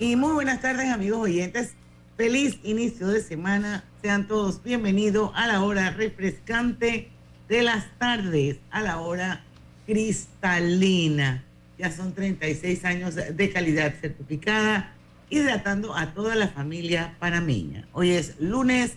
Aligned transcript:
Y 0.00 0.16
muy 0.16 0.32
buenas 0.32 0.62
tardes, 0.62 0.88
amigos 0.88 1.20
oyentes. 1.20 1.74
Feliz 2.16 2.58
inicio 2.62 3.08
de 3.08 3.20
semana. 3.20 3.84
Sean 4.00 4.26
todos 4.26 4.62
bienvenidos 4.62 5.30
a 5.34 5.46
la 5.46 5.62
hora 5.62 5.90
refrescante 5.90 7.10
de 7.50 7.62
las 7.62 7.84
tardes, 7.98 8.60
a 8.70 8.80
la 8.80 8.98
hora 8.98 9.44
cristalina. 9.84 11.44
Ya 11.76 11.92
son 11.92 12.14
36 12.14 12.82
años 12.86 13.14
de 13.14 13.50
calidad 13.52 13.92
certificada, 14.00 14.94
hidratando 15.28 15.94
a 15.94 16.14
toda 16.14 16.34
la 16.34 16.48
familia 16.48 17.14
panameña. 17.18 17.86
Hoy 17.92 18.12
es 18.12 18.40
lunes 18.40 18.94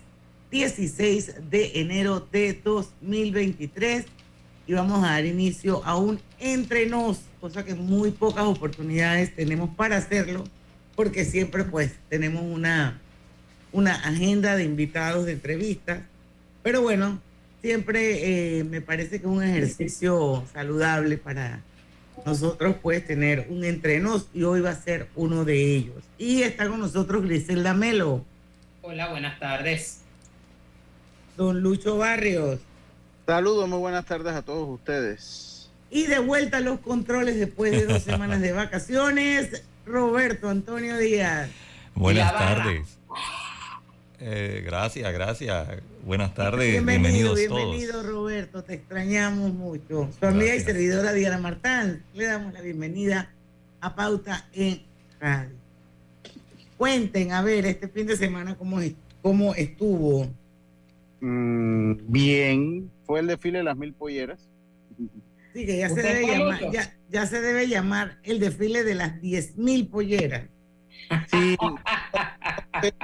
16 0.52 1.50
de 1.50 1.82
enero 1.82 2.26
de 2.32 2.54
2023 2.64 4.06
y 4.68 4.74
vamos 4.74 5.04
a 5.04 5.08
dar 5.12 5.26
inicio 5.26 5.84
a 5.84 5.98
un 5.98 6.22
entre 6.40 6.86
nos, 6.86 7.24
cosa 7.42 7.66
que 7.66 7.76
muy 7.76 8.12
pocas 8.12 8.46
oportunidades 8.46 9.36
tenemos 9.36 9.70
para 9.76 9.98
hacerlo 9.98 10.46
porque 10.96 11.26
siempre 11.26 11.64
pues 11.64 11.94
tenemos 12.10 12.44
una, 12.44 13.00
una 13.72 13.96
agenda 13.96 14.56
de 14.56 14.64
invitados, 14.64 15.26
de 15.26 15.34
entrevistas, 15.34 16.02
pero 16.62 16.82
bueno, 16.82 17.20
siempre 17.62 18.60
eh, 18.60 18.64
me 18.64 18.82
parece 18.82 19.22
que 19.22 19.28
es 19.28 19.32
un 19.32 19.44
ejercicio 19.44 20.46
saludable 20.54 21.18
para 21.18 21.62
nosotros 22.26 22.76
pues 22.82 23.06
tener 23.06 23.48
un 23.50 23.64
entrenos 23.64 24.28
y 24.34 24.44
hoy 24.44 24.62
va 24.62 24.72
a 24.72 24.76
ser 24.76 25.08
uno 25.16 25.46
de 25.46 25.76
ellos. 25.76 26.04
Y 26.18 26.44
está 26.44 26.68
con 26.68 26.80
nosotros 26.80 27.24
Griselda 27.24 27.74
Melo. 27.74 28.26
Hola, 28.82 29.10
buenas 29.10 29.40
tardes. 29.40 30.02
Don 31.38 31.62
Lucho 31.62 31.98
Barrios. 31.98 32.60
Saludos, 33.26 33.68
muy 33.68 33.80
buenas 33.80 34.06
tardes 34.06 34.34
a 34.34 34.42
todos 34.42 34.68
ustedes. 34.70 35.70
Y 35.90 36.08
de 36.08 36.20
vuelta 36.20 36.58
a 36.58 36.60
los 36.60 36.80
controles 36.80 37.38
después 37.38 37.72
de 37.72 37.86
dos 37.86 38.04
semanas 38.04 38.42
de 38.42 38.52
vacaciones, 38.52 39.64
Roberto 39.86 40.50
Antonio 40.50 40.98
Díaz. 40.98 41.50
Buenas 41.96 42.34
tardes. 42.34 42.98
Eh, 44.20 44.62
gracias, 44.66 45.12
gracias. 45.12 45.68
Buenas 46.06 46.34
tardes, 46.34 46.72
bienvenido, 46.72 47.36
bienvenidos 47.36 47.36
bienvenido, 47.36 48.04
Roberto, 48.04 48.64
te 48.64 48.76
extrañamos 48.76 49.54
mucho. 49.54 50.10
Su 50.18 50.26
amiga 50.26 50.56
y 50.56 50.62
servidora 50.62 51.12
Diana 51.14 51.38
Martán, 51.38 52.04
le 52.14 52.26
damos 52.26 52.54
la 52.54 52.62
bienvenida 52.62 53.30
a 53.82 53.96
Pauta 53.96 54.48
en 54.54 54.82
Radio. 55.20 55.56
Cuenten, 56.78 57.34
a 57.34 57.42
ver, 57.42 57.66
este 57.66 57.88
fin 57.88 58.08
de 58.08 58.16
semana, 58.16 58.56
¿cómo, 58.56 58.80
cómo 59.22 59.56
estuvo? 59.56 60.30
Mm, 61.20 61.94
bien, 62.08 62.92
fue 63.06 63.20
el 63.20 63.28
desfile 63.28 63.60
de 63.60 63.64
las 63.66 63.78
mil 63.78 63.94
polleras. 63.94 64.40
Sí, 65.54 65.66
que 65.66 65.78
ya 65.78 65.90
se, 65.90 66.02
debe 66.02 66.28
llamar, 66.28 66.72
ya, 66.72 66.94
se 67.26 67.42
debe 67.42 67.68
llamar 67.68 68.20
el 68.24 68.40
desfile 68.40 68.84
de 68.84 68.96
las 68.96 69.22
10.000 69.22 69.90
polleras. 69.90 70.50
Sí, 71.30 71.58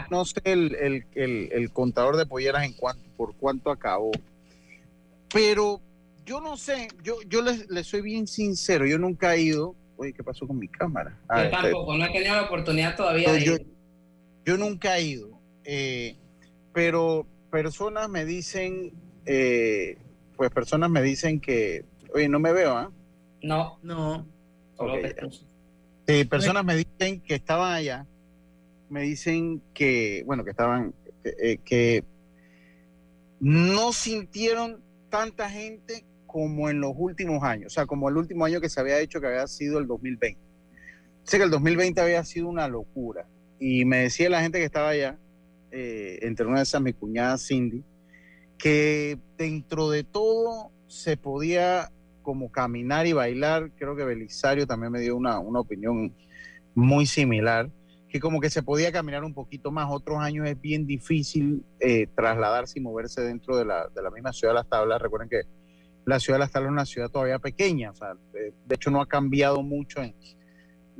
no 0.09 0.25
sé 0.25 0.41
el, 0.45 1.05
el, 1.15 1.71
contador 1.71 2.17
de 2.17 2.25
polleras 2.25 2.65
en 2.65 2.73
cuanto, 2.73 3.03
por 3.17 3.35
cuánto 3.35 3.71
acabó, 3.71 4.11
pero 5.31 5.81
yo 6.25 6.41
no 6.41 6.57
sé, 6.57 6.87
yo, 7.03 7.17
yo 7.27 7.41
les, 7.41 7.67
soy 7.85 8.01
bien 8.01 8.25
sincero, 8.27 8.85
yo 8.85 8.97
nunca 8.97 9.35
he 9.35 9.41
ido. 9.41 9.75
Oye, 9.97 10.13
¿qué 10.13 10.23
pasó 10.23 10.47
con 10.47 10.57
mi 10.57 10.69
cámara? 10.69 11.11
yo 11.11 11.25
ah, 11.27 11.49
tampoco, 11.49 11.97
no 11.97 12.05
he 12.05 12.11
tenido 12.11 12.35
la 12.35 12.43
oportunidad 12.43 12.95
todavía 12.95 13.33
de 13.33 13.43
yo, 13.43 13.57
Yo 14.45 14.57
nunca 14.57 14.97
he 14.97 15.03
ido, 15.03 15.39
eh, 15.65 16.15
pero 16.73 17.27
personas 17.51 18.07
me 18.07 18.23
dicen, 18.23 18.93
eh, 19.25 19.97
pues 20.37 20.49
personas 20.51 20.89
me 20.89 21.01
dicen 21.01 21.41
que 21.41 21.83
Oye, 22.13 22.27
no 22.27 22.39
me 22.39 22.51
veo, 22.51 22.75
¿ah? 22.75 22.91
No. 23.41 23.79
No. 23.81 24.27
Sí, 26.07 26.25
personas 26.25 26.65
me 26.65 26.75
dicen 26.75 27.21
que 27.21 27.35
estaban 27.35 27.73
allá, 27.73 28.07
me 28.89 29.01
dicen 29.01 29.61
que, 29.73 30.23
bueno, 30.25 30.43
que 30.43 30.51
estaban, 30.51 30.93
que, 31.23 31.97
eh, 31.97 32.03
no 33.39 33.93
sintieron 33.93 34.81
tanta 35.09 35.49
gente 35.49 36.05
como 36.25 36.69
en 36.69 36.81
los 36.81 36.93
últimos 36.95 37.43
años, 37.43 37.73
o 37.73 37.75
sea, 37.75 37.85
como 37.85 38.09
el 38.09 38.17
último 38.17 38.45
año 38.45 38.61
que 38.61 38.69
se 38.69 38.79
había 38.79 38.99
hecho 38.99 39.21
que 39.21 39.27
había 39.27 39.47
sido 39.47 39.79
el 39.79 39.87
2020. 39.87 40.39
Sé 41.23 41.37
que 41.37 41.43
el 41.43 41.51
2020 41.51 42.01
había 42.01 42.23
sido 42.23 42.47
una 42.47 42.67
locura. 42.67 43.27
Y 43.59 43.85
me 43.85 43.97
decía 43.97 44.29
la 44.29 44.41
gente 44.41 44.57
que 44.57 44.65
estaba 44.65 44.89
allá, 44.89 45.19
eh, 45.71 46.19
entre 46.21 46.45
una 46.45 46.57
de 46.57 46.63
esas 46.63 46.81
mi 46.81 46.93
cuñada 46.93 47.37
Cindy, 47.37 47.83
que 48.57 49.19
dentro 49.37 49.89
de 49.89 50.03
todo 50.03 50.71
se 50.87 51.17
podía 51.17 51.91
como 52.29 52.51
caminar 52.51 53.07
y 53.07 53.13
bailar, 53.13 53.71
creo 53.75 53.95
que 53.95 54.03
Belisario 54.03 54.67
también 54.67 54.91
me 54.91 54.99
dio 54.99 55.15
una, 55.15 55.39
opinión 55.39 56.13
muy 56.75 57.07
similar, 57.07 57.71
que 58.07 58.19
como 58.19 58.39
que 58.39 58.51
se 58.51 58.61
podía 58.61 58.91
caminar 58.91 59.23
un 59.23 59.33
poquito 59.33 59.71
más. 59.71 59.87
Otros 59.89 60.19
años 60.19 60.47
es 60.47 60.61
bien 60.61 60.85
difícil 60.85 61.65
eh, 61.79 62.05
trasladarse 62.15 62.77
y 62.77 62.83
moverse 62.83 63.21
dentro 63.21 63.57
de 63.57 63.65
la, 63.65 63.87
de 63.87 64.03
la 64.03 64.11
misma 64.11 64.31
ciudad 64.31 64.53
de 64.53 64.59
las 64.59 64.69
tablas. 64.69 65.01
Recuerden 65.01 65.27
que 65.27 65.41
la 66.05 66.19
ciudad 66.19 66.35
de 66.35 66.41
las 66.41 66.51
tablas 66.51 66.69
es 66.69 66.73
una 66.73 66.85
ciudad 66.85 67.09
todavía 67.09 67.39
pequeña, 67.39 67.89
o 67.89 67.95
sea, 67.95 68.13
de, 68.31 68.53
hecho 68.69 68.91
no 68.91 69.01
ha 69.01 69.07
cambiado 69.07 69.63
mucho 69.63 70.03
en, 70.03 70.13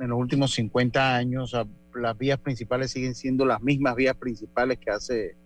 en 0.00 0.08
los 0.08 0.18
últimos 0.18 0.52
50 0.52 1.14
años. 1.14 1.56
las 1.94 2.18
vías 2.18 2.40
principales 2.40 2.90
siguen 2.90 3.14
siendo 3.14 3.44
las 3.44 3.62
mismas 3.62 3.94
vías 3.94 4.16
principales 4.16 4.80
que 4.80 4.90
hace 4.90 5.36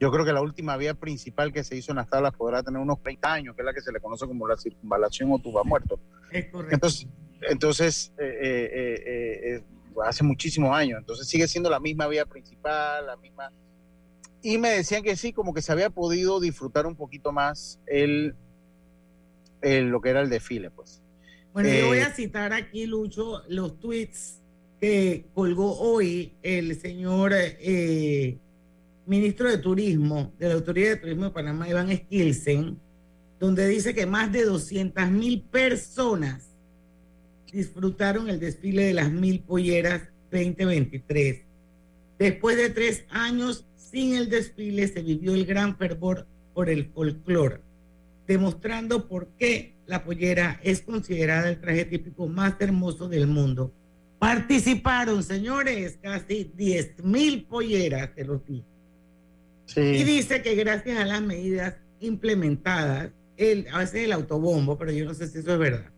yo 0.00 0.12
creo 0.12 0.24
que 0.24 0.32
la 0.32 0.40
última 0.40 0.76
vía 0.76 0.94
principal 0.94 1.52
que 1.52 1.64
se 1.64 1.76
hizo 1.76 1.92
en 1.92 1.96
las 1.96 2.08
tablas 2.08 2.32
podrá 2.32 2.62
tener 2.62 2.80
unos 2.80 3.02
30 3.02 3.32
años, 3.32 3.56
que 3.56 3.62
es 3.62 3.66
la 3.66 3.74
que 3.74 3.80
se 3.80 3.90
le 3.92 4.00
conoce 4.00 4.26
como 4.26 4.46
la 4.46 4.56
circunvalación 4.56 5.32
o 5.32 5.38
tuba 5.38 5.64
muerto. 5.64 5.98
Es 6.30 6.46
correcto. 6.46 6.74
Entonces, 6.74 7.08
entonces 7.42 8.12
eh, 8.18 8.38
eh, 8.40 9.54
eh, 9.56 9.64
hace 10.04 10.22
muchísimos 10.22 10.74
años. 10.74 11.00
Entonces 11.00 11.26
sigue 11.26 11.48
siendo 11.48 11.68
la 11.68 11.80
misma 11.80 12.06
vía 12.06 12.26
principal, 12.26 13.06
la 13.06 13.16
misma. 13.16 13.52
Y 14.40 14.58
me 14.58 14.70
decían 14.70 15.02
que 15.02 15.16
sí, 15.16 15.32
como 15.32 15.52
que 15.52 15.62
se 15.62 15.72
había 15.72 15.90
podido 15.90 16.38
disfrutar 16.38 16.86
un 16.86 16.94
poquito 16.94 17.32
más 17.32 17.80
el, 17.86 18.36
lo 19.60 20.00
que 20.00 20.10
era 20.10 20.20
el 20.20 20.30
desfile, 20.30 20.70
pues. 20.70 21.02
Bueno, 21.52 21.70
yo 21.70 21.88
voy 21.88 21.98
a 21.98 22.12
citar 22.12 22.52
aquí, 22.52 22.86
Lucho, 22.86 23.42
los 23.48 23.80
tweets 23.80 24.40
que 24.80 25.26
colgó 25.34 25.76
hoy 25.80 26.34
el 26.42 26.80
señor 26.80 27.32
ministro 29.08 29.50
de 29.50 29.56
Turismo 29.56 30.32
de 30.38 30.48
la 30.48 30.54
Autoridad 30.54 30.90
de 30.90 30.96
Turismo 30.96 31.24
de 31.24 31.30
Panamá, 31.30 31.66
Iván 31.66 31.90
Skilsen, 31.96 32.78
donde 33.40 33.66
dice 33.66 33.94
que 33.94 34.04
más 34.04 34.30
de 34.30 34.44
200 34.44 35.10
mil 35.10 35.40
personas 35.42 36.50
disfrutaron 37.50 38.28
el 38.28 38.38
desfile 38.38 38.84
de 38.84 38.94
las 38.94 39.10
mil 39.10 39.40
polleras 39.40 40.02
2023. 40.30 41.42
Después 42.18 42.56
de 42.58 42.68
tres 42.68 43.04
años 43.08 43.64
sin 43.76 44.14
el 44.14 44.28
desfile, 44.28 44.86
se 44.86 45.02
vivió 45.02 45.34
el 45.34 45.46
gran 45.46 45.78
fervor 45.78 46.26
por 46.52 46.68
el 46.68 46.90
folclore, 46.90 47.62
demostrando 48.26 49.08
por 49.08 49.28
qué 49.38 49.74
la 49.86 50.04
pollera 50.04 50.60
es 50.62 50.82
considerada 50.82 51.48
el 51.48 51.60
traje 51.60 51.86
típico 51.86 52.26
más 52.26 52.56
hermoso 52.60 53.08
del 53.08 53.26
mundo. 53.26 53.72
Participaron, 54.18 55.22
señores, 55.22 55.98
casi 56.02 56.52
10 56.54 57.04
mil 57.04 57.44
polleras, 57.44 58.14
de 58.14 58.24
los 58.24 58.44
dije. 58.44 58.77
Y 59.76 60.04
dice 60.04 60.42
que 60.42 60.54
gracias 60.54 60.98
a 60.98 61.04
las 61.04 61.22
medidas 61.22 61.76
implementadas, 62.00 63.10
el, 63.36 63.66
a 63.72 63.78
veces 63.78 64.04
el 64.04 64.12
autobombo, 64.12 64.78
pero 64.78 64.92
yo 64.92 65.04
no 65.04 65.14
sé 65.14 65.28
si 65.28 65.38
eso 65.38 65.52
es 65.52 65.58
verdad, 65.58 65.90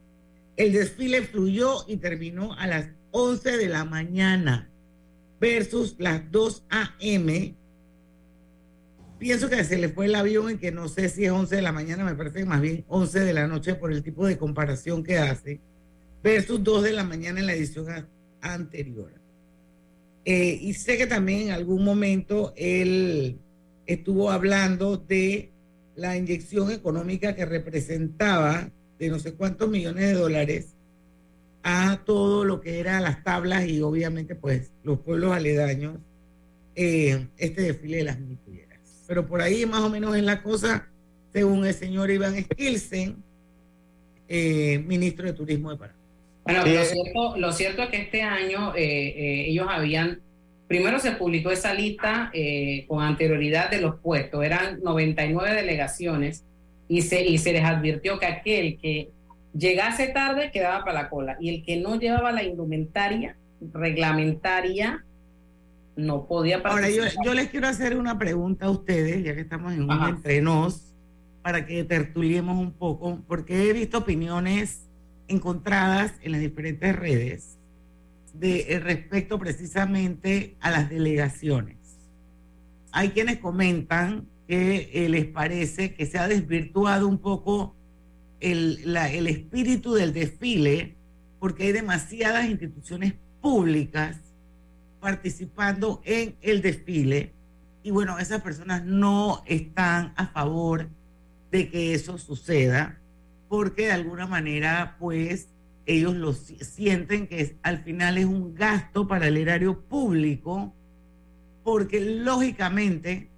el 0.56 0.72
desfile 0.72 1.22
fluyó 1.22 1.84
y 1.86 1.96
terminó 1.96 2.54
a 2.54 2.66
las 2.66 2.88
11 3.12 3.56
de 3.56 3.68
la 3.68 3.84
mañana 3.84 4.70
versus 5.40 5.96
las 5.98 6.30
2 6.30 6.64
a.m. 6.68 7.54
Pienso 9.18 9.48
que 9.48 9.64
se 9.64 9.78
le 9.78 9.88
fue 9.88 10.06
el 10.06 10.14
avión 10.14 10.50
en 10.50 10.58
que 10.58 10.72
no 10.72 10.88
sé 10.88 11.08
si 11.08 11.24
es 11.24 11.30
11 11.30 11.56
de 11.56 11.62
la 11.62 11.72
mañana, 11.72 12.04
me 12.04 12.14
parece 12.14 12.44
más 12.44 12.60
bien 12.60 12.84
11 12.88 13.20
de 13.20 13.32
la 13.32 13.46
noche 13.46 13.74
por 13.74 13.92
el 13.92 14.02
tipo 14.02 14.26
de 14.26 14.36
comparación 14.36 15.02
que 15.02 15.18
hace, 15.18 15.60
versus 16.22 16.62
2 16.62 16.82
de 16.84 16.92
la 16.92 17.04
mañana 17.04 17.40
en 17.40 17.46
la 17.46 17.54
edición 17.54 17.86
anterior. 18.40 19.12
Eh, 20.24 20.58
y 20.60 20.74
sé 20.74 20.98
que 20.98 21.06
también 21.06 21.48
en 21.48 21.50
algún 21.52 21.84
momento 21.84 22.52
él 22.56 23.38
estuvo 23.92 24.30
hablando 24.30 24.96
de 24.96 25.50
la 25.96 26.16
inyección 26.16 26.70
económica 26.70 27.34
que 27.34 27.44
representaba 27.44 28.70
de 28.98 29.08
no 29.08 29.18
sé 29.18 29.34
cuántos 29.34 29.68
millones 29.68 30.04
de 30.04 30.12
dólares 30.12 30.76
a 31.62 32.00
todo 32.06 32.44
lo 32.44 32.60
que 32.60 32.78
eran 32.78 33.02
las 33.02 33.24
tablas 33.24 33.66
y 33.66 33.82
obviamente 33.82 34.34
pues 34.36 34.70
los 34.84 35.00
pueblos 35.00 35.32
aledaños, 35.32 35.98
eh, 36.76 37.26
este 37.36 37.62
desfile 37.62 37.98
de 37.98 38.04
las 38.04 38.20
militares. 38.20 38.78
Pero 39.08 39.26
por 39.26 39.42
ahí 39.42 39.66
más 39.66 39.80
o 39.80 39.90
menos 39.90 40.16
es 40.16 40.22
la 40.22 40.42
cosa, 40.42 40.88
según 41.32 41.66
el 41.66 41.74
señor 41.74 42.10
Iván 42.10 42.40
Skilsen, 42.40 43.16
eh, 44.28 44.78
ministro 44.86 45.26
de 45.26 45.32
Turismo 45.32 45.70
de 45.70 45.76
Panamá. 45.76 45.98
Bueno, 46.44 46.64
lo 46.64 46.84
cierto, 46.84 47.36
lo 47.36 47.52
cierto 47.52 47.82
es 47.82 47.88
que 47.90 48.02
este 48.02 48.22
año 48.22 48.72
eh, 48.76 49.46
ellos 49.48 49.66
habían 49.68 50.20
Primero 50.70 51.00
se 51.00 51.10
publicó 51.10 51.50
esa 51.50 51.74
lista 51.74 52.30
eh, 52.32 52.84
con 52.86 53.02
anterioridad 53.02 53.72
de 53.72 53.80
los 53.80 53.96
puestos, 53.96 54.44
eran 54.44 54.78
99 54.84 55.52
delegaciones 55.52 56.44
y 56.86 57.02
se, 57.02 57.26
y 57.26 57.38
se 57.38 57.52
les 57.52 57.64
advirtió 57.64 58.20
que 58.20 58.26
aquel 58.26 58.78
que 58.78 59.10
llegase 59.52 60.06
tarde 60.06 60.52
quedaba 60.52 60.84
para 60.84 61.02
la 61.02 61.10
cola 61.10 61.36
y 61.40 61.48
el 61.48 61.64
que 61.64 61.78
no 61.78 61.98
llevaba 61.98 62.30
la 62.30 62.44
indumentaria 62.44 63.36
reglamentaria 63.72 65.04
no 65.96 66.28
podía 66.28 66.62
participar. 66.62 67.08
Ahora, 67.08 67.24
yo, 67.24 67.34
les 67.34 67.48
quiero 67.48 67.66
hacer 67.66 67.96
una 67.96 68.16
pregunta 68.16 68.66
a 68.66 68.70
ustedes, 68.70 69.24
ya 69.24 69.34
que 69.34 69.40
estamos 69.40 69.72
en 69.72 69.90
un 69.90 70.44
nos, 70.44 70.94
para 71.42 71.66
que 71.66 71.82
tertuliemos 71.82 72.56
un 72.56 72.70
poco, 72.70 73.18
porque 73.26 73.68
he 73.68 73.72
visto 73.72 73.98
opiniones 73.98 74.88
encontradas 75.26 76.14
en 76.22 76.30
las 76.30 76.40
diferentes 76.40 76.94
redes 76.94 77.59
de 78.34 78.66
eh, 78.68 78.80
respecto 78.80 79.38
precisamente 79.38 80.56
a 80.60 80.70
las 80.70 80.88
delegaciones. 80.88 81.76
Hay 82.92 83.10
quienes 83.10 83.38
comentan 83.38 84.26
que 84.48 84.90
eh, 84.92 85.08
les 85.08 85.26
parece 85.26 85.94
que 85.94 86.06
se 86.06 86.18
ha 86.18 86.28
desvirtuado 86.28 87.06
un 87.06 87.18
poco 87.18 87.76
el, 88.40 88.96
el 88.96 89.26
espíritu 89.26 89.94
del 89.94 90.12
desfile 90.12 90.96
porque 91.38 91.64
hay 91.64 91.72
demasiadas 91.72 92.48
instituciones 92.48 93.14
públicas 93.40 94.18
participando 95.00 96.02
en 96.04 96.36
el 96.42 96.62
desfile 96.62 97.32
y 97.82 97.90
bueno, 97.90 98.18
esas 98.18 98.42
personas 98.42 98.84
no 98.84 99.42
están 99.46 100.12
a 100.16 100.26
favor 100.26 100.88
de 101.50 101.70
que 101.70 101.94
eso 101.94 102.18
suceda 102.18 103.00
porque 103.48 103.86
de 103.86 103.92
alguna 103.92 104.26
manera 104.26 104.96
pues 104.98 105.48
ellos 105.90 106.14
lo 106.14 106.32
sienten 106.32 107.26
que 107.26 107.56
al 107.62 107.82
final 107.82 108.16
es 108.16 108.24
un 108.24 108.54
gasto 108.54 109.08
para 109.08 109.26
el 109.26 109.36
erario 109.36 109.80
público 109.80 110.72
porque 111.64 112.00
lógicamente 112.00 113.28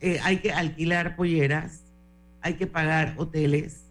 eh, 0.00 0.18
hay 0.22 0.38
que 0.38 0.50
alquilar 0.52 1.14
polleras, 1.14 1.82
hay 2.40 2.54
que 2.54 2.66
pagar 2.66 3.14
hoteles, 3.18 3.84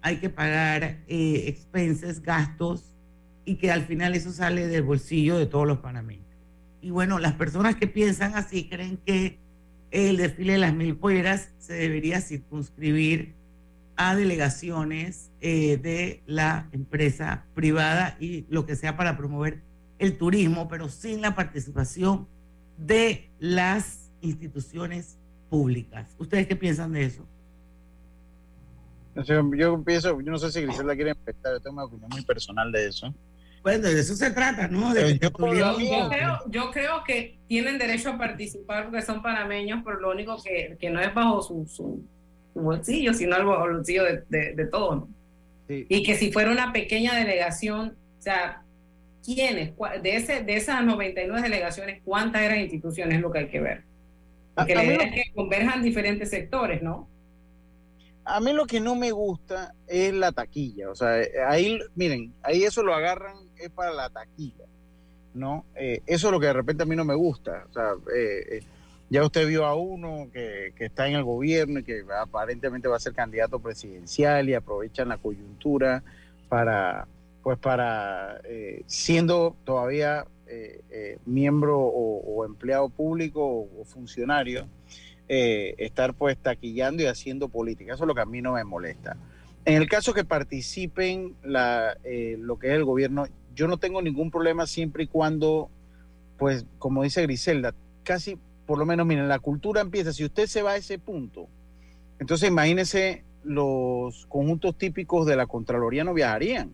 hay 0.00 0.18
que 0.18 0.30
pagar 0.30 1.02
eh, 1.08 1.44
expenses, 1.48 2.22
gastos 2.22 2.94
y 3.44 3.56
que 3.56 3.72
al 3.72 3.82
final 3.82 4.14
eso 4.14 4.30
sale 4.30 4.68
del 4.68 4.84
bolsillo 4.84 5.36
de 5.36 5.46
todos 5.46 5.66
los 5.66 5.78
panameños. 5.78 6.24
Y 6.80 6.90
bueno, 6.90 7.18
las 7.18 7.32
personas 7.32 7.74
que 7.74 7.88
piensan 7.88 8.36
así 8.36 8.68
creen 8.68 8.98
que 9.04 9.40
el 9.90 10.18
desfile 10.18 10.52
de 10.52 10.58
las 10.58 10.74
mil 10.74 10.96
polleras 10.96 11.50
se 11.58 11.72
debería 11.72 12.20
circunscribir 12.20 13.34
a 14.02 14.16
delegaciones 14.16 15.30
eh, 15.42 15.76
de 15.76 16.22
la 16.24 16.70
empresa 16.72 17.44
privada 17.52 18.16
y 18.18 18.46
lo 18.48 18.64
que 18.64 18.74
sea 18.74 18.96
para 18.96 19.18
promover 19.18 19.60
el 19.98 20.16
turismo, 20.16 20.68
pero 20.68 20.88
sin 20.88 21.20
la 21.20 21.34
participación 21.34 22.26
de 22.78 23.28
las 23.38 24.10
instituciones 24.22 25.18
públicas. 25.50 26.16
¿Ustedes 26.18 26.46
qué 26.46 26.56
piensan 26.56 26.92
de 26.92 27.04
eso? 27.04 27.26
Yo 29.16 29.84
pienso, 29.84 30.18
yo 30.18 30.32
no 30.32 30.38
sé 30.38 30.50
si 30.50 30.62
Griselda 30.62 30.94
quiere 30.94 31.10
empezar, 31.10 31.52
yo 31.52 31.60
tengo 31.60 31.74
una 31.74 31.84
opinión 31.84 32.08
muy 32.10 32.24
personal 32.24 32.72
de 32.72 32.86
eso. 32.86 33.14
Bueno, 33.62 33.86
de 33.86 34.00
eso 34.00 34.16
se 34.16 34.30
trata, 34.30 34.66
¿no? 34.68 34.94
yo, 34.94 36.70
creo, 36.70 37.04
que 37.04 37.38
tienen 37.46 37.76
derecho 37.76 38.08
a 38.08 38.16
participar 38.16 38.84
porque 38.84 39.02
son 39.02 39.20
panameños, 39.20 39.82
pero 39.84 40.00
lo 40.00 40.10
único 40.10 40.42
que, 40.42 40.78
que 40.80 40.88
no 40.88 41.00
es 41.00 41.12
bajo 41.12 41.42
su, 41.42 41.66
su, 41.66 42.02
bolsillo, 42.54 43.14
sino 43.14 43.36
el 43.36 43.44
bolsillo 43.44 44.04
de, 44.04 44.54
de, 44.54 44.66
todos, 44.66 44.96
¿no? 44.96 45.08
Y 45.68 46.02
que 46.02 46.16
si 46.16 46.32
fuera 46.32 46.50
una 46.50 46.72
pequeña 46.72 47.14
delegación, 47.14 47.96
o 48.18 48.22
sea, 48.22 48.62
¿quiénes? 49.24 49.72
De, 50.02 50.16
ese, 50.16 50.42
de 50.42 50.56
esas 50.56 50.84
99 50.84 51.42
delegaciones, 51.42 52.02
¿cuántas 52.04 52.42
eran 52.42 52.60
instituciones? 52.60 53.16
Es 53.16 53.20
lo 53.20 53.30
que 53.30 53.38
hay 53.38 53.48
que 53.48 53.60
ver. 53.60 53.84
Porque 54.54 54.74
la 54.74 54.84
idea 54.84 55.04
es 55.04 55.14
que 55.14 55.32
converjan 55.32 55.82
diferentes 55.82 56.30
sectores, 56.30 56.82
¿no? 56.82 57.08
A 58.24 58.40
mí 58.40 58.52
lo 58.52 58.66
que 58.66 58.80
no 58.80 58.94
me 58.94 59.12
gusta 59.12 59.74
es 59.86 60.12
la 60.12 60.32
taquilla. 60.32 60.90
O 60.90 60.94
sea, 60.94 61.20
ahí, 61.48 61.78
miren, 61.94 62.34
ahí 62.42 62.64
eso 62.64 62.82
lo 62.82 62.94
agarran, 62.94 63.36
es 63.56 63.70
para 63.70 63.92
la 63.92 64.10
taquilla, 64.10 64.66
¿no? 65.34 65.64
Eh, 65.74 66.02
eso 66.06 66.28
es 66.28 66.32
lo 66.32 66.40
que 66.40 66.46
de 66.46 66.52
repente 66.52 66.82
a 66.82 66.86
mí 66.86 66.96
no 66.96 67.04
me 67.04 67.14
gusta. 67.14 67.64
O 67.70 67.72
sea, 67.72 67.92
eh, 68.14 68.58
eh, 68.58 68.62
ya 69.10 69.24
usted 69.24 69.46
vio 69.46 69.66
a 69.66 69.74
uno 69.74 70.28
que, 70.32 70.72
que, 70.76 70.86
está 70.86 71.08
en 71.08 71.16
el 71.16 71.24
gobierno 71.24 71.80
y 71.80 71.84
que 71.84 72.02
aparentemente 72.18 72.88
va 72.88 72.96
a 72.96 73.00
ser 73.00 73.12
candidato 73.12 73.60
presidencial 73.60 74.48
y 74.48 74.54
aprovechan 74.54 75.08
la 75.08 75.18
coyuntura 75.18 76.02
para, 76.48 77.06
pues 77.42 77.58
para, 77.58 78.40
siendo 78.86 79.56
todavía 79.64 80.24
miembro 81.26 81.78
o, 81.78 82.44
empleado 82.44 82.88
público 82.88 83.68
o 83.78 83.84
funcionario, 83.84 84.66
eh, 85.28 85.74
estar 85.78 86.14
pues 86.14 86.36
taquillando 86.38 87.02
y 87.02 87.06
haciendo 87.06 87.48
política. 87.48 87.94
Eso 87.94 88.04
es 88.04 88.08
lo 88.08 88.14
que 88.14 88.20
a 88.20 88.26
mí 88.26 88.42
no 88.42 88.54
me 88.54 88.64
molesta. 88.64 89.16
En 89.64 89.74
el 89.74 89.88
caso 89.88 90.12
que 90.12 90.24
participen 90.24 91.36
la, 91.44 91.96
eh, 92.02 92.36
lo 92.38 92.58
que 92.58 92.68
es 92.68 92.74
el 92.74 92.84
gobierno, 92.84 93.26
yo 93.54 93.68
no 93.68 93.78
tengo 93.78 94.02
ningún 94.02 94.30
problema 94.30 94.66
siempre 94.66 95.04
y 95.04 95.06
cuando, 95.06 95.70
pues 96.38 96.66
como 96.78 97.02
dice 97.02 97.22
Griselda, 97.22 97.74
casi, 98.02 98.38
por 98.70 98.78
lo 98.78 98.86
menos, 98.86 99.04
miren, 99.04 99.26
la 99.26 99.40
cultura 99.40 99.80
empieza, 99.80 100.12
si 100.12 100.24
usted 100.24 100.46
se 100.46 100.62
va 100.62 100.70
a 100.70 100.76
ese 100.76 100.96
punto, 100.96 101.48
entonces 102.20 102.48
imagínese 102.48 103.24
los 103.42 104.26
conjuntos 104.26 104.78
típicos 104.78 105.26
de 105.26 105.34
la 105.34 105.48
Contraloría 105.48 106.04
no 106.04 106.14
viajarían, 106.14 106.70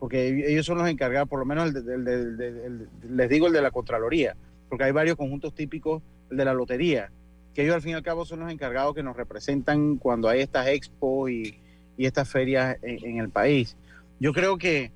porque 0.00 0.50
ellos 0.50 0.66
son 0.66 0.78
los 0.78 0.88
encargados, 0.88 1.28
por 1.28 1.38
lo 1.38 1.44
menos 1.44 1.72
les 1.72 3.28
digo 3.28 3.46
el 3.46 3.52
de 3.52 3.62
la 3.62 3.70
Contraloría, 3.70 4.34
porque 4.68 4.82
hay 4.82 4.90
varios 4.90 5.16
conjuntos 5.16 5.54
típicos, 5.54 6.02
de 6.32 6.44
la 6.44 6.52
lotería, 6.52 7.12
que 7.54 7.62
ellos 7.62 7.76
al 7.76 7.82
fin 7.82 7.92
y 7.92 7.94
al 7.94 8.02
cabo 8.02 8.24
son 8.24 8.40
los 8.40 8.50
encargados 8.50 8.92
que 8.96 9.04
nos 9.04 9.16
representan 9.16 9.98
cuando 9.98 10.28
hay 10.28 10.40
estas 10.40 10.66
expos 10.66 11.30
y, 11.30 11.54
estas 11.96 12.28
ferias 12.28 12.76
en, 12.82 13.18
el 13.20 13.30
país. 13.30 13.76
Yo 14.18 14.32
creo 14.32 14.58
que 14.58 14.90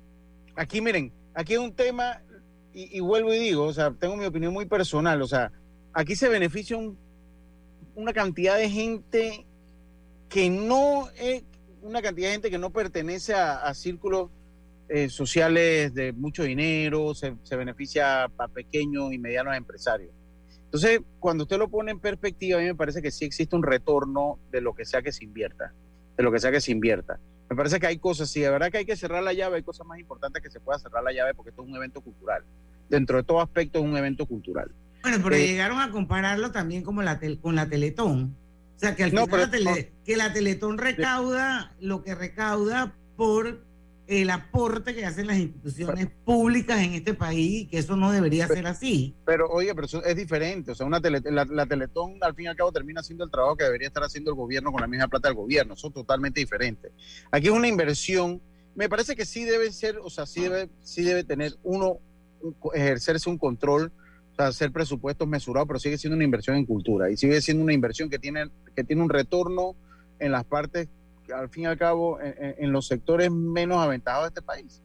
aquí, 0.57 0.81
miren, 0.81 1.13
aquí 1.33 1.53
es 1.53 1.59
un 1.59 1.71
tema, 1.71 2.19
y, 2.73 2.99
vuelvo 2.99 3.33
y 3.33 3.39
digo, 3.39 3.63
o 3.63 3.71
sea, 3.71 3.91
tengo 3.91 4.17
mi 4.17 4.25
opinión 4.25 4.51
muy 4.51 4.65
personal, 4.65 5.21
o 5.21 5.27
sea, 5.27 5.53
aquí 5.95 6.15
se 6.15 6.29
beneficia 6.29 6.77
una 7.95 8.13
cantidad 8.13 8.57
de 8.57 8.69
gente 8.69 9.45
que 10.29 10.49
no 10.49 11.09
es 11.17 11.43
una 11.81 12.01
cantidad 12.01 12.27
de 12.27 12.33
gente 12.33 12.51
que 12.51 12.57
no 12.57 12.71
pertenece 12.71 13.33
a, 13.33 13.73
círculos 13.73 14.29
eh, 14.89 15.07
sociales 15.09 15.93
de 15.93 16.11
mucho 16.11 16.43
dinero, 16.43 17.13
se, 17.13 17.35
beneficia 17.55 18.25
a 18.25 18.47
pequeños 18.47 19.13
y 19.13 19.17
medianos 19.17 19.55
empresarios. 19.55 20.11
Entonces, 20.65 20.99
cuando 21.19 21.43
usted 21.43 21.57
lo 21.57 21.69
pone 21.69 21.91
en 21.91 21.99
perspectiva, 21.99 22.57
a 22.57 22.61
mí 22.61 22.67
me 22.67 22.75
parece 22.75 23.01
que 23.01 23.11
sí 23.11 23.23
existe 23.23 23.55
un 23.55 23.63
retorno 23.63 24.39
de 24.51 24.61
lo 24.61 24.73
que 24.73 24.83
sea 24.83 25.01
que 25.01 25.11
se 25.11 25.23
invierta, 25.23 25.73
de 26.17 26.23
lo 26.23 26.31
que 26.31 26.39
sea 26.39 26.51
que 26.51 26.59
se 26.59 26.71
invierta. 26.71 27.19
Me 27.49 27.55
parece 27.55 27.79
que 27.79 27.87
hay 27.87 27.99
cosas, 27.99 28.29
sí, 28.29 28.41
de 28.41 28.49
verdad 28.49 28.71
que 28.71 28.79
hay 28.79 28.85
que 28.85 28.97
cerrar 28.97 29.23
la 29.23 29.31
llave, 29.31 29.57
hay 29.57 29.63
cosas 29.63 29.87
más 29.87 29.99
importantes 29.99 30.41
que 30.41 30.49
se 30.49 30.59
pueda 30.59 30.79
cerrar 30.79 31.03
la 31.03 31.13
llave 31.13 31.35
porque 31.35 31.51
esto 31.51 31.61
es 31.61 31.69
un 31.69 31.75
evento 31.75 32.01
cultural. 32.01 32.43
Dentro 32.89 33.17
de 33.17 33.23
todo 33.23 33.39
aspecto 33.39 33.79
es 33.79 33.85
un 33.85 33.95
evento 33.95 34.25
cultural. 34.25 34.71
Bueno, 35.05 35.19
pero 35.23 35.35
eh, 35.35 35.45
llegaron 35.45 35.79
a 35.81 35.91
compararlo 35.91 36.51
también 36.51 36.81
como 36.81 37.03
la 37.03 37.19
con 37.39 37.53
la 37.53 37.69
Teletón. 37.69 38.35
O 38.75 38.79
sea, 38.79 38.95
que 38.95 39.03
al 39.03 39.11
final 39.11 39.29
que 40.03 40.17
la 40.17 40.33
Teletón 40.33 40.79
recauda 40.79 41.75
lo 41.79 42.01
que 42.01 42.15
recauda 42.15 42.95
por 43.15 43.63
el 44.07 44.31
aporte 44.31 44.95
que 44.95 45.05
hacen 45.05 45.27
las 45.27 45.37
instituciones 45.37 46.07
públicas 46.25 46.79
en 46.81 46.93
este 46.93 47.13
país 47.13 47.67
que 47.69 47.77
eso 47.77 47.95
no 47.95 48.11
debería 48.11 48.47
ser 48.47 48.65
así. 48.65 49.15
Pero 49.27 49.47
oye, 49.47 49.75
pero 49.75 49.85
eso 49.85 50.03
es 50.03 50.15
diferente, 50.15 50.71
o 50.71 50.75
sea, 50.75 50.87
una 50.87 50.99
la, 50.99 51.65
Teletón 51.67 52.17
al 52.21 52.33
fin 52.33 52.45
y 52.45 52.47
al 52.47 52.55
cabo 52.55 52.71
termina 52.71 53.01
haciendo 53.01 53.25
el 53.25 53.29
trabajo 53.29 53.55
que 53.57 53.63
debería 53.63 53.87
estar 53.87 54.03
haciendo 54.03 54.31
el 54.31 54.35
gobierno 54.35 54.71
con 54.71 54.81
la 54.81 54.87
misma 54.87 55.07
plata 55.07 55.27
del 55.27 55.37
gobierno, 55.37 55.75
eso 55.75 55.89
es 55.89 55.93
totalmente 55.93 56.39
diferente. 56.39 56.91
Aquí 57.29 57.45
es 57.45 57.53
una 57.53 57.67
inversión, 57.67 58.41
me 58.73 58.89
parece 58.89 59.15
que 59.15 59.25
sí 59.25 59.43
debe 59.43 59.71
ser, 59.71 59.99
o 60.03 60.09
sea, 60.09 60.25
sí 60.25 60.41
debe, 60.41 60.67
sí 60.81 61.03
debe 61.03 61.23
tener 61.23 61.53
uno, 61.61 61.99
ejercerse 62.73 63.29
un 63.29 63.37
control, 63.37 63.91
hacer 64.37 64.71
presupuestos 64.71 65.27
mesurados, 65.27 65.67
pero 65.67 65.79
sigue 65.79 65.97
siendo 65.97 66.15
una 66.15 66.25
inversión 66.25 66.55
en 66.57 66.65
cultura 66.65 67.09
y 67.09 67.17
sigue 67.17 67.41
siendo 67.41 67.63
una 67.63 67.73
inversión 67.73 68.09
que 68.09 68.19
tiene, 68.19 68.49
que 68.75 68.83
tiene 68.83 69.01
un 69.01 69.09
retorno 69.09 69.75
en 70.19 70.31
las 70.31 70.43
partes 70.45 70.87
al 71.33 71.49
fin 71.49 71.63
y 71.63 71.65
al 71.67 71.77
cabo 71.77 72.19
en, 72.21 72.71
los 72.71 72.87
sectores 72.87 73.31
menos 73.31 73.77
aventajados 73.77 74.25
de 74.25 74.27
este 74.27 74.41
país. 74.41 74.81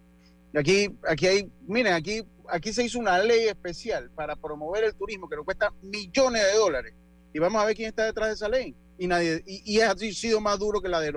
Y 0.52 0.59
aquí, 0.59 0.99
aquí 1.09 1.26
hay, 1.26 1.52
miren, 1.66 1.92
aquí, 1.92 2.23
aquí 2.49 2.73
se 2.73 2.85
hizo 2.85 2.99
una 2.99 3.19
ley 3.19 3.47
especial 3.47 4.11
para 4.14 4.37
promover 4.37 4.85
el 4.85 4.95
turismo 4.95 5.28
que 5.28 5.37
nos 5.37 5.45
cuesta 5.45 5.73
millones 5.83 6.42
de 6.42 6.59
dólares. 6.59 6.95
Y 7.33 7.38
vamos 7.38 7.62
a 7.62 7.66
ver 7.66 7.76
quién 7.76 7.88
está 7.88 8.04
detrás 8.04 8.28
de 8.28 8.35
esa 8.35 8.49
ley. 8.49 8.75
Y 8.99 9.07
nadie, 9.07 9.42
y, 9.47 9.80
ha 9.80 9.97
sido 9.97 10.40
más 10.40 10.59
duro 10.59 10.80
que 10.80 10.88
la 10.88 11.00
de 11.00 11.12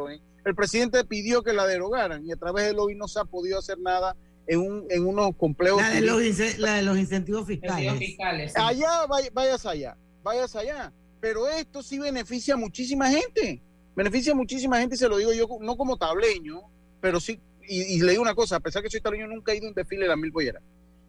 El 0.46 0.56
presidente 0.56 1.04
pidió 1.04 1.42
que 1.42 1.54
la 1.54 1.66
derogaran 1.66 2.26
y 2.26 2.32
a 2.32 2.38
través 2.38 2.66
del 2.66 2.78
lobby 2.78 2.96
no 2.96 3.08
se 3.08 3.20
ha 3.20 3.26
podido 3.26 3.60
hacer 3.60 3.80
nada 3.80 4.16
en, 4.48 4.60
un, 4.60 4.86
en 4.90 5.06
unos 5.06 5.36
complejos. 5.36 5.82
La 5.82 5.90
de, 5.90 6.02
los, 6.02 6.60
la 6.60 6.76
de 6.76 6.84
los 6.84 6.98
incentivos 6.98 7.48
fiscales. 7.48 8.54
Allá, 8.56 9.06
vayas 9.34 9.66
allá, 9.66 9.98
vayas 10.24 10.56
allá. 10.56 10.94
Pero 11.20 11.48
esto 11.48 11.82
sí 11.82 12.00
beneficia 12.00 12.56
a 12.56 12.58
muchísima 12.58 13.10
gente 13.10 13.62
beneficia 13.96 14.34
a 14.34 14.36
muchísima 14.36 14.80
gente 14.80 14.96
y 14.96 14.98
se 14.98 15.08
lo 15.08 15.18
digo 15.18 15.34
yo, 15.34 15.48
no 15.62 15.78
como 15.78 15.98
tableño, 15.98 16.62
pero 17.00 17.20
sí, 17.20 17.40
y, 17.68 18.02
le 18.02 18.12
digo 18.12 18.22
una 18.22 18.36
cosa, 18.36 18.58
a 18.58 18.60
pesar 18.60 18.84
que 18.84 18.90
soy 18.90 19.02
tableño, 19.02 19.28
nunca 19.28 19.52
he 19.52 19.58
ido 19.58 19.68
a 19.68 19.70
un 19.70 19.76
desfile 19.76 20.04
de 20.04 20.10
las 20.10 20.18
mil 20.18 20.32
polleras. 20.32 20.62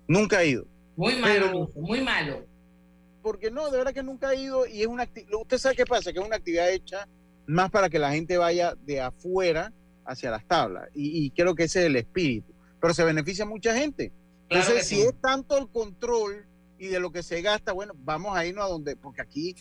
Nunca 0.06 0.42
he 0.42 0.50
ido. 0.50 0.66
Muy 0.96 1.16
malo, 1.16 1.70
muy 1.74 2.00
malo. 2.00 2.46
Porque 3.22 3.50
no, 3.50 3.70
de 3.70 3.78
verdad 3.78 3.92
que 3.92 4.02
nunca 4.02 4.32
he 4.32 4.42
ido 4.42 4.66
y 4.66 4.82
es 4.82 4.86
una 4.86 5.08
usted 5.40 5.58
sabe 5.58 5.76
qué 5.76 5.86
pasa, 5.86 6.12
que 6.12 6.20
es 6.20 6.24
una 6.24 6.36
actividad 6.36 6.70
hecha 6.70 7.08
más 7.46 7.70
para 7.70 7.88
que 7.88 7.98
la 7.98 8.12
gente 8.12 8.36
vaya 8.36 8.74
de 8.84 9.00
afuera 9.00 9.72
hacia 10.04 10.30
las 10.30 10.46
tablas 10.46 10.88
y, 10.94 11.30
creo 11.30 11.54
que 11.54 11.64
ese 11.64 11.80
es 11.80 11.86
el 11.86 11.96
espíritu. 11.96 12.52
Pero 12.84 12.92
se 12.92 13.02
beneficia 13.02 13.46
a 13.46 13.48
mucha 13.48 13.74
gente. 13.74 14.12
Entonces, 14.50 14.86
si 14.86 15.00
es 15.00 15.18
tanto 15.18 15.56
el 15.56 15.68
control 15.68 16.44
y 16.78 16.88
de 16.88 17.00
lo 17.00 17.10
que 17.10 17.22
se 17.22 17.40
gasta, 17.40 17.72
bueno, 17.72 17.94
vamos 18.04 18.36
a 18.36 18.44
irnos 18.44 18.62
a 18.62 18.68
donde, 18.68 18.94
porque 18.94 19.22
aquí 19.22 19.56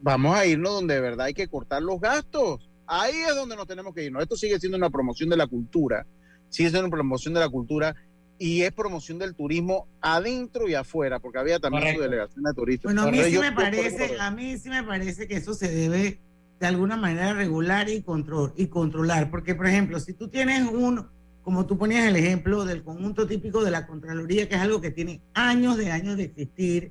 vamos 0.00 0.34
a 0.34 0.46
irnos 0.46 0.72
donde 0.72 0.94
de 0.94 1.00
verdad 1.02 1.26
hay 1.26 1.34
que 1.34 1.46
cortar 1.46 1.82
los 1.82 2.00
gastos. 2.00 2.66
Ahí 2.86 3.16
es 3.28 3.34
donde 3.34 3.54
nos 3.54 3.66
tenemos 3.66 3.94
que 3.94 4.04
irnos. 4.04 4.22
Esto 4.22 4.34
sigue 4.34 4.58
siendo 4.58 4.78
una 4.78 4.88
promoción 4.88 5.28
de 5.28 5.36
la 5.36 5.46
cultura, 5.46 6.06
sigue 6.48 6.70
siendo 6.70 6.88
una 6.88 6.96
promoción 6.96 7.34
de 7.34 7.40
la 7.40 7.50
cultura 7.50 7.94
y 8.38 8.62
es 8.62 8.72
promoción 8.72 9.18
del 9.18 9.34
turismo 9.34 9.86
adentro 10.00 10.66
y 10.66 10.72
afuera, 10.72 11.18
porque 11.18 11.40
había 11.40 11.60
también 11.60 11.96
su 11.96 12.00
delegación 12.00 12.44
de 12.44 12.54
turistas. 12.54 12.94
Bueno, 12.94 13.02
a 13.02 13.10
mí, 13.10 13.22
sí 13.24 13.38
me 13.40 13.52
parece, 13.52 14.18
a 14.18 14.30
mí 14.30 14.56
sí 14.56 14.70
me 14.70 14.82
parece 14.84 15.28
que 15.28 15.36
eso 15.36 15.52
se 15.52 15.68
debe 15.68 16.18
de 16.60 16.66
alguna 16.66 16.96
manera 16.96 17.34
regular 17.34 17.90
y, 17.90 18.00
control, 18.00 18.54
y 18.56 18.68
controlar, 18.68 19.30
porque 19.30 19.54
por 19.54 19.66
ejemplo, 19.66 20.00
si 20.00 20.14
tú 20.14 20.28
tienes 20.28 20.66
un, 20.66 21.12
como 21.44 21.66
tú 21.66 21.78
ponías 21.78 22.06
el 22.06 22.16
ejemplo 22.16 22.64
del 22.64 22.82
conjunto 22.82 23.26
típico 23.26 23.62
de 23.62 23.70
la 23.70 23.86
Contraloría, 23.86 24.48
que 24.48 24.54
es 24.54 24.60
algo 24.60 24.80
que 24.80 24.90
tiene 24.90 25.20
años 25.34 25.76
de 25.76 25.90
años 25.90 26.16
de 26.16 26.24
existir, 26.24 26.90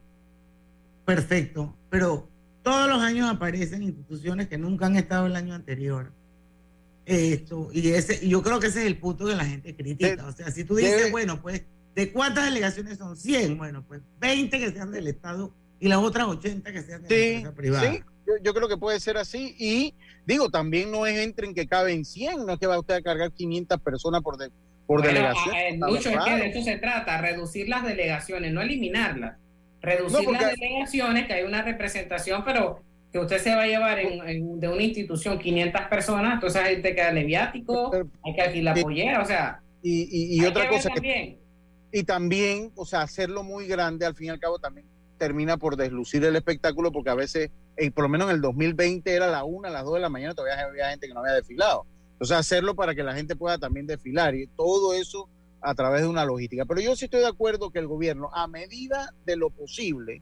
perfecto, 1.05 1.75
pero 1.89 2.29
todos 2.61 2.87
los 2.87 3.01
años 3.01 3.29
aparecen 3.29 3.83
instituciones 3.83 4.47
que 4.47 4.57
nunca 4.57 4.85
han 4.85 4.95
estado 4.95 5.25
el 5.25 5.35
año 5.35 5.53
anterior 5.53 6.11
esto, 7.05 7.69
y 7.73 7.89
ese, 7.89 8.25
yo 8.27 8.41
creo 8.41 8.59
que 8.59 8.67
ese 8.67 8.81
es 8.81 8.87
el 8.87 8.97
punto 8.97 9.25
que 9.25 9.35
la 9.35 9.45
gente 9.45 9.75
critica. 9.75 10.25
o 10.25 10.31
sea, 10.31 10.51
si 10.51 10.63
tú 10.63 10.75
dices, 10.75 11.11
bueno, 11.11 11.41
pues, 11.41 11.63
¿de 11.95 12.11
cuántas 12.11 12.45
delegaciones 12.45 12.97
son? 12.97 13.17
100, 13.17 13.57
bueno, 13.57 13.83
pues 13.85 14.01
20 14.19 14.57
que 14.57 14.71
sean 14.71 14.91
del 14.91 15.07
Estado 15.07 15.53
y 15.79 15.89
las 15.89 15.99
otras 15.99 16.27
80 16.27 16.71
que 16.71 16.81
sean 16.81 17.03
de 17.03 17.09
la 17.09 17.15
empresa 17.15 17.55
privada. 17.55 17.91
Sí, 17.91 17.99
yo, 18.41 18.53
creo 18.53 18.69
que 18.69 18.77
puede 18.77 19.01
ser 19.01 19.17
así. 19.17 19.53
Y 19.59 19.93
digo, 20.25 20.49
también 20.49 20.91
no 20.91 21.05
es 21.05 21.17
entren 21.19 21.53
que 21.53 21.67
caben 21.67 22.05
100, 22.05 22.45
no 22.45 22.53
es 22.53 22.59
que 22.59 22.67
va 22.67 22.79
usted 22.79 22.95
a 22.95 23.01
cargar 23.01 23.31
500 23.31 23.79
personas 23.79 24.21
por, 24.21 24.37
por 24.85 25.01
delegación. 25.01 25.79
Mucho 25.79 26.09
es 26.09 26.17
que 26.17 26.35
de 26.35 26.47
eso 26.47 26.61
se 26.61 26.77
trata, 26.77 27.21
reducir 27.21 27.69
las 27.69 27.83
delegaciones, 27.83 28.53
no 28.53 28.61
eliminarlas. 28.61 29.37
Reducir 29.81 30.29
las 30.29 30.51
delegaciones, 30.51 31.27
que 31.27 31.33
hay 31.33 31.43
una 31.43 31.61
representación, 31.61 32.43
pero 32.45 32.81
que 33.11 33.19
usted 33.19 33.37
se 33.37 33.53
va 33.53 33.63
a 33.63 33.67
llevar 33.67 33.99
en, 33.99 34.59
de 34.59 34.67
una 34.67 34.81
institución 34.81 35.37
500 35.37 35.81
personas, 35.83 36.33
entonces 36.35 36.61
hay 36.61 36.81
que 36.81 36.95
queda 36.95 37.11
leviático, 37.11 37.91
hay 38.23 38.33
que 38.33 38.41
alquilar 38.41 38.79
pollera, 38.81 39.21
o 39.21 39.25
sea. 39.25 39.61
Y, 39.83 40.37
y, 40.39 40.45
otra 40.45 40.69
cosa 40.69 40.89
que, 40.89 41.37
Y 41.91 42.03
también, 42.03 42.71
o 42.75 42.85
sea, 42.85 43.01
hacerlo 43.01 43.43
muy 43.43 43.67
grande, 43.67 44.05
al 44.05 44.15
fin 44.15 44.27
y 44.27 44.29
al 44.29 44.39
cabo, 44.39 44.57
también 44.57 44.87
termina 45.23 45.55
por 45.55 45.77
deslucir 45.77 46.25
el 46.25 46.35
espectáculo, 46.35 46.91
porque 46.91 47.09
a 47.09 47.15
veces, 47.15 47.49
eh, 47.77 47.91
por 47.91 48.03
lo 48.03 48.09
menos 48.09 48.29
en 48.29 48.35
el 48.35 48.41
2020 48.41 49.09
era 49.09 49.27
la 49.27 49.45
una, 49.45 49.69
las 49.69 49.85
dos 49.85 49.93
de 49.93 50.01
la 50.01 50.09
mañana, 50.09 50.33
todavía 50.33 50.65
había 50.65 50.89
gente 50.89 51.07
que 51.07 51.13
no 51.13 51.21
había 51.21 51.33
desfilado. 51.33 51.85
Entonces, 52.13 52.35
hacerlo 52.35 52.75
para 52.75 52.93
que 52.93 53.03
la 53.03 53.15
gente 53.15 53.35
pueda 53.35 53.57
también 53.57 53.87
desfilar 53.87 54.35
y 54.35 54.47
todo 54.47 54.93
eso 54.93 55.29
a 55.61 55.73
través 55.75 56.01
de 56.01 56.09
una 56.09 56.25
logística. 56.25 56.65
Pero 56.65 56.81
yo 56.81 56.95
sí 56.97 57.05
estoy 57.05 57.21
de 57.21 57.27
acuerdo 57.27 57.71
que 57.71 57.79
el 57.79 57.87
gobierno, 57.87 58.29
a 58.33 58.47
medida 58.47 59.13
de 59.25 59.37
lo 59.37 59.49
posible, 59.49 60.21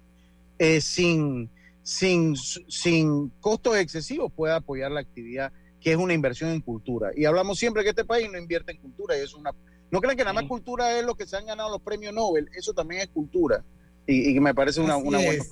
eh, 0.60 0.81
sin 0.81 1.50
sin, 1.84 2.36
sin 2.36 3.29
costos 3.39 3.77
excesivos 3.77 4.31
pueda 4.31 4.58
apoyar 4.58 4.91
la 4.91 5.00
actividad 5.00 5.51
que 5.79 5.91
es 5.91 5.98
una 5.98 6.13
inversión 6.13 6.51
en 6.51 6.62
cultura. 6.62 7.10
Y 7.15 7.25
hablamos 7.25 7.58
siempre 7.58 7.84
que 7.84 7.89
este 7.89 8.05
país 8.05 8.29
no 8.31 8.38
invierte 8.38 8.72
en 8.72 8.77
cultura 8.77 9.17
y 9.17 9.22
es 9.22 9.34
una... 9.34 9.51
No 9.89 10.00
crean 10.00 10.15
que 10.15 10.24
nada 10.24 10.34
más 10.34 10.43
cultura 10.46 10.98
es 10.98 11.03
lo 11.03 11.15
que 11.15 11.25
se 11.25 11.36
han 11.36 11.48
ganado 11.48 11.72
los 11.72 11.81
premios 11.81 12.13
Nobel, 12.13 12.48
eso 12.55 12.72
también 12.74 13.01
es 13.01 13.08
cultura. 13.08 13.65
Y, 14.08 14.36
y 14.36 14.39
me 14.39 14.53
parece 14.53 14.81
una, 14.81 14.98
una 14.98 15.20
buena... 15.20 15.43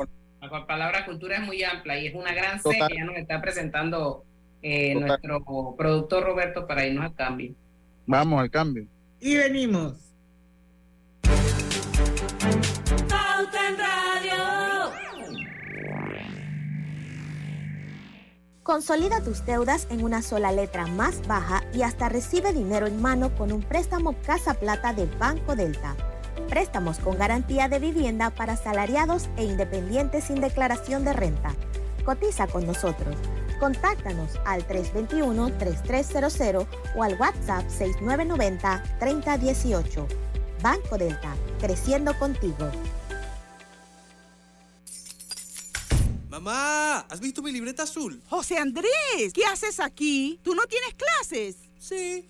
La 0.42 0.66
palabra 0.66 1.06
cultura 1.06 1.38
es 1.38 1.44
muy 1.44 1.64
amplia 1.64 2.00
y 2.00 2.08
es 2.08 2.16
una 2.16 2.34
gran 2.34 2.62
serie 2.62 2.88
que 2.88 3.04
nos 3.04 3.18
está 3.18 3.42
presentando 3.42 4.24
eh, 4.62 4.96
nuestro 4.96 5.44
productor 5.78 6.24
Roberto 6.24 6.66
para 6.66 6.86
irnos 6.86 7.06
al 7.06 7.16
cambio. 7.16 7.54
Vamos 8.06 8.42
al 8.42 8.50
cambio. 8.50 8.88
Y 9.20 9.36
venimos. 9.36 9.98
Consolida 18.64 19.24
tus 19.24 19.46
deudas 19.46 19.88
en 19.90 20.04
una 20.04 20.22
sola 20.22 20.52
letra 20.52 20.86
más 20.86 21.26
baja 21.28 21.64
y 21.74 21.82
hasta 21.82 22.08
recibe 22.08 22.54
dinero 22.54 22.86
en 22.86 23.02
mano 23.02 23.34
con 23.36 23.52
un 23.52 23.64
préstamo 23.64 24.16
Casa 24.22 24.54
Plata 24.54 24.94
de 24.94 25.08
Banco 25.18 25.56
Delta. 25.56 25.96
Préstamos 26.48 27.00
con 27.00 27.18
garantía 27.18 27.68
de 27.68 27.80
vivienda 27.80 28.30
para 28.30 28.56
salariados 28.56 29.28
e 29.38 29.44
independientes 29.44 30.26
sin 30.26 30.40
declaración 30.40 31.04
de 31.04 31.14
renta. 31.14 31.56
Cotiza 32.06 32.46
con 32.48 32.66
nosotros. 32.66 33.16
Contáctanos 33.60 34.40
al 34.46 34.66
321-3300 34.68 36.68
o 36.96 37.04
al 37.04 37.20
WhatsApp 37.20 37.66
6990-3018. 37.68 40.08
Banco 40.62 40.98
Delta, 40.98 41.36
creciendo 41.60 42.18
contigo. 42.18 42.72
Mamá, 46.30 47.00
¿has 47.10 47.20
visto 47.20 47.42
mi 47.42 47.52
libreta 47.52 47.84
azul? 47.84 48.22
José 48.30 48.58
Andrés, 48.58 49.34
¿qué 49.34 49.44
haces 49.46 49.80
aquí? 49.80 50.40
¿Tú 50.44 50.56
no 50.56 50.66
tienes 50.68 50.94
clases? 50.94 51.58
Sí, 51.80 52.30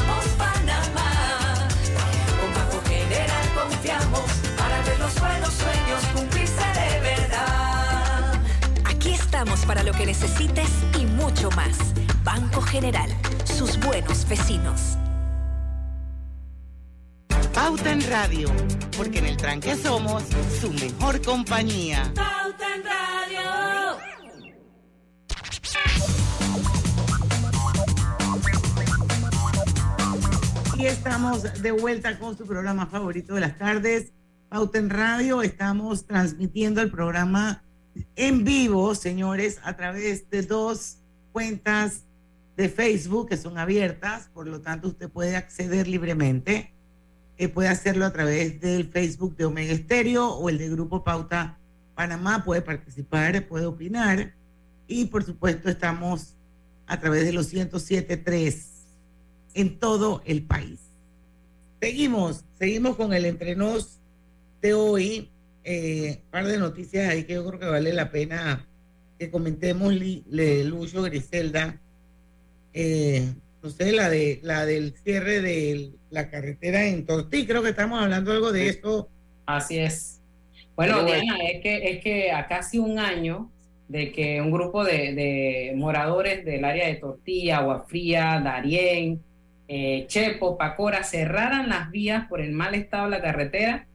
Para 9.67 9.83
lo 9.83 9.93
que 9.93 10.05
necesites 10.05 10.69
y 10.99 11.05
mucho 11.05 11.49
más. 11.51 11.77
Banco 12.23 12.61
General, 12.61 13.09
sus 13.45 13.79
buenos 13.79 14.27
vecinos. 14.27 14.97
Pauta 17.53 17.91
en 17.91 18.01
Radio, 18.09 18.49
porque 18.97 19.19
en 19.19 19.25
el 19.25 19.37
tranque 19.37 19.75
somos 19.75 20.23
su 20.59 20.71
mejor 20.73 21.21
compañía. 21.21 22.11
Pauta 22.15 22.75
en 22.75 22.83
Radio. 22.83 23.97
Y 30.77 30.85
estamos 30.85 31.43
de 31.61 31.71
vuelta 31.71 32.17
con 32.19 32.37
su 32.37 32.45
programa 32.45 32.87
favorito 32.87 33.35
de 33.35 33.41
las 33.41 33.57
tardes, 33.57 34.11
Pauta 34.49 34.79
en 34.79 34.89
Radio. 34.89 35.41
Estamos 35.41 36.07
transmitiendo 36.07 36.81
el 36.81 36.89
programa 36.89 37.63
en 38.15 38.43
vivo, 38.43 38.95
señores, 38.95 39.59
a 39.63 39.75
través 39.75 40.29
de 40.29 40.43
dos 40.43 40.97
cuentas 41.31 42.05
de 42.57 42.69
Facebook 42.69 43.29
que 43.29 43.37
son 43.37 43.57
abiertas, 43.57 44.29
por 44.33 44.47
lo 44.47 44.61
tanto 44.61 44.89
usted 44.89 45.09
puede 45.09 45.35
acceder 45.35 45.87
libremente. 45.87 46.73
Eh, 47.37 47.47
puede 47.47 47.69
hacerlo 47.69 48.05
a 48.05 48.13
través 48.13 48.61
del 48.61 48.87
Facebook 48.87 49.35
de 49.35 49.45
Omega 49.45 49.73
Estéreo 49.73 50.29
o 50.29 50.49
el 50.49 50.57
de 50.57 50.69
Grupo 50.69 51.03
Pauta 51.03 51.57
Panamá, 51.95 52.43
puede 52.43 52.61
participar, 52.61 53.47
puede 53.47 53.65
opinar 53.65 54.33
Y 54.87 55.05
por 55.05 55.23
supuesto 55.23 55.69
estamos 55.69 56.35
a 56.85 56.99
través 56.99 57.25
de 57.25 57.33
los 57.33 57.53
107.3 57.53 58.65
en 59.53 59.79
todo 59.79 60.21
el 60.25 60.43
país. 60.43 60.79
Seguimos, 61.79 62.43
seguimos 62.59 62.95
con 62.95 63.13
el 63.13 63.25
entrenos 63.25 63.99
de 64.61 64.73
hoy. 64.73 65.29
Eh, 65.63 66.21
par 66.31 66.47
de 66.47 66.57
noticias 66.57 67.07
ahí 67.07 67.23
que 67.23 67.33
yo 67.33 67.45
creo 67.45 67.59
que 67.59 67.67
vale 67.67 67.93
la 67.93 68.09
pena 68.09 68.67
que 69.19 69.29
comentemos, 69.29 69.93
Lucho 69.93 71.03
Griselda. 71.03 71.79
Eh, 72.73 73.33
no 73.61 73.69
sé, 73.69 73.91
la 73.91 74.09
de 74.09 74.39
la 74.41 74.65
del 74.65 74.95
cierre 75.03 75.41
de 75.41 75.91
la 76.09 76.29
carretera 76.29 76.85
en 76.87 77.05
Tortí, 77.05 77.45
creo 77.45 77.61
que 77.61 77.69
estamos 77.69 78.01
hablando 78.01 78.31
algo 78.31 78.51
de 78.51 78.69
esto. 78.69 79.09
Así 79.45 79.77
es. 79.77 80.19
Bueno, 80.75 81.03
Diana, 81.03 81.37
es 81.43 81.61
que, 81.61 81.91
es 81.91 82.03
que 82.03 82.31
a 82.31 82.47
casi 82.47 82.79
un 82.79 82.97
año 82.97 83.51
de 83.87 84.11
que 84.11 84.41
un 84.41 84.51
grupo 84.51 84.85
de, 84.85 85.73
moradores 85.75 86.45
del 86.45 86.63
área 86.63 86.87
de 86.87 86.95
Tortilla, 86.95 87.57
Agua 87.57 87.85
Fría, 87.87 88.41
Darién, 88.43 89.21
eh, 89.67 90.05
Chepo, 90.07 90.57
Pacora 90.57 91.03
cerraran 91.03 91.69
las 91.69 91.91
vías 91.91 92.27
por 92.27 92.41
el 92.41 92.53
mal 92.53 92.73
estado 92.73 93.05
de 93.05 93.11
la 93.11 93.21
carretera, 93.21 93.85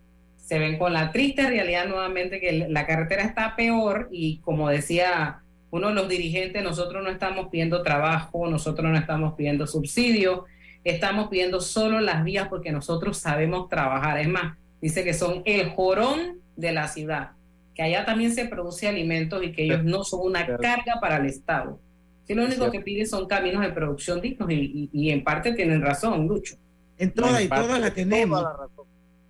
se 0.46 0.60
ven 0.60 0.78
con 0.78 0.92
la 0.92 1.10
triste 1.10 1.48
realidad 1.48 1.88
nuevamente 1.88 2.38
que 2.38 2.68
la 2.68 2.86
carretera 2.86 3.24
está 3.24 3.56
peor 3.56 4.08
y 4.12 4.38
como 4.38 4.68
decía 4.68 5.40
uno 5.70 5.88
de 5.88 5.94
los 5.94 6.08
dirigentes, 6.08 6.62
nosotros 6.62 7.02
no 7.02 7.10
estamos 7.10 7.48
pidiendo 7.48 7.82
trabajo, 7.82 8.48
nosotros 8.48 8.88
no 8.88 8.96
estamos 8.96 9.34
pidiendo 9.34 9.66
subsidio, 9.66 10.44
estamos 10.84 11.26
pidiendo 11.28 11.60
solo 11.60 11.98
las 11.98 12.22
vías 12.22 12.46
porque 12.46 12.70
nosotros 12.70 13.18
sabemos 13.18 13.68
trabajar. 13.68 14.20
Es 14.20 14.28
más, 14.28 14.56
dice 14.80 15.02
que 15.02 15.14
son 15.14 15.42
el 15.46 15.70
jorón 15.70 16.38
de 16.54 16.70
la 16.70 16.86
ciudad, 16.86 17.32
que 17.74 17.82
allá 17.82 18.04
también 18.04 18.32
se 18.32 18.46
produce 18.46 18.86
alimentos 18.86 19.42
y 19.42 19.50
que 19.50 19.64
ellos 19.64 19.82
no 19.82 20.04
son 20.04 20.20
una 20.22 20.46
carga 20.46 21.00
para 21.00 21.16
el 21.16 21.26
Estado. 21.26 21.80
Si 22.24 22.34
lo 22.34 22.44
único 22.44 22.70
que 22.70 22.80
piden 22.80 23.08
son 23.08 23.26
caminos 23.26 23.62
de 23.62 23.70
producción 23.70 24.20
dignos 24.20 24.48
y, 24.48 25.10
en 25.10 25.24
parte 25.24 25.52
tienen 25.54 25.82
razón, 25.82 26.28
Lucho. 26.28 26.54
En 26.98 27.10
todas 27.10 27.42
y 27.42 27.48
todas 27.48 27.80
la 27.80 27.90
tenemos. 27.90 28.44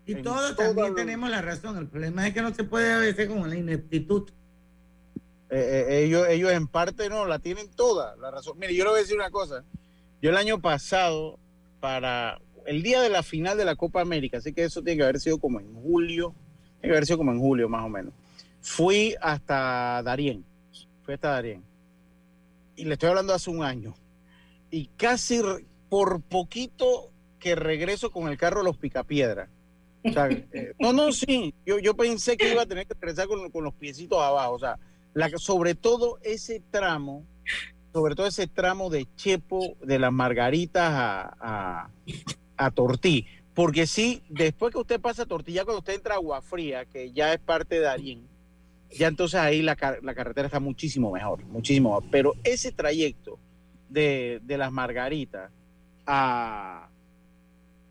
Y 0.07 0.23
todos 0.23 0.57
también 0.57 0.95
tenemos 0.95 1.29
la 1.29 1.43
razón. 1.43 1.77
El 1.77 1.89
problema 1.89 2.27
es 2.27 2.35
que 2.35 2.41
no 2.41 2.55
se 2.55 2.65
puede 2.65 2.93
a 2.93 2.99
veces 2.99 3.29
con 3.29 3.49
la 3.49 3.57
ineptitud. 3.57 4.31
Eh, 5.51 5.87
eh, 5.89 6.05
ellos, 6.05 6.27
ellos 6.29 6.53
en 6.53 6.69
parte 6.69 7.09
no, 7.09 7.27
la 7.27 7.41
tienen 7.41 7.69
toda 7.71 8.17
la 8.17 8.31
razón. 8.31 8.57
Mire, 8.59 8.75
yo 8.75 8.85
le 8.85 8.91
voy 8.91 8.99
a 8.99 9.03
decir 9.03 9.17
una 9.17 9.31
cosa. 9.31 9.65
Yo 10.23 10.31
el 10.31 10.37
año 10.37 10.61
pasado, 10.61 11.39
para 11.81 12.41
el 12.67 12.83
día 12.83 13.01
de 13.01 13.09
la 13.09 13.23
final 13.23 13.59
de 13.59 13.65
la 13.65 13.77
Copa 13.77 14.01
América, 14.01 14.39
así 14.39 14.53
que 14.53 14.65
eso 14.65 14.83
tiene 14.83 14.99
que 14.99 15.03
haber 15.05 15.21
sido 15.21 15.39
como 15.39 15.61
en 15.61 15.75
julio, 15.75 16.35
tiene 16.81 16.93
que 16.93 16.97
haber 16.97 17.07
sido 17.07 17.19
como 17.19 17.33
en 17.33 17.41
julio 17.41 17.69
más 17.69 17.85
o 17.85 17.89
menos. 17.89 18.13
Fui 18.61 19.15
hasta 19.21 20.03
Darien, 20.05 20.45
fui 21.03 21.15
hasta 21.15 21.31
Darien. 21.31 21.65
Y 22.77 22.85
le 22.85 22.95
estoy 22.95 23.09
hablando 23.09 23.35
hace 23.35 23.51
un 23.51 23.63
año. 23.63 23.95
Y 24.71 24.87
casi 24.97 25.41
por 25.89 26.21
poquito 26.21 27.11
que 27.39 27.55
regreso 27.55 28.11
con 28.11 28.29
el 28.29 28.37
carro 28.37 28.61
a 28.61 28.65
los 28.65 28.77
picapiedras. 28.77 29.49
Eh, 30.53 30.73
no, 30.79 30.93
no, 30.93 31.13
sí, 31.13 31.55
yo, 31.65 31.79
yo 31.79 31.95
pensé 31.95 32.37
que 32.37 32.53
iba 32.53 32.63
a 32.63 32.67
tener 32.67 32.87
que 32.87 32.95
regresar 32.95 33.27
con, 33.27 33.51
con 33.51 33.65
los 33.65 33.75
piecitos 33.75 34.19
abajo. 34.19 34.55
O 34.55 34.59
sea, 34.59 34.79
sobre 35.37 35.75
todo 35.75 36.19
ese 36.23 36.63
tramo, 36.71 37.25
sobre 37.93 38.15
todo 38.15 38.27
ese 38.27 38.47
tramo 38.47 38.91
de 38.91 39.07
Chepo, 39.17 39.77
de 39.83 39.99
las 39.99 40.13
Margaritas 40.13 40.93
a, 40.95 41.91
a, 42.57 42.71
Tortí. 42.71 43.27
Porque 43.55 43.87
sí, 43.87 44.23
después 44.29 44.73
que 44.73 44.81
usted 44.81 45.01
pasa 45.01 45.23
a 45.23 45.27
Tortí, 45.27 45.53
ya 45.53 45.65
cuando 45.65 45.79
usted 45.79 45.95
entra 45.95 46.15
a 46.15 46.17
Agua 46.19 46.43
Fría, 46.43 46.85
que 46.85 47.11
ya 47.13 47.33
es 47.33 47.41
parte 47.41 47.77
de 47.77 47.81
Darien, 47.83 48.29
ya 48.91 49.09
entonces 49.09 49.41
ahí 49.41 49.63
la, 49.63 49.77
carretera 49.77 50.47
está 50.47 50.61
muchísimo 50.61 51.11
mejor, 51.11 51.45
muchísimo 51.47 51.89
mejor. 51.89 52.05
Pero 52.11 52.35
ese 52.45 52.73
trayecto 52.73 53.39
de, 53.89 54.43
las 54.47 54.71
Margaritas 54.71 55.51
a, 56.07 56.91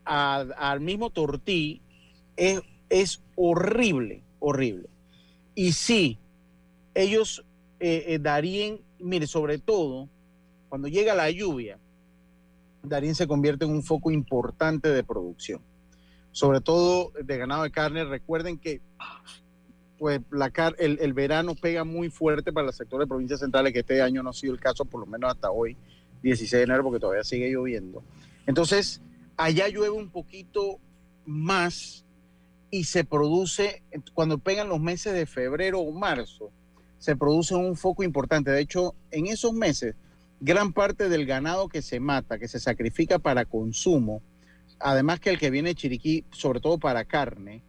al 0.04 0.80
mismo 0.80 1.10
Tortí 1.10 1.82
es, 2.36 2.60
es 2.88 3.22
horrible, 3.34 4.22
horrible. 4.38 4.88
Y 5.54 5.72
sí, 5.72 6.18
ellos 6.94 7.44
eh, 7.80 8.04
eh, 8.08 8.18
darían, 8.18 8.78
mire, 8.98 9.26
sobre 9.26 9.58
todo 9.58 10.08
cuando 10.68 10.88
llega 10.88 11.14
la 11.14 11.30
lluvia, 11.30 11.78
Darín 12.82 13.14
se 13.14 13.26
convierte 13.26 13.64
en 13.64 13.72
un 13.72 13.82
foco 13.82 14.10
importante 14.10 14.88
de 14.88 15.02
producción, 15.02 15.60
sobre 16.32 16.60
todo 16.60 17.12
de 17.22 17.38
ganado 17.38 17.64
de 17.64 17.70
carne. 17.70 18.04
Recuerden 18.04 18.58
que 18.58 18.80
pues 19.98 20.20
la 20.30 20.52
el, 20.78 20.98
el, 21.00 21.12
verano 21.14 21.54
pega 21.54 21.84
muy 21.84 22.10
fuerte 22.10 22.52
para 22.52 22.68
el 22.68 22.74
sector 22.74 23.00
de 23.00 23.06
provincias 23.06 23.40
centrales, 23.40 23.72
que 23.72 23.80
este 23.80 24.02
año 24.02 24.22
no 24.22 24.30
ha 24.30 24.34
sido 24.34 24.52
el 24.52 24.60
caso, 24.60 24.84
por 24.84 25.00
lo 25.00 25.06
menos 25.06 25.30
hasta 25.30 25.50
hoy, 25.50 25.76
16 26.22 26.50
de 26.50 26.62
enero, 26.62 26.84
porque 26.84 27.00
todavía 27.00 27.24
sigue 27.24 27.50
lloviendo. 27.50 28.04
Entonces, 28.46 29.00
allá 29.36 29.68
llueve 29.68 29.90
un 29.90 30.10
poquito 30.10 30.78
más 31.24 32.05
y 32.70 32.84
se 32.84 33.04
produce, 33.04 33.82
cuando 34.14 34.38
pegan 34.38 34.68
los 34.68 34.80
meses 34.80 35.14
de 35.14 35.26
febrero 35.26 35.80
o 35.80 35.92
marzo, 35.92 36.50
se 36.98 37.16
produce 37.16 37.54
un 37.54 37.76
foco 37.76 38.02
importante. 38.02 38.50
De 38.50 38.60
hecho, 38.60 38.94
en 39.10 39.26
esos 39.26 39.52
meses, 39.52 39.94
gran 40.40 40.72
parte 40.72 41.08
del 41.08 41.26
ganado 41.26 41.68
que 41.68 41.82
se 41.82 42.00
mata, 42.00 42.38
que 42.38 42.48
se 42.48 42.60
sacrifica 42.60 43.18
para 43.18 43.44
consumo, 43.44 44.22
además 44.78 45.20
que 45.20 45.30
el 45.30 45.38
que 45.38 45.50
viene 45.50 45.70
de 45.70 45.74
Chiriquí, 45.76 46.24
sobre 46.32 46.60
todo 46.60 46.78
para 46.78 47.04
carne, 47.04 47.62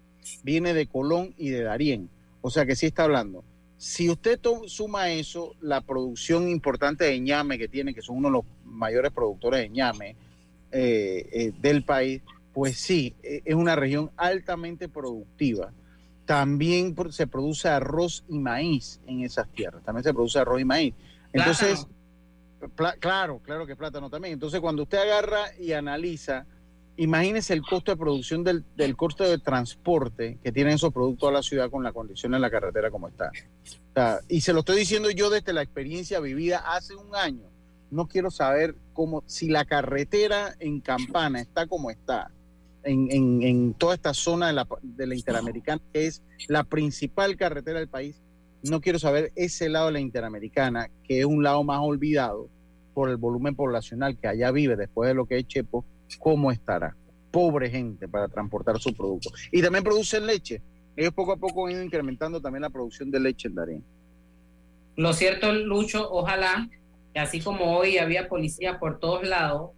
viene 0.44 0.74
de 0.74 0.88
Colón 0.88 1.34
y 1.38 1.50
de 1.50 1.64
Darién. 1.64 2.10
O 2.42 2.50
sea 2.50 2.66
que 2.66 2.76
sí 2.76 2.88
está 2.88 3.04
hablando. 3.04 3.44
Si 3.78 4.10
usted 4.10 4.40
suma 4.66 5.12
eso, 5.12 5.54
la 5.62 5.82
producción 5.82 6.50
importante 6.50 7.06
de 7.06 7.20
ñame 7.20 7.58
que 7.60 7.68
tiene, 7.68 7.94
que 7.94 8.02
son 8.02 8.18
uno 8.18 8.30
de 8.30 8.34
los 8.34 8.46
mayores 8.66 9.12
productores 9.12 9.62
de 9.62 9.70
ñame 9.70 10.16
eh, 10.72 11.30
eh, 11.32 11.52
del 11.62 11.84
país, 11.84 12.22
pues 12.58 12.80
sí, 12.80 13.16
e, 13.22 13.44
es 13.46 13.54
una 13.54 13.76
región 13.76 14.10
altamente 14.18 14.90
productiva 14.90 15.72
también 16.26 16.96
se 17.12 17.28
produce 17.28 17.70
arroz 17.70 18.26
y 18.28 18.40
maíz 18.40 19.00
en 19.06 19.22
esas 19.22 19.48
tierras. 19.54 19.84
También 19.84 20.04
se 20.04 20.14
produce 20.14 20.40
arroz 20.40 20.60
y 20.60 20.66
maíz. 20.66 20.96
Entonces, 21.32 21.88
claro, 23.00 23.40
claro 23.44 23.66
que 23.68 23.76
plátano 23.76 24.10
también. 24.10 24.34
Entonces, 24.34 24.60
cuando 24.60 24.84
usted 24.84 24.98
agarra 24.98 25.56
y 25.58 25.72
analiza, 25.72 26.46
imagínese 26.98 27.54
el 27.54 27.62
costo 27.62 27.92
de 27.92 27.98
producción 27.98 28.44
del, 28.44 28.66
costo 28.98 29.24
de 29.24 29.38
transporte 29.38 30.40
que 30.44 30.52
tienen 30.52 30.74
esos 30.74 30.92
productos 30.92 31.30
a 31.30 31.32
la 31.32 31.44
ciudad 31.44 31.70
con 31.70 31.82
la 31.82 31.94
condición 31.94 32.34
en 32.34 32.42
la 32.42 32.52
carretera 32.52 32.92
como 32.92 33.08
está. 33.08 33.32
y 34.28 34.42
se 34.42 34.52
lo 34.52 34.60
estoy 34.60 34.80
diciendo 34.80 35.12
yo 35.12 35.30
desde 35.30 35.54
la 35.54 35.62
experiencia 35.62 36.20
vivida 36.20 36.58
hace 36.76 36.94
un 36.96 37.16
año. 37.16 37.50
No 37.92 38.08
quiero 38.08 38.32
saber 38.32 38.76
cómo, 38.92 39.24
si 39.28 39.48
la 39.48 39.64
carretera 39.64 40.56
en 40.60 40.82
Campana 40.82 41.40
está 41.40 41.68
como 41.68 41.90
está, 41.90 42.32
en, 42.88 43.74
toda 43.74 43.96
esta 43.96 44.14
zona 44.14 44.48
de 44.48 44.54
la, 44.54 44.68
de 44.82 45.08
la 45.08 45.16
Interamericana, 45.16 45.82
que 45.94 46.08
es 46.08 46.24
la 46.48 46.64
principal 46.64 47.36
carretera 47.38 47.80
del 47.80 47.88
país. 47.88 48.22
No 48.64 48.82
quiero 48.82 49.00
saber 49.00 49.32
ese 49.36 49.70
lado 49.70 49.88
de 49.88 49.94
la 49.94 50.00
Interamericana, 50.00 50.90
que 51.04 51.20
es 51.20 51.26
un 51.26 51.44
lado 51.44 51.64
más 51.64 51.80
olvidado 51.82 52.50
por 52.94 53.10
el 53.10 53.18
volumen 53.18 53.56
poblacional 53.56 54.18
que 54.18 54.28
allá 54.28 54.52
vive 54.52 54.76
después 54.76 55.08
de 55.08 55.14
lo 55.14 55.26
que 55.26 55.38
es 55.38 55.48
Chepo, 55.48 55.86
cómo 56.20 56.52
estará. 56.52 56.96
Pobre 57.32 57.70
gente 57.70 58.08
para 58.08 58.28
transportar 58.28 58.80
su 58.80 58.96
producto. 58.96 59.30
Y 59.52 59.62
también 59.62 59.84
producen 59.84 60.26
leche. 60.26 60.62
Ellos 60.96 61.14
poco 61.14 61.34
a 61.34 61.38
poco 61.38 61.68
han 61.68 61.74
ido 61.74 61.84
incrementando 61.84 62.42
también 62.42 62.64
la 62.64 62.70
producción 62.70 63.12
de 63.12 63.20
leche 63.20 63.48
en 63.48 63.56
Darien. 63.56 63.84
Lo 64.96 65.14
cierto, 65.14 65.54
Lucho, 65.54 66.10
ojalá 66.10 66.68
así 67.18 67.42
como 67.42 67.78
hoy 67.78 67.98
había 67.98 68.30
policía 68.30 68.80
por 68.80 69.00
todos 69.00 69.28
lados, 69.28 69.72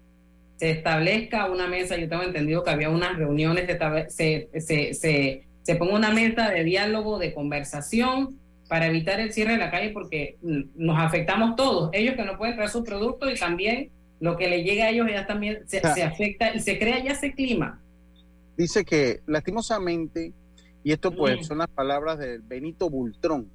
se 0.59 0.71
establezca 0.71 1.49
una 1.49 1.67
mesa, 1.67 1.95
yo 1.95 2.09
tengo 2.09 2.23
entendido 2.23 2.65
que 2.65 2.69
había 2.69 2.89
unas 2.89 3.17
reuniones, 3.17 3.65
se, 4.09 4.49
se, 4.59 4.93
se, 4.93 5.47
se 5.63 5.75
ponga 5.75 5.95
una 5.95 6.11
mesa 6.11 6.49
de 6.49 6.65
diálogo, 6.65 7.17
de 7.17 7.33
conversación 7.33 8.37
para 8.67 8.87
evitar 8.87 9.21
el 9.21 9.31
cierre 9.31 9.53
de 9.53 9.57
la 9.57 9.71
calle 9.71 9.91
porque 9.91 10.37
nos 10.41 10.99
afectamos 10.99 11.55
todos, 11.55 11.89
ellos 11.93 12.15
que 12.15 12.25
no 12.25 12.37
pueden 12.37 12.55
traer 12.55 12.69
su 12.69 12.83
producto 12.83 13.31
y 13.31 13.35
también 13.35 13.89
lo 14.19 14.35
que 14.35 14.49
le 14.49 14.63
llega 14.63 14.85
a 14.85 14.89
ellos 14.89 15.07
ya 15.09 15.25
también 15.25 15.63
se, 15.65 15.79
afecta 15.79 16.53
y 16.53 16.59
se 16.59 16.77
crea 16.77 17.01
ya 17.01 17.13
ese 17.13 17.33
clima. 17.33 17.79
Dice 18.57 18.83
que 18.83 19.21
lastimosamente, 19.27 20.33
y 20.83 20.91
esto 20.91 21.15
pues 21.15 21.47
son 21.47 21.59
las 21.59 21.69
palabras 21.69 22.19
de 22.19 22.39
Benito 22.39 22.89
Bultrón, 22.89 23.49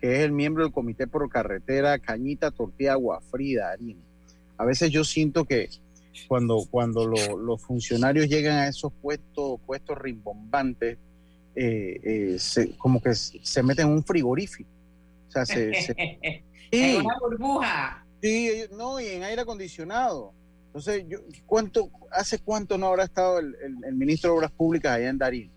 que 0.00 0.14
es 0.14 0.20
el 0.20 0.30
miembro 0.30 0.62
del 0.62 0.72
Comité 0.72 1.08
por 1.08 1.28
Carretera 1.28 1.98
Cañita, 1.98 2.52
Tortilla, 2.52 2.92
Agua 2.92 3.20
Frida, 3.28 3.72
Harina. 3.72 4.00
A 4.56 4.64
veces 4.64 4.90
yo 4.90 5.02
siento 5.02 5.44
que 5.44 5.68
cuando, 6.26 6.66
cuando 6.70 7.06
los 7.06 7.62
funcionarios 7.62 8.28
llegan 8.28 8.58
a 8.58 8.68
esos 8.68 8.92
puestos, 9.00 9.60
puestos 9.66 9.96
rimbombantes, 9.98 10.98
eh, 11.54 12.36
eh, 12.36 12.74
como 12.78 13.00
que 13.00 13.14
se 13.14 13.62
meten 13.62 13.88
en 13.88 13.92
un 13.94 14.04
frigorífico. 14.04 14.70
O 15.28 15.30
sea, 15.30 15.44
se, 15.44 15.72
en 16.70 17.04
una 17.04 17.18
burbuja. 17.18 18.04
Sí, 18.22 18.64
no, 18.76 19.00
y 19.00 19.06
en 19.08 19.22
aire 19.22 19.42
acondicionado. 19.42 20.32
Entonces, 20.66 21.04
yo, 21.08 21.18
¿cuánto, 21.46 21.90
¿hace 22.10 22.38
cuánto 22.38 22.78
no 22.78 22.86
habrá 22.86 23.04
estado 23.04 23.38
el, 23.38 23.56
ministro 23.94 24.30
de 24.30 24.36
Obras 24.38 24.50
Públicas 24.50 24.92
allá 24.92 25.08
en 25.08 25.18
Darín? 25.18 25.50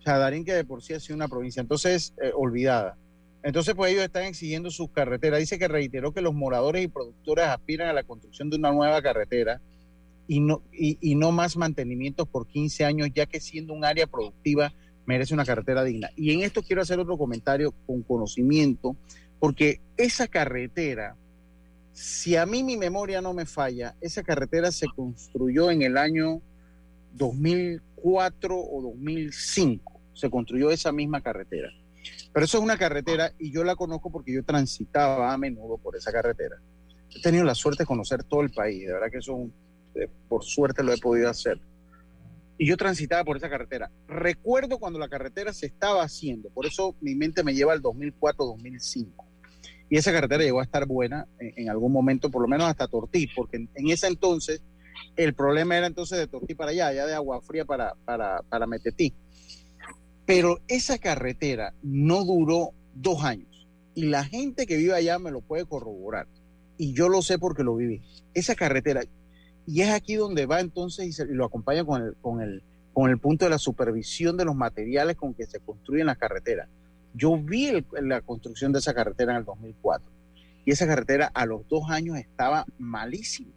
O 0.00 0.02
sea, 0.02 0.18
Darín 0.18 0.44
que 0.44 0.54
de 0.54 0.64
por 0.64 0.82
sí 0.82 0.94
ha 0.94 1.00
sido 1.00 1.16
una 1.16 1.28
provincia, 1.28 1.60
entonces, 1.60 2.14
eh, 2.22 2.32
olvidada. 2.34 2.96
Entonces, 3.42 3.74
pues 3.74 3.92
ellos 3.92 4.04
están 4.04 4.24
exigiendo 4.24 4.70
sus 4.70 4.90
carreteras. 4.90 5.38
Dice 5.38 5.58
que 5.58 5.68
reiteró 5.68 6.12
que 6.12 6.20
los 6.20 6.34
moradores 6.34 6.82
y 6.82 6.88
productores 6.88 7.46
aspiran 7.46 7.88
a 7.88 7.92
la 7.92 8.02
construcción 8.02 8.50
de 8.50 8.56
una 8.56 8.72
nueva 8.72 9.00
carretera 9.00 9.60
y 10.28 10.40
no, 10.40 10.62
y, 10.70 11.14
no 11.14 11.32
más 11.32 11.56
mantenimientos 11.56 12.28
por 12.28 12.46
15 12.46 12.84
años, 12.84 13.08
ya 13.14 13.24
que 13.24 13.40
siendo 13.40 13.72
un 13.72 13.84
área 13.84 14.06
productiva 14.06 14.72
merece 15.06 15.32
una 15.32 15.46
carretera 15.46 15.82
digna. 15.82 16.10
Y 16.14 16.32
en 16.32 16.42
esto 16.42 16.62
quiero 16.62 16.82
hacer 16.82 17.00
otro 17.00 17.16
comentario 17.16 17.72
con 17.86 18.02
conocimiento, 18.02 18.94
porque 19.40 19.80
esa 19.96 20.28
carretera, 20.28 21.16
si 21.94 22.36
a 22.36 22.44
mí 22.44 22.62
mi 22.62 22.76
memoria 22.76 23.22
no 23.22 23.32
me 23.32 23.46
falla, 23.46 23.96
esa 24.02 24.22
carretera 24.22 24.70
se 24.70 24.86
construyó 24.94 25.70
en 25.70 25.80
el 25.80 25.96
año 25.96 26.42
2004 27.14 28.54
o 28.54 28.82
2005, 28.82 30.00
se 30.12 30.28
construyó 30.28 30.70
esa 30.70 30.92
misma 30.92 31.22
carretera. 31.22 31.70
Pero 32.34 32.44
eso 32.44 32.58
es 32.58 32.64
una 32.64 32.76
carretera 32.76 33.32
y 33.38 33.50
yo 33.50 33.64
la 33.64 33.76
conozco 33.76 34.12
porque 34.12 34.34
yo 34.34 34.44
transitaba 34.44 35.32
a 35.32 35.38
menudo 35.38 35.78
por 35.78 35.96
esa 35.96 36.12
carretera. 36.12 36.56
He 37.16 37.22
tenido 37.22 37.44
la 37.44 37.54
suerte 37.54 37.84
de 37.84 37.86
conocer 37.86 38.24
todo 38.24 38.42
el 38.42 38.50
país, 38.50 38.86
de 38.86 38.92
verdad 38.92 39.10
que 39.10 39.18
eso 39.18 39.48
por 40.28 40.44
suerte 40.44 40.82
lo 40.82 40.92
he 40.92 40.98
podido 40.98 41.28
hacer. 41.28 41.60
Y 42.58 42.66
yo 42.66 42.76
transitaba 42.76 43.24
por 43.24 43.36
esa 43.36 43.48
carretera. 43.48 43.90
Recuerdo 44.08 44.78
cuando 44.78 44.98
la 44.98 45.08
carretera 45.08 45.52
se 45.52 45.66
estaba 45.66 46.02
haciendo, 46.02 46.50
por 46.50 46.66
eso 46.66 46.96
mi 47.00 47.14
mente 47.14 47.44
me 47.44 47.54
lleva 47.54 47.72
al 47.72 47.82
2004-2005. 47.82 49.06
Y 49.90 49.96
esa 49.96 50.12
carretera 50.12 50.42
llegó 50.42 50.60
a 50.60 50.64
estar 50.64 50.86
buena 50.86 51.26
en, 51.38 51.70
algún 51.70 51.92
momento, 51.92 52.30
por 52.30 52.42
lo 52.42 52.48
menos 52.48 52.68
hasta 52.68 52.88
Tortí, 52.88 53.28
porque 53.34 53.56
en, 53.56 53.90
ese 53.90 54.08
entonces 54.08 54.60
el 55.16 55.34
problema 55.34 55.78
era 55.78 55.86
entonces 55.86 56.18
de 56.18 56.26
Tortí 56.26 56.54
para 56.54 56.72
allá, 56.72 56.88
allá 56.88 57.06
de 57.06 57.14
Agua 57.14 57.40
Fría 57.40 57.64
para, 57.64 57.94
para, 58.04 58.42
para 58.48 58.66
Metetí. 58.66 59.14
Pero 60.26 60.58
esa 60.68 60.98
carretera 60.98 61.72
no 61.82 62.24
duró 62.24 62.72
dos 62.92 63.24
años. 63.24 63.66
Y 63.94 64.06
la 64.06 64.24
gente 64.24 64.66
que 64.66 64.76
vive 64.76 64.94
allá 64.94 65.18
me 65.18 65.30
lo 65.30 65.40
puede 65.40 65.64
corroborar. 65.64 66.26
Y 66.76 66.92
yo 66.92 67.08
lo 67.08 67.22
sé 67.22 67.38
porque 67.38 67.64
lo 67.64 67.74
viví. 67.74 68.02
Esa 68.34 68.54
carretera, 68.54 69.02
y 69.68 69.82
es 69.82 69.90
aquí 69.90 70.14
donde 70.14 70.46
va 70.46 70.60
entonces 70.60 71.20
y, 71.20 71.34
lo 71.34 71.44
acompaña 71.44 71.84
con 71.84 72.02
el, 72.02 72.14
con, 72.22 72.40
el, 72.40 72.62
con 72.94 73.10
el 73.10 73.18
punto 73.18 73.44
de 73.44 73.50
la 73.50 73.58
supervisión 73.58 74.38
de 74.38 74.46
los 74.46 74.56
materiales 74.56 75.16
con 75.16 75.34
que 75.34 75.44
se 75.44 75.60
construyen 75.60 76.06
las 76.06 76.16
carreteras. 76.16 76.70
Yo 77.12 77.36
vi 77.36 77.84
la 78.00 78.22
construcción 78.22 78.72
de 78.72 78.78
esa 78.78 78.94
carretera 78.94 79.32
en 79.32 79.38
el 79.38 79.44
2004 79.44 80.10
y 80.64 80.70
esa 80.70 80.86
carretera 80.86 81.30
a 81.34 81.44
los 81.44 81.68
dos 81.68 81.90
años 81.90 82.16
estaba 82.16 82.64
malísima, 82.78 83.52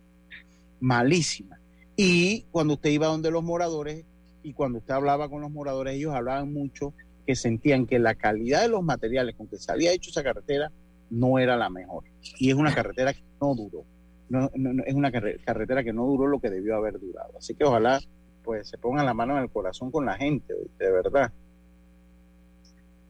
malísima. 0.82 1.60
Y 1.96 2.42
cuando 2.52 2.74
usted 2.74 2.90
iba 2.90 3.08
donde 3.08 3.32
los 3.32 3.44
moradores, 3.44 4.04
y 4.44 4.52
cuando 4.52 4.80
usted 4.80 4.94
hablaba 4.94 5.30
con 5.30 5.40
los 5.40 5.52
moradores, 5.52 5.96
ellos 5.96 6.14
hablaban 6.14 6.52
mucho 6.52 6.94
que 7.26 7.38
sentían 7.38 7.86
que 7.86 8.00
la 8.00 8.16
calidad 8.16 8.64
de 8.64 8.68
los 8.68 8.84
materiales 8.84 9.36
con 9.36 9.48
que 9.48 9.58
se 9.58 9.72
había 9.72 9.94
hecho 9.94 10.10
esa 10.10 10.24
carretera 10.24 10.74
no 11.10 11.40
era 11.40 11.56
la 11.56 11.70
mejor. 11.70 12.04
Y 12.38 12.50
es 12.50 12.56
una 12.56 12.76
carretera 12.76 13.14
que 13.14 13.24
no 13.40 13.56
duró. 13.56 13.86
No, 14.32 14.50
es 14.86 14.94
una 14.94 15.12
carretera 15.12 15.84
que 15.84 15.92
no 15.92 16.06
duró 16.06 16.28
lo 16.28 16.40
que 16.40 16.50
debió 16.50 16.78
haber 16.78 17.00
durado. 17.00 17.38
Así 17.38 17.54
que 17.54 17.66
ojalá 17.66 18.00
pues 18.44 18.70
se 18.70 18.78
pongan 18.78 19.06
la 19.06 19.14
mano 19.14 19.38
en 19.38 19.44
el 19.44 19.50
corazón 19.50 19.92
con 19.92 20.06
la 20.06 20.16
gente, 20.16 20.54
de 20.80 20.92
verdad. 20.92 21.32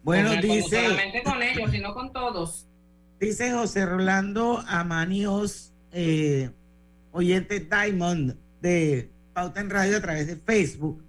Bueno, 0.04 0.32
dice... 0.42 0.82
No 0.82 0.90
solamente 0.90 1.24
con 1.24 1.44
ellos, 1.44 1.72
sino 1.72 1.94
con 1.94 2.12
todos. 2.12 2.68
Dice 3.20 3.52
José 3.52 3.86
Rolando 3.86 4.64
Amanios, 4.68 5.74
eh, 5.92 6.50
oyente 7.12 7.60
Diamond 7.60 8.36
de 8.62 9.12
Pauta 9.34 9.62
en 9.62 9.70
Radio 9.70 9.98
a 9.98 10.02
través 10.02 10.26
de 10.26 10.38
Facebook 10.38 11.04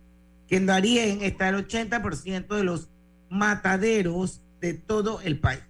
que 0.47 0.57
en 0.57 0.67
Darien 0.67 1.23
está 1.23 1.49
el 1.49 1.67
80% 1.67 2.55
de 2.55 2.65
los 2.65 2.91
mataderos 3.31 4.43
de 4.61 4.75
todo 4.75 5.23
el 5.23 5.41
país. 5.41 5.63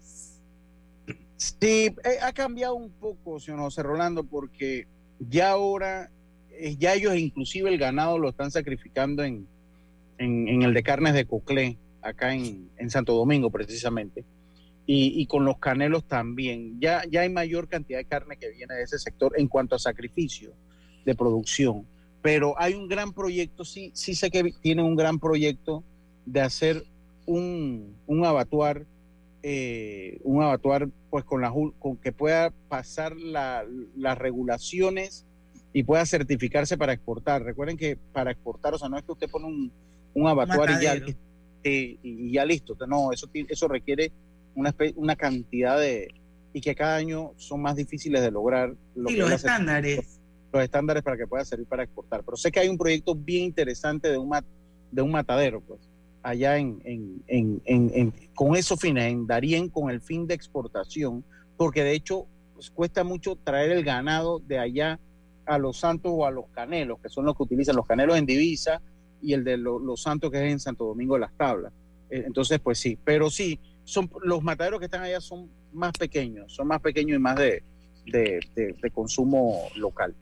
Sí, 1.60 1.86
eh, 2.04 2.18
ha 2.22 2.32
cambiado 2.32 2.74
un 2.74 2.90
poco, 2.90 3.40
señor 3.40 3.60
José 3.60 3.82
Rolando, 3.82 4.24
porque 4.24 4.86
ya 5.18 5.50
ahora, 5.50 6.10
eh, 6.50 6.76
ya 6.76 6.94
ellos 6.94 7.16
inclusive 7.16 7.68
el 7.70 7.78
ganado 7.78 8.18
lo 8.18 8.28
están 8.28 8.50
sacrificando 8.50 9.24
en, 9.24 9.46
en, 10.18 10.62
el 10.62 10.72
de 10.72 10.82
carnes 10.82 11.14
de 11.14 11.24
Coclé, 11.24 11.78
acá 12.00 12.34
en, 12.34 12.70
en 12.76 12.90
Santo 12.90 13.14
Domingo 13.14 13.50
precisamente, 13.50 14.24
y, 14.86 15.20
y, 15.20 15.26
con 15.26 15.44
los 15.44 15.58
canelos 15.58 16.04
también. 16.04 16.78
Ya, 16.80 17.02
ya 17.10 17.22
hay 17.22 17.28
mayor 17.28 17.68
cantidad 17.68 17.98
de 17.98 18.04
carne 18.04 18.36
que 18.36 18.50
viene 18.50 18.74
de 18.74 18.82
ese 18.82 18.98
sector 18.98 19.32
en 19.36 19.48
cuanto 19.48 19.76
a 19.76 19.78
sacrificio 19.78 20.52
de 21.04 21.14
producción 21.14 21.86
pero 22.22 22.54
hay 22.56 22.74
un 22.74 22.88
gran 22.88 23.12
proyecto, 23.12 23.64
sí, 23.64 23.90
sí 23.94 24.14
sé 24.14 24.30
que 24.30 24.54
tienen 24.62 24.84
un 24.84 24.94
gran 24.94 25.18
proyecto 25.18 25.82
de 26.24 26.40
hacer 26.40 26.84
un, 27.26 27.96
un 28.06 28.24
abatuar, 28.24 28.86
eh, 29.42 30.18
un 30.22 30.42
abatuar 30.42 30.88
pues 31.10 31.24
con, 31.24 31.40
la, 31.40 31.52
con 31.78 31.96
que 31.96 32.12
pueda 32.12 32.52
pasar 32.68 33.16
las 33.16 34.18
regulaciones 34.18 35.26
y 35.72 35.82
pueda 35.82 36.06
certificarse 36.06 36.76
para 36.76 36.92
exportar. 36.92 37.42
Recuerden 37.42 37.76
que 37.76 37.96
para 38.12 38.30
exportar, 38.30 38.74
o 38.74 38.78
sea, 38.78 38.88
no 38.88 38.98
es 38.98 39.04
que 39.04 39.12
usted 39.12 39.30
pone 39.30 39.46
un, 39.46 39.72
un 40.14 40.28
abatuar 40.28 40.70
y 40.70 40.84
ya, 40.84 40.96
y 41.64 42.32
ya, 42.32 42.44
listo, 42.44 42.76
no, 42.86 43.12
eso, 43.12 43.28
eso 43.32 43.68
requiere 43.68 44.12
una, 44.54 44.74
una 44.96 45.16
cantidad 45.16 45.78
de... 45.78 46.08
y 46.52 46.60
que 46.60 46.74
cada 46.74 46.96
año 46.96 47.32
son 47.36 47.62
más 47.62 47.76
difíciles 47.76 48.20
de 48.20 48.30
lograr. 48.30 48.74
y 48.94 49.16
los 49.16 49.30
estándares 49.30 50.20
los 50.52 50.62
estándares 50.62 51.02
para 51.02 51.16
que 51.16 51.26
pueda 51.26 51.44
servir 51.44 51.66
para 51.66 51.84
exportar. 51.84 52.22
Pero 52.24 52.36
sé 52.36 52.52
que 52.52 52.60
hay 52.60 52.68
un 52.68 52.76
proyecto 52.76 53.14
bien 53.14 53.44
interesante 53.44 54.10
de 54.10 54.18
un, 54.18 54.30
de 54.90 55.02
un 55.02 55.10
matadero, 55.10 55.60
pues, 55.60 55.80
allá 56.22 56.58
en, 56.58 58.12
con 58.34 58.56
esos 58.56 58.80
fines, 58.80 59.12
en 59.12 59.26
Darien, 59.26 59.68
con 59.68 59.90
el 59.90 60.00
fin 60.00 60.26
de 60.26 60.34
exportación, 60.34 61.24
porque 61.56 61.82
de 61.84 61.92
hecho 61.92 62.26
pues, 62.54 62.70
cuesta 62.70 63.04
mucho 63.04 63.36
traer 63.36 63.72
el 63.72 63.84
ganado 63.84 64.38
de 64.38 64.58
allá 64.58 65.00
a 65.46 65.58
los 65.58 65.78
santos 65.78 66.12
o 66.14 66.26
a 66.26 66.30
los 66.30 66.46
canelos, 66.52 67.00
que 67.00 67.08
son 67.08 67.24
los 67.24 67.36
que 67.36 67.42
utilizan 67.42 67.76
los 67.76 67.86
canelos 67.86 68.16
en 68.16 68.26
divisa 68.26 68.80
y 69.20 69.32
el 69.32 69.44
de 69.44 69.56
los 69.56 70.02
santos 70.02 70.30
que 70.30 70.38
es 70.46 70.52
en 70.52 70.60
Santo 70.60 70.84
Domingo 70.84 71.14
de 71.14 71.20
las 71.20 71.36
Tablas. 71.36 71.72
Eh, 72.10 72.22
entonces, 72.26 72.60
pues 72.60 72.78
sí, 72.78 72.98
pero 73.04 73.30
sí, 73.30 73.58
son 73.84 74.10
los 74.22 74.42
mataderos 74.42 74.78
que 74.78 74.86
están 74.86 75.02
allá 75.02 75.20
son 75.20 75.50
más 75.72 75.92
pequeños, 75.92 76.52
son 76.52 76.68
más 76.68 76.80
pequeños 76.80 77.16
y 77.16 77.18
más 77.18 77.36
de, 77.36 77.62
de 78.06 78.90
consumo 78.92 79.68
local. 79.76 80.14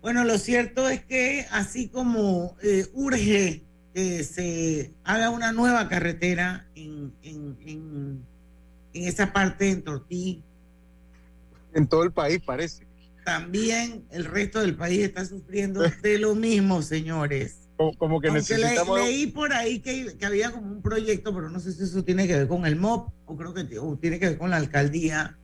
Bueno, 0.00 0.24
lo 0.24 0.38
cierto 0.38 0.88
es 0.88 1.04
que 1.04 1.44
así 1.50 1.88
como 1.88 2.56
eh, 2.62 2.86
urge 2.94 3.64
que 3.98 4.22
se 4.22 4.94
haga 5.02 5.30
una 5.30 5.50
nueva 5.50 5.88
carretera 5.88 6.68
en, 6.76 7.12
en, 7.24 8.24
esa 8.92 9.32
parte 9.32 9.70
en 9.70 9.82
Tortí. 9.82 10.40
En 11.74 11.88
todo 11.88 12.04
el 12.04 12.12
país 12.12 12.40
parece. 12.46 12.86
También 13.24 14.04
el 14.12 14.24
resto 14.24 14.60
del 14.60 14.76
país 14.76 15.00
está 15.00 15.24
sufriendo 15.24 15.80
de 15.80 16.18
lo 16.18 16.36
mismo, 16.36 16.80
señores. 16.80 17.68
Como, 17.98 18.20
que 18.20 18.30
necesitamos... 18.30 19.00
leí 19.00 19.26
por 19.26 19.52
ahí 19.52 19.80
que, 19.80 20.16
había 20.24 20.52
como 20.52 20.70
un 20.70 20.80
proyecto, 20.80 21.34
pero 21.34 21.50
no 21.50 21.58
sé 21.58 21.72
si 21.72 21.82
eso 21.82 22.04
tiene 22.04 22.28
que 22.28 22.36
ver 22.36 22.46
con 22.46 22.66
el 22.66 22.76
MOP 22.76 23.12
o 23.26 23.36
creo 23.36 23.52
que 23.52 23.64
tiene 23.64 24.20
que 24.20 24.28
ver 24.28 24.38
con 24.38 24.50
la 24.50 24.58
alcaldía, 24.58 25.36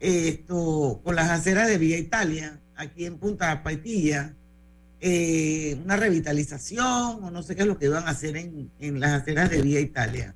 esto, 0.00 1.02
con 1.04 1.14
las 1.14 1.28
aceras 1.28 1.68
de 1.68 1.76
Vía 1.76 1.98
Italia 1.98 2.62
aquí 2.76 3.04
en 3.04 3.18
Punta 3.18 3.62
Paitilla, 3.62 4.34
eh, 5.00 5.78
una 5.84 5.96
revitalización 5.96 7.22
o 7.22 7.30
no 7.30 7.42
sé 7.42 7.54
qué 7.54 7.62
es 7.62 7.68
lo 7.68 7.78
que 7.78 7.86
iban 7.86 8.08
a 8.08 8.10
hacer 8.10 8.36
en, 8.36 9.00
las 9.00 9.22
aceras 9.22 9.50
de 9.50 9.62
Vía 9.62 9.80
Italia. 9.80 10.34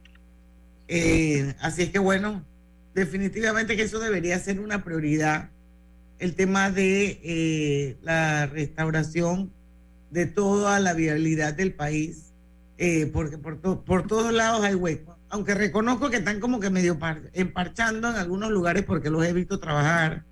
Eh, 0.87 1.55
así 1.61 1.83
es 1.83 1.91
que 1.91 1.99
bueno, 1.99 2.45
definitivamente 2.95 3.77
que 3.77 3.83
eso 3.83 3.99
debería 3.99 4.39
ser 4.39 4.61
una 4.61 4.85
prioridad, 4.85 5.51
el 6.21 6.37
tema 6.37 6.71
de 6.71 7.21
eh, 7.25 7.97
la 8.03 8.47
restauración 8.47 9.53
de 10.11 10.27
toda 10.27 10.79
la 10.79 10.93
viabilidad 10.93 11.55
del 11.55 11.75
país, 11.75 12.33
porque 13.13 13.39
por, 13.39 13.61
por 13.85 14.07
todos 14.07 14.33
lados 14.33 14.65
hay 14.65 14.75
huecos. 14.75 15.17
Aunque 15.29 15.55
reconozco 15.55 16.11
que 16.11 16.19
están 16.19 16.41
como 16.41 16.61
que 16.61 16.69
medio 16.69 16.99
emparchando 17.33 18.11
en 18.11 18.17
algunos 18.17 18.51
lugares 18.51 18.85
porque 18.85 19.09
los 19.09 19.25
he 19.25 19.33
visto 19.33 19.59
trabajar 19.59 20.25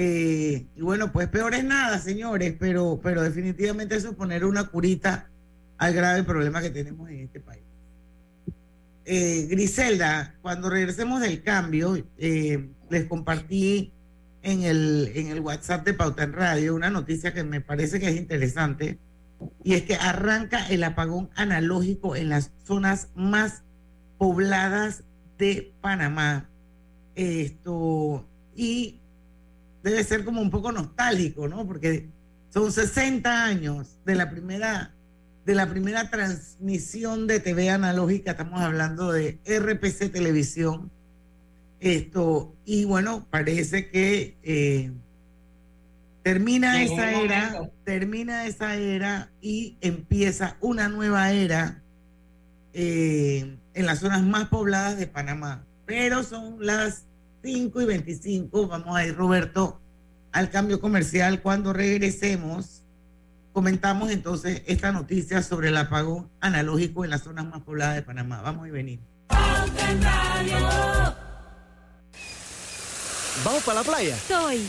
eh, 0.00 0.64
y 0.76 0.80
bueno, 0.80 1.10
pues 1.10 1.26
peor 1.26 1.54
es 1.54 1.64
nada, 1.64 1.98
señores, 1.98 2.54
pero, 2.56 3.00
pero 3.02 3.20
definitivamente 3.20 3.96
eso 3.96 4.10
es 4.10 4.14
poner 4.14 4.44
una 4.44 4.68
curita 4.68 5.28
al 5.76 5.92
grave 5.92 6.22
problema 6.22 6.62
que 6.62 6.70
tenemos 6.70 7.10
en 7.10 7.18
este 7.18 7.40
país. 7.40 7.64
Eh, 9.04 9.48
Griselda, 9.50 10.36
cuando 10.40 10.70
regresemos 10.70 11.20
del 11.20 11.42
cambio, 11.42 12.00
eh, 12.16 12.68
les 12.88 13.06
compartí 13.06 13.92
en 14.42 14.62
el, 14.62 15.10
en 15.16 15.30
el 15.30 15.40
WhatsApp 15.40 15.84
de 15.84 15.94
Pauta 15.94 16.22
en 16.22 16.32
Radio 16.32 16.76
una 16.76 16.90
noticia 16.90 17.34
que 17.34 17.42
me 17.42 17.60
parece 17.60 17.98
que 17.98 18.08
es 18.08 18.16
interesante, 18.16 19.00
y 19.64 19.74
es 19.74 19.82
que 19.82 19.96
arranca 19.96 20.64
el 20.68 20.84
apagón 20.84 21.28
analógico 21.34 22.14
en 22.14 22.28
las 22.28 22.52
zonas 22.62 23.08
más 23.16 23.64
pobladas 24.16 25.02
de 25.38 25.72
Panamá. 25.80 26.48
Esto, 27.16 28.28
y 28.54 28.97
debe 29.82 30.04
ser 30.04 30.24
como 30.24 30.40
un 30.40 30.50
poco 30.50 30.72
nostálgico, 30.72 31.48
¿no? 31.48 31.66
Porque 31.66 32.08
son 32.50 32.72
60 32.72 33.44
años 33.44 33.98
de 34.04 34.14
la 34.14 34.30
primera, 34.30 34.94
de 35.44 35.54
la 35.54 35.68
primera 35.68 36.10
transmisión 36.10 37.26
de 37.26 37.40
TV 37.40 37.70
analógica, 37.70 38.32
estamos 38.32 38.60
hablando 38.60 39.12
de 39.12 39.38
RPC 39.44 40.10
Televisión. 40.12 40.90
Esto, 41.80 42.56
y 42.64 42.84
bueno, 42.84 43.26
parece 43.30 43.88
que 43.90 44.36
eh, 44.42 44.90
termina 46.24 46.82
esa 46.82 47.12
era, 47.12 47.70
termina 47.84 48.46
esa 48.46 48.74
era 48.74 49.30
y 49.40 49.76
empieza 49.80 50.56
una 50.60 50.88
nueva 50.88 51.30
era 51.32 51.82
eh, 52.72 53.56
en 53.74 53.86
las 53.86 54.00
zonas 54.00 54.22
más 54.22 54.48
pobladas 54.48 54.98
de 54.98 55.06
Panamá. 55.06 55.64
Pero 55.86 56.24
son 56.24 56.56
las 56.60 57.07
5 57.48 57.80
y 57.80 57.84
25. 57.86 58.68
Vamos 58.68 58.94
a 58.94 59.06
ir, 59.06 59.16
Roberto, 59.16 59.80
al 60.32 60.50
cambio 60.50 60.82
comercial. 60.82 61.40
Cuando 61.40 61.72
regresemos, 61.72 62.82
comentamos 63.54 64.10
entonces 64.10 64.62
esta 64.66 64.92
noticia 64.92 65.42
sobre 65.42 65.68
el 65.68 65.78
apagón 65.78 66.30
analógico 66.40 67.04
en 67.06 67.10
las 67.10 67.22
zonas 67.22 67.46
más 67.46 67.62
pobladas 67.62 67.94
de 67.94 68.02
Panamá. 68.02 68.42
Vamos 68.42 68.68
a 68.68 68.70
venir. 68.70 69.00
¿Vamos 73.44 73.62
para 73.64 73.80
la 73.80 73.84
playa? 73.84 74.14
Estoy. 74.14 74.68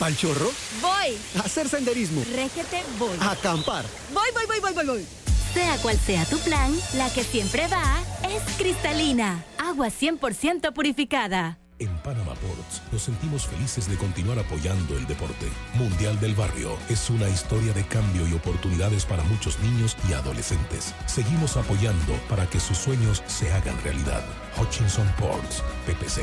¿Pal 0.00 0.16
chorro? 0.16 0.50
Voy. 0.82 1.16
A 1.36 1.46
hacer 1.46 1.68
senderismo. 1.68 2.24
Régete, 2.34 2.82
voy. 2.98 3.16
A 3.20 3.30
acampar. 3.30 3.84
Voy, 4.12 4.28
voy, 4.34 4.46
voy, 4.48 4.58
voy, 4.60 4.72
voy, 4.74 4.86
voy. 4.86 5.06
Sea 5.54 5.78
cual 5.78 5.96
sea 5.96 6.24
tu 6.24 6.38
plan, 6.40 6.74
la 6.96 7.08
que 7.10 7.22
siempre 7.22 7.68
va 7.68 8.02
es 8.28 8.42
cristalina. 8.56 9.44
Agua 9.58 9.90
100% 9.90 10.72
purificada. 10.72 11.60
En 11.78 11.94
Panama 11.98 12.34
Ports 12.34 12.80
nos 12.90 13.02
sentimos 13.02 13.46
felices 13.46 13.88
de 13.88 13.96
continuar 13.96 14.38
apoyando 14.38 14.96
el 14.96 15.06
deporte. 15.06 15.46
Mundial 15.74 16.18
del 16.20 16.34
Barrio 16.34 16.70
es 16.88 17.10
una 17.10 17.28
historia 17.28 17.74
de 17.74 17.84
cambio 17.84 18.26
y 18.26 18.32
oportunidades 18.32 19.04
para 19.04 19.22
muchos 19.24 19.58
niños 19.60 19.94
y 20.08 20.14
adolescentes. 20.14 20.94
Seguimos 21.04 21.56
apoyando 21.58 22.14
para 22.30 22.48
que 22.48 22.60
sus 22.60 22.78
sueños 22.78 23.22
se 23.26 23.52
hagan 23.52 23.76
realidad. 23.84 24.24
Hutchinson 24.58 25.06
Ports, 25.18 25.62
PPC. 25.86 26.22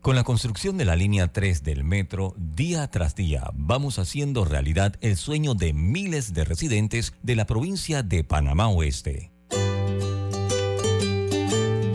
Con 0.00 0.16
la 0.16 0.24
construcción 0.24 0.76
de 0.76 0.84
la 0.84 0.96
línea 0.96 1.32
3 1.32 1.62
del 1.62 1.84
metro, 1.84 2.34
día 2.36 2.88
tras 2.90 3.14
día 3.14 3.50
vamos 3.54 3.98
haciendo 3.98 4.44
realidad 4.44 4.96
el 5.00 5.16
sueño 5.16 5.54
de 5.54 5.72
miles 5.72 6.32
de 6.32 6.44
residentes 6.44 7.12
de 7.22 7.36
la 7.36 7.46
provincia 7.46 8.02
de 8.02 8.24
Panamá 8.24 8.68
Oeste. 8.68 9.35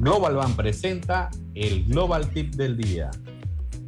Global 0.00 0.34
Bank 0.34 0.56
presenta 0.56 1.28
el 1.54 1.84
Global 1.84 2.30
Tip 2.30 2.54
del 2.54 2.74
día. 2.74 3.10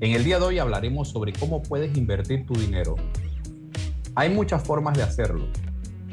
En 0.02 0.12
el 0.12 0.24
día 0.24 0.38
de 0.38 0.44
hoy 0.44 0.58
hablaremos 0.58 1.08
sobre 1.08 1.32
cómo 1.32 1.62
puedes 1.62 1.96
invertir 1.96 2.44
tu 2.44 2.52
dinero. 2.52 2.96
Hay 4.14 4.28
muchas 4.28 4.62
formas 4.62 4.94
de 4.94 5.04
hacerlo. 5.04 5.48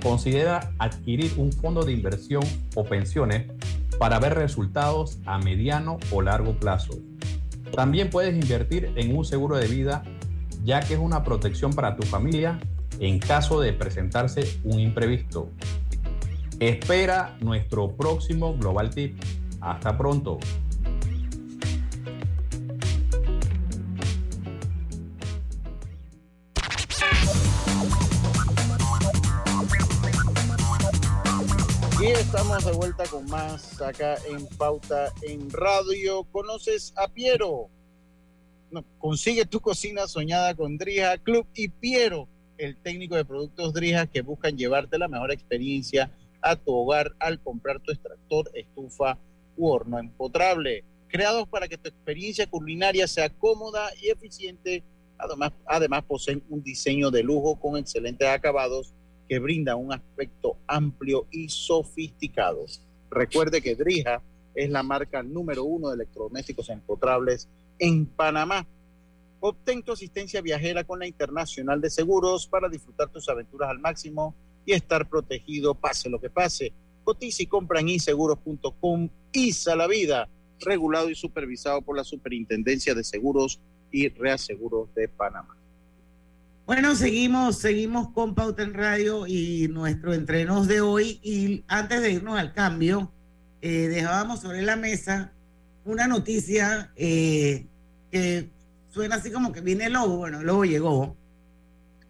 Considera 0.02 0.72
adquirir 0.80 1.34
un 1.36 1.52
fondo 1.52 1.84
de 1.84 1.92
inversión 1.92 2.44
o 2.76 2.86
pensiones 2.86 3.52
para 4.00 4.20
ver 4.20 4.36
resultados 4.36 5.20
a 5.26 5.38
mediano 5.38 5.98
o 6.12 6.22
largo 6.22 6.54
plazo. 6.54 6.94
También 7.76 8.10
puedes 8.10 8.34
invertir 8.42 8.94
en 8.96 9.18
un 9.18 9.26
seguro 9.26 9.58
de 9.58 9.68
vida, 9.68 10.04
ya 10.64 10.80
que 10.80 10.94
es 10.94 11.00
una 11.02 11.26
protección 11.26 11.74
para 11.74 11.98
tu 11.98 12.04
familia 12.04 12.58
en 13.02 13.20
caso 13.20 13.60
de 13.60 13.74
presentarse 13.74 14.62
un 14.64 14.80
imprevisto. 14.80 15.50
Espera 16.62 17.36
nuestro 17.42 17.98
próximo 17.98 18.56
Global 18.58 18.92
Tip. 18.92 19.20
Hasta 19.62 19.98
pronto. 19.98 20.40
Y 32.02 32.06
estamos 32.06 32.64
de 32.64 32.72
vuelta 32.72 33.04
con 33.06 33.26
más 33.26 33.82
acá 33.82 34.16
en 34.30 34.48
Pauta 34.58 35.12
en 35.22 35.50
Radio. 35.52 36.24
¿Conoces 36.32 36.94
a 36.96 37.08
Piero? 37.10 37.70
consigue 39.00 39.46
tu 39.46 39.60
cocina 39.60 40.08
soñada 40.08 40.54
con 40.54 40.78
Drija 40.78 41.18
Club 41.18 41.48
y 41.56 41.70
Piero, 41.70 42.28
el 42.58 42.78
técnico 42.78 43.16
de 43.16 43.26
productos 43.26 43.74
Drija 43.74 44.06
que 44.06 44.22
buscan 44.22 44.58
llevarte 44.58 44.98
la 45.00 45.08
mejor 45.08 45.32
experiencia 45.32 46.12
a 46.42 46.56
tu 46.56 46.74
hogar 46.74 47.16
al 47.20 47.42
comprar 47.42 47.80
tu 47.80 47.92
extractor, 47.92 48.50
estufa 48.54 49.18
horno 49.68 50.00
empotrable. 50.00 50.84
Creados 51.08 51.48
para 51.48 51.68
que 51.68 51.78
tu 51.78 51.90
experiencia 51.90 52.48
culinaria 52.48 53.08
sea 53.08 53.30
cómoda 53.30 53.90
y 54.02 54.10
eficiente, 54.10 54.84
además, 55.18 55.54
además 55.66 56.04
poseen 56.04 56.44
un 56.50 56.62
diseño 56.62 57.10
de 57.12 57.24
lujo 57.24 57.60
con 57.60 57.78
excelentes 57.78 58.28
acabados 58.28 58.94
que 59.28 59.40
brinda 59.40 59.76
un 59.76 59.94
aspecto 59.94 60.58
amplio 60.68 61.28
y 61.32 61.50
sofisticado. 61.50 62.66
Recuerde 63.12 63.62
que 63.62 63.76
Drija 63.76 64.22
es 64.56 64.70
la 64.70 64.84
marca 64.84 65.24
número 65.24 65.64
uno 65.64 65.90
de 65.90 65.96
electrodomésticos 65.96 66.70
empotrables 66.70 67.48
en 67.78 68.06
Panamá. 68.06 68.66
Obtén 69.40 69.84
tu 69.84 69.94
asistencia 69.94 70.42
viajera 70.42 70.84
con 70.84 71.00
la 71.00 71.08
Internacional 71.08 71.80
de 71.80 71.90
Seguros 71.90 72.46
para 72.46 72.68
disfrutar 72.68 73.10
tus 73.10 73.30
aventuras 73.30 73.70
al 73.70 73.80
máximo 73.80 74.36
y 74.66 74.74
estar 74.74 75.08
protegido 75.08 75.74
pase 75.76 76.10
lo 76.10 76.20
que 76.20 76.30
pase. 76.30 76.74
Cotiza 77.10 77.42
y 77.42 77.48
compra 77.48 77.80
en 77.80 77.90
inseguros.com. 77.90 79.10
ISA 79.32 79.76
la 79.76 79.88
vida, 79.88 80.30
regulado 80.60 81.10
y 81.10 81.16
supervisado 81.16 81.82
por 81.82 81.98
la 81.98 82.04
Superintendencia 82.04 82.94
de 82.94 83.04
Seguros 83.04 83.60
y 83.92 84.10
Reaseguros 84.10 84.94
de 84.94 85.08
Panamá. 85.08 85.58
Bueno, 86.68 86.96
seguimos, 86.96 87.58
seguimos 87.58 88.10
con 88.12 88.36
Pauta 88.36 88.62
en 88.62 88.76
Radio 88.76 89.26
y 89.26 89.70
nuestro 89.70 90.14
entrenos 90.14 90.68
de 90.68 90.82
hoy. 90.82 91.20
Y 91.24 91.64
antes 91.68 92.00
de 92.04 92.12
irnos 92.12 92.38
al 92.38 92.54
cambio, 92.54 93.12
eh, 93.64 93.88
dejábamos 93.88 94.42
sobre 94.42 94.62
la 94.62 94.76
mesa 94.76 95.34
una 95.86 96.06
noticia 96.06 96.92
eh, 96.96 97.66
que 98.12 98.52
suena 98.90 99.16
así 99.16 99.32
como 99.32 99.52
que 99.52 99.62
viene 99.62 99.86
el 99.86 99.94
lobo. 99.94 100.18
Bueno, 100.18 100.42
el 100.42 100.46
lobo 100.46 100.64
llegó 100.64 101.18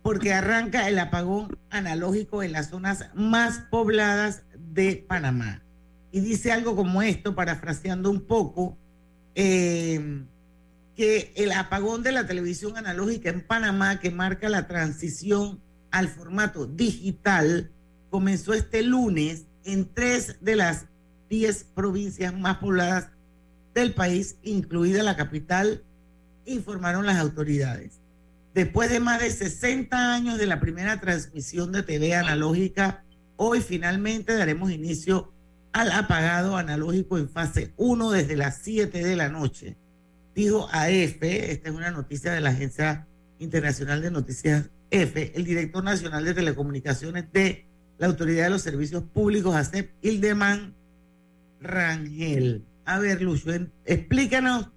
porque 0.01 0.33
arranca 0.33 0.89
el 0.89 0.99
apagón 0.99 1.57
analógico 1.69 2.43
en 2.43 2.51
las 2.51 2.69
zonas 2.69 3.05
más 3.13 3.59
pobladas 3.69 4.43
de 4.73 5.05
Panamá. 5.07 5.63
Y 6.11 6.21
dice 6.21 6.51
algo 6.51 6.75
como 6.75 7.01
esto, 7.01 7.35
parafraseando 7.35 8.09
un 8.09 8.21
poco. 8.21 8.77
Eh, 9.35 10.23
que 10.99 11.31
el 11.37 11.53
apagón 11.53 12.03
de 12.03 12.11
la 12.11 12.27
televisión 12.27 12.75
analógica 12.75 13.29
en 13.29 13.39
Panamá, 13.39 14.01
que 14.01 14.11
marca 14.11 14.49
la 14.49 14.67
transición 14.67 15.61
al 15.91 16.09
formato 16.09 16.65
digital, 16.65 17.71
comenzó 18.09 18.53
este 18.53 18.81
lunes 18.81 19.45
en 19.63 19.87
tres 19.93 20.35
de 20.41 20.57
las 20.57 20.87
diez 21.29 21.63
provincias 21.63 22.37
más 22.37 22.57
pobladas 22.57 23.11
del 23.73 23.93
país, 23.93 24.39
incluida 24.43 25.01
la 25.01 25.15
capital, 25.15 25.85
informaron 26.45 27.05
las 27.05 27.17
autoridades. 27.17 28.01
Después 28.53 28.89
de 28.89 28.99
más 28.99 29.21
de 29.21 29.31
60 29.31 30.13
años 30.13 30.37
de 30.37 30.47
la 30.47 30.59
primera 30.59 30.99
transmisión 30.99 31.71
de 31.71 31.83
TV 31.83 32.13
analógica, 32.13 33.05
hoy 33.41 33.61
finalmente 33.61 34.35
daremos 34.35 34.69
inicio 34.69 35.31
al 35.71 35.93
apagado 35.93 36.57
analógico 36.57 37.17
en 37.17 37.29
fase 37.29 37.73
1 37.77 38.11
desde 38.11 38.35
las 38.35 38.59
7 38.63 39.01
de 39.01 39.15
la 39.15 39.29
noche. 39.29 39.77
Dijo 40.35 40.67
AF, 40.69 41.23
esta 41.23 41.69
es 41.69 41.75
una 41.75 41.89
noticia 41.89 42.33
de 42.33 42.41
la 42.41 42.49
Agencia 42.49 43.07
Internacional 43.39 44.01
de 44.01 44.11
Noticias 44.11 44.69
F, 44.91 45.31
el 45.33 45.45
director 45.45 45.81
nacional 45.81 46.25
de 46.25 46.33
telecomunicaciones 46.33 47.31
de 47.31 47.65
la 47.97 48.07
Autoridad 48.07 48.43
de 48.43 48.49
los 48.49 48.61
Servicios 48.61 49.03
Públicos, 49.03 49.55
ACEP, 49.55 49.89
Hildeman 50.01 50.75
Rangel. 51.61 52.65
A 52.83 52.99
ver, 52.99 53.21
Lucho, 53.21 53.51
explícanos 53.85 54.69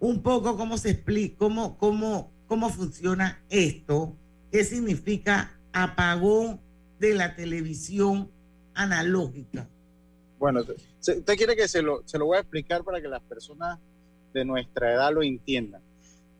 un 0.00 0.20
poco 0.20 0.56
cómo 0.56 0.78
se 0.78 0.90
explica, 0.90 1.36
cómo, 1.38 1.78
cómo, 1.78 2.32
cómo 2.48 2.70
funciona 2.70 3.40
esto, 3.50 4.16
qué 4.50 4.64
significa 4.64 5.52
apagón 5.72 6.63
de 7.08 7.14
la 7.14 7.34
televisión 7.34 8.30
analógica. 8.74 9.68
Bueno, 10.38 10.60
usted 11.00 11.36
quiere 11.36 11.56
que 11.56 11.68
se 11.68 11.82
lo, 11.82 12.02
se 12.06 12.18
lo 12.18 12.26
voy 12.26 12.36
a 12.36 12.40
explicar 12.40 12.84
para 12.84 13.00
que 13.00 13.08
las 13.08 13.22
personas 13.22 13.78
de 14.32 14.44
nuestra 14.44 14.92
edad 14.92 15.12
lo 15.12 15.22
entiendan. 15.22 15.80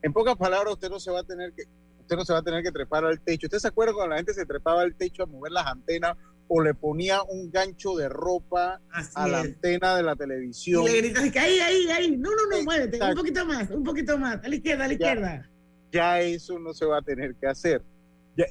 En 0.03 0.12
pocas 0.12 0.37
palabras, 0.37 0.74
usted 0.74 0.90
no 0.90 1.00
se 1.00 1.11
va 1.11 1.20
a 1.20 1.22
tener 1.22 1.53
que, 1.55 1.62
usted 2.00 2.16
no 2.16 2.24
se 2.24 2.33
va 2.33 2.40
a 2.40 2.42
tener 2.42 2.62
que 2.62 2.72
trepar 2.72 3.05
al 3.05 3.20
techo. 3.20 3.46
¿Usted 3.46 3.59
se 3.59 3.68
acuerda 3.68 3.94
cuando 3.94 4.11
la 4.11 4.16
gente 4.16 4.35
se 4.35 4.44
trepaba 4.44 4.83
al 4.83 4.94
techo 4.94 5.22
a 5.22 5.27
mover 5.27 5.53
las 5.53 5.66
antenas 5.66 6.16
o 6.46 6.61
le 6.61 6.74
ponía 6.74 7.22
un 7.22 7.50
gancho 7.50 7.96
de 7.96 8.11
ropa 8.11 8.81
a 9.14 9.29
la 9.29 9.40
antena 9.40 9.96
de 9.96 10.03
la 10.03 10.14
televisión? 10.14 10.83
Y 10.83 10.88
le 10.88 10.98
gritas 10.98 11.22
ahí, 11.22 11.59
ahí, 11.61 11.87
ahí. 11.90 12.16
No, 12.16 12.31
no, 12.31 12.46
no, 12.50 12.62
muévete. 12.62 13.03
Un 13.03 13.14
poquito 13.14 13.46
más, 13.46 13.70
un 13.70 13.85
poquito 13.85 14.18
más. 14.18 14.44
A 14.44 14.48
la 14.48 14.55
izquierda, 14.55 14.85
a 14.85 14.88
la 14.88 14.92
izquierda. 14.92 15.50
Ya 15.90 16.20
eso 16.20 16.59
no 16.59 16.74
se 16.74 16.85
va 16.85 16.98
a 16.98 17.03
tener 17.03 17.35
que 17.37 17.46
hacer. 17.46 17.83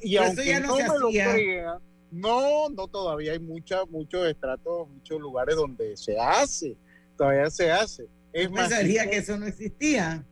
y 0.02 0.16
aunque 0.16 0.60
no, 0.60 0.76
me 0.76 0.98
lo 0.98 1.08
crea, 1.10 1.78
no, 2.14 2.68
no, 2.70 2.88
todavía 2.88 3.32
hay 3.32 3.40
mucha, 3.40 3.84
muchos 3.86 4.26
estratos, 4.26 4.88
muchos 4.88 5.20
lugares 5.20 5.56
donde 5.56 5.96
se 5.96 6.18
hace. 6.18 6.76
Todavía 7.16 7.50
se 7.50 7.70
hace. 7.70 8.08
Es 8.32 8.50
más, 8.50 8.68
pensaría 8.68 9.08
que 9.08 9.18
eso 9.18 9.36
no 9.36 9.46
existía 9.46 10.24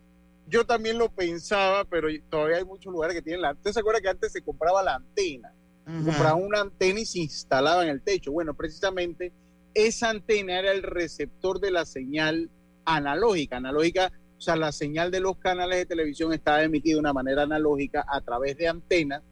yo 0.52 0.66
también 0.66 0.98
lo 0.98 1.08
pensaba, 1.10 1.84
pero 1.84 2.08
todavía 2.28 2.58
hay 2.58 2.64
muchos 2.64 2.92
lugares 2.92 3.16
que 3.16 3.22
tienen 3.22 3.40
la... 3.40 3.52
¿Usted 3.52 3.72
se 3.72 3.80
acuerda 3.80 4.02
que 4.02 4.08
antes 4.10 4.32
se 4.32 4.42
compraba 4.42 4.82
la 4.82 4.96
antena? 4.96 5.50
Compraba 5.84 6.34
una 6.34 6.60
antena 6.60 7.00
y 7.00 7.06
se 7.06 7.20
instalaba 7.20 7.82
en 7.84 7.88
el 7.88 8.02
techo. 8.02 8.32
Bueno, 8.32 8.52
precisamente 8.54 9.32
esa 9.72 10.10
antena 10.10 10.58
era 10.58 10.72
el 10.72 10.82
receptor 10.82 11.58
de 11.58 11.70
la 11.70 11.86
señal 11.86 12.50
analógica. 12.84 13.56
Analógica, 13.56 14.12
o 14.36 14.40
sea, 14.40 14.56
la 14.56 14.72
señal 14.72 15.10
de 15.10 15.20
los 15.20 15.38
canales 15.38 15.78
de 15.78 15.86
televisión 15.86 16.34
estaba 16.34 16.62
emitida 16.62 16.96
de 16.96 17.00
una 17.00 17.14
manera 17.14 17.44
analógica 17.44 18.04
a 18.06 18.20
través 18.20 18.56
de 18.58 18.68
antenas 18.68 19.22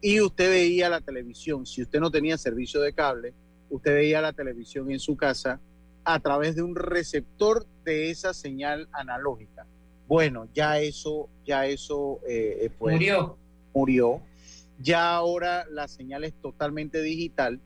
y 0.00 0.20
usted 0.20 0.50
veía 0.50 0.88
la 0.88 1.00
televisión. 1.00 1.66
Si 1.66 1.82
usted 1.82 2.00
no 2.00 2.10
tenía 2.10 2.38
servicio 2.38 2.80
de 2.80 2.92
cable, 2.92 3.34
usted 3.70 3.94
veía 3.94 4.20
la 4.20 4.32
televisión 4.32 4.90
en 4.90 5.00
su 5.00 5.16
casa 5.16 5.60
a 6.04 6.20
través 6.20 6.54
de 6.54 6.62
un 6.62 6.76
receptor 6.76 7.66
de 7.84 8.10
esa 8.10 8.32
señal 8.32 8.88
analógica. 8.92 9.66
Bueno, 10.06 10.48
ya 10.54 10.78
eso, 10.78 11.28
ya 11.44 11.66
eso 11.66 12.20
eh, 12.28 12.70
pues, 12.78 12.94
murió. 12.94 13.36
Murió. 13.74 14.20
Ya 14.78 15.14
ahora 15.14 15.66
la 15.70 15.88
señal 15.88 16.24
es 16.24 16.34
totalmente 16.34 17.02
digital 17.02 17.60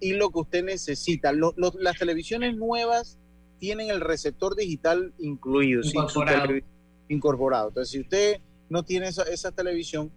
y 0.00 0.14
lo 0.14 0.30
que 0.30 0.38
usted 0.40 0.64
necesita, 0.64 1.32
las 1.32 1.98
televisiones 1.98 2.56
nuevas 2.56 3.18
tienen 3.58 3.90
el 3.90 4.00
receptor 4.00 4.56
digital 4.56 5.12
incluido, 5.18 5.82
incorporado. 5.84 6.54
incorporado. 7.08 7.68
Entonces, 7.68 7.92
si 7.92 8.00
usted 8.00 8.40
no 8.70 8.82
tiene 8.82 9.08
esa, 9.08 9.52
televisión, 9.52 10.10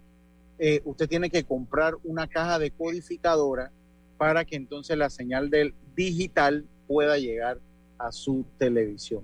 eh, 0.58 0.80
usted 0.84 1.08
tiene 1.08 1.30
que 1.30 1.44
comprar 1.44 1.94
una 2.04 2.26
caja 2.26 2.58
decodificadora 2.58 3.70
para 4.16 4.44
que 4.44 4.56
entonces 4.56 4.96
la 4.96 5.10
señal 5.10 5.50
del 5.50 5.74
digital 5.94 6.64
pueda 6.86 7.18
llegar 7.18 7.58
a 7.98 8.12
su 8.12 8.44
televisión. 8.58 9.22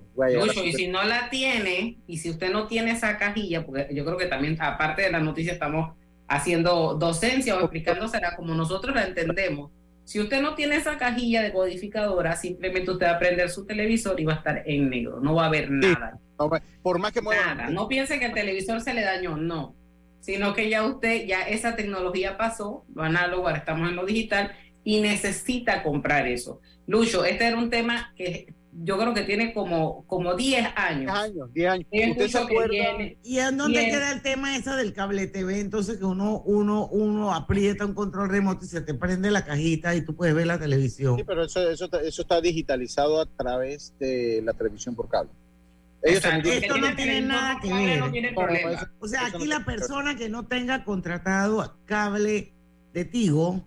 y 0.63 0.73
si 0.73 0.87
no 0.87 1.03
la 1.03 1.29
tiene, 1.29 1.97
y 2.07 2.17
si 2.17 2.29
usted 2.29 2.51
no 2.51 2.67
tiene 2.67 2.91
esa 2.91 3.17
cajilla, 3.17 3.65
porque 3.65 3.87
yo 3.93 4.05
creo 4.05 4.17
que 4.17 4.25
también, 4.25 4.57
aparte 4.59 5.03
de 5.03 5.11
la 5.11 5.19
noticia, 5.19 5.53
estamos 5.53 5.93
haciendo 6.27 6.95
docencia 6.95 7.57
o 7.57 7.61
explicándosela 7.61 8.35
como 8.35 8.55
nosotros 8.55 8.95
la 8.95 9.05
entendemos. 9.05 9.71
Si 10.05 10.19
usted 10.19 10.41
no 10.41 10.55
tiene 10.55 10.77
esa 10.77 10.97
cajilla 10.97 11.41
de 11.41 11.53
codificadora, 11.53 12.35
simplemente 12.35 12.91
usted 12.91 13.05
va 13.05 13.11
a 13.11 13.19
prender 13.19 13.49
su 13.49 13.65
televisor 13.65 14.19
y 14.19 14.25
va 14.25 14.33
a 14.33 14.37
estar 14.37 14.63
en 14.65 14.89
negro, 14.89 15.19
no 15.19 15.35
va 15.35 15.43
a 15.43 15.47
haber 15.47 15.69
nada. 15.69 16.17
por 16.81 16.99
más 16.99 17.11
que 17.11 17.21
Nada, 17.21 17.69
no 17.69 17.87
piense 17.87 18.19
que 18.19 18.25
el 18.25 18.33
televisor 18.33 18.81
se 18.81 18.93
le 18.93 19.01
dañó, 19.01 19.37
no, 19.37 19.75
sino 20.21 20.53
que 20.53 20.69
ya 20.69 20.85
usted, 20.85 21.25
ya 21.25 21.41
esa 21.41 21.75
tecnología 21.75 22.37
pasó, 22.37 22.85
lo 22.93 23.03
análogo, 23.03 23.47
ahora 23.47 23.59
estamos 23.59 23.89
en 23.89 23.95
lo 23.95 24.05
digital 24.05 24.51
y 24.83 25.01
necesita 25.01 25.83
comprar 25.83 26.27
eso. 26.27 26.61
Lucho, 26.87 27.25
este 27.25 27.45
era 27.45 27.57
un 27.57 27.69
tema 27.69 28.13
que 28.15 28.53
yo 28.73 28.97
creo 28.97 29.13
que 29.13 29.23
tiene 29.23 29.53
como, 29.53 30.05
como 30.07 30.35
10 30.35 30.67
años. 30.75 31.11
10 31.11 31.11
años, 31.11 31.53
10 31.53 31.69
años. 31.69 31.87
¿Usted 31.91 32.27
se 32.27 32.37
acuerda? 32.37 32.75
¿Y 33.23 33.39
en 33.39 33.57
dónde 33.57 33.85
queda 33.85 34.11
el 34.13 34.21
tema 34.21 34.55
ese 34.55 34.71
del 34.71 34.93
cable 34.93 35.27
TV? 35.27 35.59
Entonces 35.59 35.97
que 35.97 36.05
uno, 36.05 36.41
uno, 36.45 36.87
uno 36.87 37.33
aprieta 37.33 37.85
un 37.85 37.93
control 37.93 38.29
remoto 38.29 38.65
y 38.65 38.67
se 38.67 38.81
te 38.81 38.93
prende 38.93 39.29
la 39.29 39.43
cajita 39.43 39.95
y 39.95 40.05
tú 40.05 40.15
puedes 40.15 40.33
ver 40.33 40.47
la 40.47 40.59
televisión. 40.59 41.17
Sí, 41.17 41.23
pero 41.25 41.45
eso, 41.45 41.69
eso, 41.69 41.89
eso 41.99 42.21
está 42.21 42.39
digitalizado 42.39 43.19
a 43.19 43.25
través 43.25 43.93
de 43.99 44.41
la 44.43 44.53
televisión 44.53 44.95
por 44.95 45.09
cable. 45.09 45.31
Esto 46.01 46.77
no 46.77 46.95
tiene 46.95 47.21
nada 47.21 47.59
que 47.61 47.73
ver. 47.73 48.03
o 48.99 49.07
sea, 49.07 49.27
aquí 49.27 49.45
la 49.45 49.63
persona 49.63 50.15
que 50.15 50.29
no 50.29 50.47
tenga 50.47 50.83
contratado 50.83 51.77
cable 51.85 52.53
de 52.93 53.05
Tigo, 53.05 53.63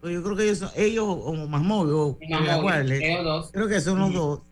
pues 0.00 0.14
yo 0.14 0.22
creo 0.22 0.36
que 0.36 0.44
ellos, 0.44 0.72
ellos 0.76 1.06
o 1.06 1.34
más 1.46 1.62
móvil, 1.62 2.16
creo 3.52 3.68
que 3.68 3.80
son 3.80 4.00
los 4.00 4.12
dos. 4.12 4.42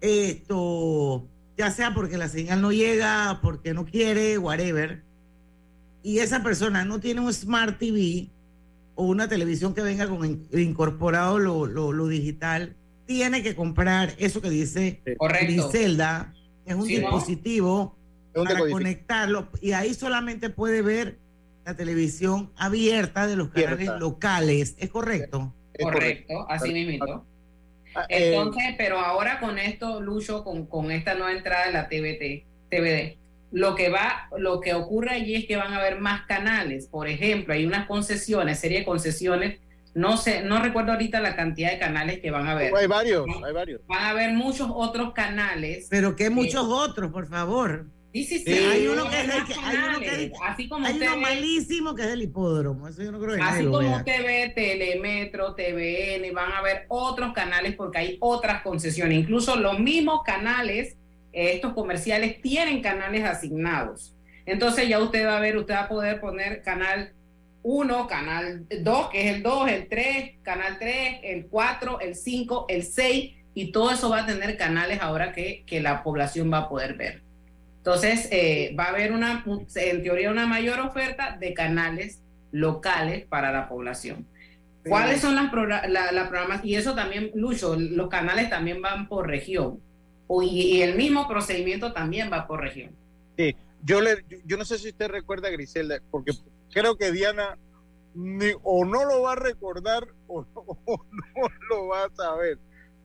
Esto, 0.00 1.26
ya 1.56 1.70
sea 1.70 1.94
porque 1.94 2.16
la 2.16 2.28
señal 2.28 2.60
no 2.60 2.70
llega, 2.70 3.40
porque 3.42 3.74
no 3.74 3.84
quiere, 3.84 4.38
whatever, 4.38 5.02
y 6.06 6.20
esa 6.20 6.40
persona 6.40 6.84
no 6.84 7.00
tiene 7.00 7.20
un 7.20 7.32
Smart 7.32 7.80
TV 7.80 8.28
o 8.94 9.06
una 9.06 9.28
televisión 9.28 9.74
que 9.74 9.82
venga 9.82 10.06
con 10.06 10.46
incorporado 10.52 11.40
lo, 11.40 11.66
lo, 11.66 12.06
digital, 12.06 12.76
tiene 13.06 13.42
que 13.42 13.56
comprar 13.56 14.14
eso 14.18 14.40
que 14.40 14.48
dice 14.48 15.02
Griselda, 15.18 16.32
es 16.66 16.74
un 16.74 16.86
dispositivo 16.86 17.96
para 18.34 18.68
conectarlo 18.68 19.48
y 19.60 19.72
ahí 19.72 19.94
solamente 19.94 20.50
puede 20.50 20.82
ver 20.82 21.18
la 21.64 21.74
televisión 21.74 22.52
abierta 22.56 23.26
de 23.26 23.36
los 23.36 23.48
canales 23.48 23.90
locales. 23.98 24.74
¿Es 24.78 24.90
correcto? 24.90 25.52
correcto, 25.80 26.46
así 26.48 26.72
mismo. 26.72 27.24
Ah, 27.94 28.04
eh, 28.08 28.34
Entonces, 28.34 28.74
pero 28.76 28.98
ahora 28.98 29.40
con 29.40 29.58
esto, 29.58 30.00
Lucho, 30.00 30.44
con, 30.44 30.66
con 30.66 30.90
esta 30.90 31.14
nueva 31.14 31.32
entrada 31.32 31.66
de 31.66 31.72
la 31.72 31.88
TVT, 31.88 32.44
TVD, 32.70 33.16
lo 33.52 33.74
que 33.74 33.88
va, 33.88 34.28
lo 34.36 34.60
que 34.60 34.74
ocurre 34.74 35.10
allí 35.10 35.34
es 35.34 35.46
que 35.46 35.56
van 35.56 35.72
a 35.72 35.78
haber 35.78 35.98
más 36.00 36.26
canales. 36.26 36.88
Por 36.88 37.08
ejemplo, 37.08 37.54
hay 37.54 37.64
unas 37.64 37.86
concesiones, 37.86 38.58
serie 38.58 38.80
de 38.80 38.84
concesiones. 38.84 39.60
No 39.96 40.18
sé, 40.18 40.42
no 40.42 40.62
recuerdo 40.62 40.92
ahorita 40.92 41.20
la 41.20 41.34
cantidad 41.34 41.70
de 41.70 41.78
canales 41.78 42.20
que 42.20 42.30
van 42.30 42.46
a 42.46 42.52
haber. 42.52 42.74
Hay 42.76 42.86
varios, 42.86 43.26
hay 43.42 43.52
varios. 43.54 43.80
Van 43.86 44.04
a 44.04 44.10
haber 44.10 44.34
muchos 44.34 44.68
otros 44.70 45.14
canales. 45.14 45.86
Pero 45.88 46.14
¿qué 46.14 46.28
muchos 46.28 46.66
otros, 46.68 47.10
por 47.10 47.26
favor? 47.26 47.86
Sí, 48.12 48.24
sí, 48.24 48.40
sí. 48.40 48.52
Hay 48.52 48.86
uno 48.88 49.08
que 49.08 49.20
es 49.22 49.24
el 49.24 49.44
que, 49.46 49.54
hay 49.54 49.76
uno 49.88 49.98
que 50.00 50.32
así 50.44 50.68
como 50.68 50.86
hay 50.86 51.00
uno 51.00 51.16
malísimo 51.16 51.94
que 51.94 52.02
es 52.02 52.08
el 52.08 52.22
hipódromo. 52.22 52.86
Eso 52.88 53.02
yo 53.02 53.10
no 53.10 53.18
creo 53.18 53.36
que 53.36 53.40
así 53.40 53.64
como 53.64 53.96
usted 53.96 54.22
ve 54.22 54.52
Telemetro, 54.54 55.54
TVN, 55.54 56.30
van 56.34 56.52
a 56.52 56.60
ver 56.60 56.84
otros 56.88 57.32
canales 57.32 57.74
porque 57.74 57.96
hay 57.96 58.16
otras 58.20 58.60
concesiones. 58.60 59.18
Incluso 59.18 59.56
los 59.56 59.78
mismos 59.78 60.20
canales, 60.26 60.98
estos 61.32 61.72
comerciales, 61.72 62.42
tienen 62.42 62.82
canales 62.82 63.24
asignados. 63.24 64.14
Entonces 64.44 64.90
ya 64.90 65.00
usted 65.00 65.26
va 65.26 65.38
a 65.38 65.40
ver, 65.40 65.56
usted 65.56 65.72
va 65.72 65.84
a 65.84 65.88
poder 65.88 66.20
poner 66.20 66.60
canal 66.60 67.15
1, 67.68 68.06
canal 68.06 68.64
2, 68.68 69.08
que 69.10 69.28
es 69.28 69.34
el 69.34 69.42
2, 69.42 69.68
el 69.70 69.88
3, 69.88 70.34
canal 70.44 70.76
3, 70.78 71.18
el 71.24 71.46
4, 71.46 72.00
el 72.00 72.14
5, 72.14 72.66
el 72.68 72.84
6, 72.84 73.34
y 73.54 73.72
todo 73.72 73.90
eso 73.90 74.08
va 74.08 74.20
a 74.20 74.26
tener 74.26 74.56
canales 74.56 75.00
ahora 75.00 75.32
que, 75.32 75.64
que 75.66 75.80
la 75.80 76.04
población 76.04 76.52
va 76.52 76.58
a 76.58 76.68
poder 76.68 76.94
ver. 76.94 77.22
Entonces, 77.78 78.28
eh, 78.30 78.72
va 78.78 78.84
a 78.84 78.88
haber 78.90 79.10
una, 79.10 79.44
en 79.74 80.02
teoría, 80.04 80.30
una 80.30 80.46
mayor 80.46 80.78
oferta 80.78 81.36
de 81.40 81.54
canales 81.54 82.22
locales 82.52 83.26
para 83.26 83.50
la 83.50 83.68
población. 83.68 84.28
¿Cuáles 84.88 85.20
son 85.20 85.34
las 85.34 85.52
la, 85.88 86.28
programas? 86.28 86.64
Y 86.64 86.76
eso 86.76 86.94
también, 86.94 87.32
Lucho, 87.34 87.74
los 87.76 88.08
canales 88.08 88.48
también 88.48 88.80
van 88.80 89.08
por 89.08 89.26
región. 89.26 89.80
y, 90.40 90.82
el 90.82 90.94
mismo 90.94 91.26
procedimiento 91.26 91.92
también 91.92 92.30
va 92.32 92.46
por 92.46 92.60
región. 92.60 92.92
Sí, 93.36 93.56
yo, 93.82 94.00
le, 94.00 94.24
yo, 94.44 94.56
no 94.56 94.64
sé 94.64 94.78
si 94.78 94.90
usted 94.90 95.08
recuerda, 95.08 95.50
Griselda, 95.50 95.98
porque 96.12 96.30
creo 96.76 96.96
que 96.98 97.10
Diana 97.10 97.56
o 98.62 98.84
no 98.84 99.04
lo 99.06 99.22
va 99.22 99.32
a 99.32 99.36
recordar 99.36 100.06
o 100.26 100.42
no, 100.42 100.60
o 100.84 100.98
no 101.10 101.48
lo 101.70 101.86
va 101.88 102.04
a 102.04 102.10
saber. 102.14 102.58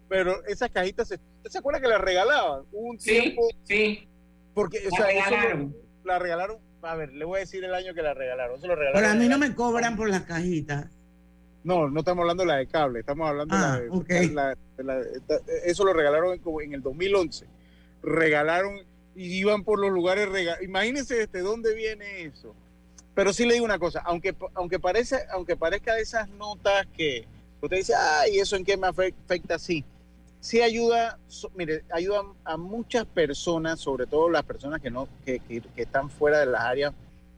pero 0.10 0.44
esas 0.46 0.70
cajitas, 0.72 1.08
se, 1.08 1.20
¿se 1.46 1.58
acuerda 1.58 1.80
que 1.80 1.88
las 1.88 2.02
regalaban? 2.02 2.64
Un 2.74 2.98
tiempo. 2.98 3.48
Sí. 3.64 4.08
Porque, 4.54 4.80
o 4.80 4.90
La 4.92 4.98
sea, 4.98 5.10
eso 5.12 5.30
lo- 5.30 5.36
regalaron. 5.38 5.76
la 6.04 6.20
regalaron. 6.20 6.58
A 6.82 6.96
ver, 6.96 7.14
le 7.14 7.24
voy 7.26 7.38
a 7.38 7.40
decir 7.42 7.64
el 7.64 7.74
año 7.74 7.94
que 7.94 8.02
la 8.02 8.14
regalaron. 8.14 8.58
Eso 8.58 8.68
lo 8.68 8.76
regalaron. 8.76 9.02
Pero 9.02 9.12
a 9.14 9.16
mí 9.16 9.30
no 9.30 9.38
me 9.38 9.56
cobran 9.56 9.96
por 9.96 10.10
las 10.10 10.24
cajitas. 10.24 10.88
No, 11.64 11.90
no 11.90 12.00
estamos 12.00 12.24
hablando 12.24 12.44
de 12.44 12.48
la 12.48 12.58
de 12.58 12.68
cable, 12.68 13.00
estamos 13.02 13.30
hablando 13.30 13.56
Ah, 13.56 13.80
de 13.80 13.88
la 13.88 13.94
de, 13.94 13.98
ok. 13.98 14.34
la- 14.34 14.58
de 14.78 14.84
la- 14.84 15.00
esta- 15.00 15.40
eso 15.64 15.86
lo 15.86 15.94
regalaron 15.94 16.34
en, 16.34 16.40
como 16.42 16.60
en 16.62 16.74
el 16.74 16.82
2011. 16.82 17.46
Regalaron 18.02 18.80
y 19.16 19.38
iban 19.40 19.64
por 19.64 19.80
los 19.80 19.92
lugares 19.92 20.28
rega- 20.30 20.58
Imagínense 20.62 21.16
desde 21.16 21.40
dónde 21.42 21.74
viene 21.76 22.24
eso. 22.24 22.54
Pero 23.14 23.34
sí 23.34 23.46
le 23.46 23.54
digo 23.56 23.66
una 23.66 23.80
cosa, 23.80 24.02
aunque 24.06 24.36
aunque 24.54 24.80
parece 24.80 25.18
aunque 25.32 25.56
parezca 25.58 25.96
de 25.96 26.02
esas 26.02 26.30
notas 26.30 26.88
que 26.96 27.26
usted 27.62 27.78
dice, 27.78 27.94
"Ay, 27.96 28.40
eso 28.40 28.56
en 28.56 28.64
qué 28.64 28.78
me 28.78 28.88
afe- 28.88 29.14
afecta 29.26 29.60
sí." 29.60 29.84
Sí 30.40 30.60
ayuda, 30.62 31.20
mire, 31.56 31.84
ayuda 31.92 32.24
a 32.46 32.58
muchas 32.58 33.06
personas, 33.06 33.80
sobre 33.80 34.08
todo 34.08 34.28
las 34.30 34.44
personas 34.44 34.82
que 34.82 34.90
no 34.90 35.08
que, 35.26 35.40
que- 35.40 35.62
están 35.76 36.10
fuera 36.10 36.40
de 36.40 36.48
las 36.48 36.62
áreas 36.62 36.94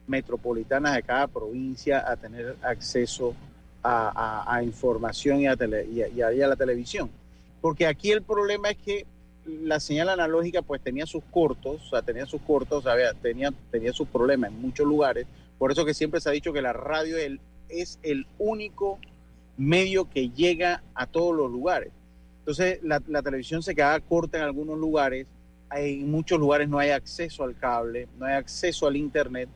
metropolitanas 0.08 0.96
de 0.96 1.04
cada 1.04 1.28
provincia 1.28 2.10
a 2.10 2.16
tener 2.18 2.56
acceso 2.62 3.34
a, 3.86 4.62
información 4.64 5.42
y 5.42 5.48
a, 5.48 5.58
tele- 5.58 5.86
y 5.90 6.22
a- 6.22 6.48
la 6.48 6.56
televisión. 6.56 7.10
Porque 7.62 7.86
aquí 7.88 8.12
el 8.12 8.22
problema 8.22 8.70
es 8.70 8.78
que 8.78 9.06
la 9.46 9.80
señal 9.82 10.08
analógica 10.08 10.62
pues 10.62 10.82
tenía 10.82 11.06
sus 11.06 11.24
cortos, 11.32 11.82
o 11.88 11.90
sea, 11.90 12.02
tenía 12.02 12.26
sus 12.26 12.42
cortos, 12.42 12.86
o 12.86 12.90
tenía, 13.22 13.52
tenía 13.72 13.92
sus 13.92 14.08
problemas 14.08 14.52
en 14.52 14.62
muchos 14.62 14.86
lugares. 14.88 15.26
Por 15.58 15.72
eso 15.72 15.86
que 15.86 15.94
siempre 15.94 16.20
se 16.22 16.30
ha 16.30 16.32
dicho 16.32 16.54
que 16.54 16.62
la 16.62 16.74
radio 16.74 17.18
el- 17.18 17.40
es 17.70 18.00
el 18.04 18.26
único 18.38 19.00
medio 19.58 20.10
que 20.10 20.30
llega 20.30 20.84
a 20.96 21.06
todos 21.08 21.36
los 21.36 21.52
lugares. 21.52 21.92
Entonces 22.40 22.80
la, 22.84 23.02
la 23.08 23.22
televisión 23.22 23.64
se 23.64 23.74
queda 23.76 24.00
corta 24.00 24.38
en 24.38 24.44
algunos 24.44 24.78
lugares, 24.78 25.28
hay- 25.70 26.02
en 26.02 26.12
muchos 26.12 26.40
lugares 26.40 26.68
no 26.68 26.78
hay 26.80 26.90
acceso 26.90 27.44
al 27.44 27.56
cable, 27.58 28.08
no 28.20 28.26
hay 28.26 28.34
acceso 28.36 28.88
al 28.88 28.96
internet, 28.98 29.48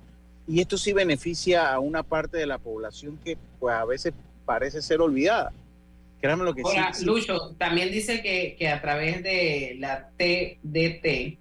y 0.47 0.61
esto 0.61 0.77
sí 0.77 0.93
beneficia 0.93 1.71
a 1.73 1.79
una 1.79 2.03
parte 2.03 2.37
de 2.37 2.45
la 2.45 2.57
población 2.57 3.19
que 3.23 3.37
pues 3.59 3.75
a 3.75 3.83
veces 3.85 4.13
parece 4.45 4.81
ser 4.81 5.01
olvidada. 5.01 5.51
Créanme 6.21 6.45
lo 6.45 6.53
que 6.55 6.61
sí- 6.63 6.69
Ahora, 6.77 6.93
sí. 6.93 7.05
Lucho, 7.05 7.53
también 7.57 7.91
dice 7.91 8.21
que, 8.23 8.55
que 8.57 8.69
a 8.69 8.81
través 8.81 9.21
de 9.21 9.75
la 9.79 10.09
TDT 10.17 11.37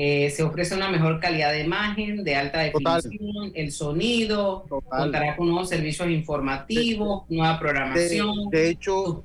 eh, 0.00 0.30
se 0.30 0.44
ofrece 0.44 0.76
una 0.76 0.88
mejor 0.88 1.18
calidad 1.18 1.50
de 1.50 1.64
imagen, 1.64 2.22
de 2.22 2.36
alta 2.36 2.70
Total. 2.70 3.02
definición, 3.02 3.50
el 3.52 3.72
sonido, 3.72 4.64
contará 4.68 5.34
con 5.34 5.48
nuevos 5.48 5.68
servicios 5.68 6.08
informativos, 6.08 7.24
nueva 7.28 7.58
programación, 7.58 8.48
de 8.48 8.70
hecho, 8.70 9.24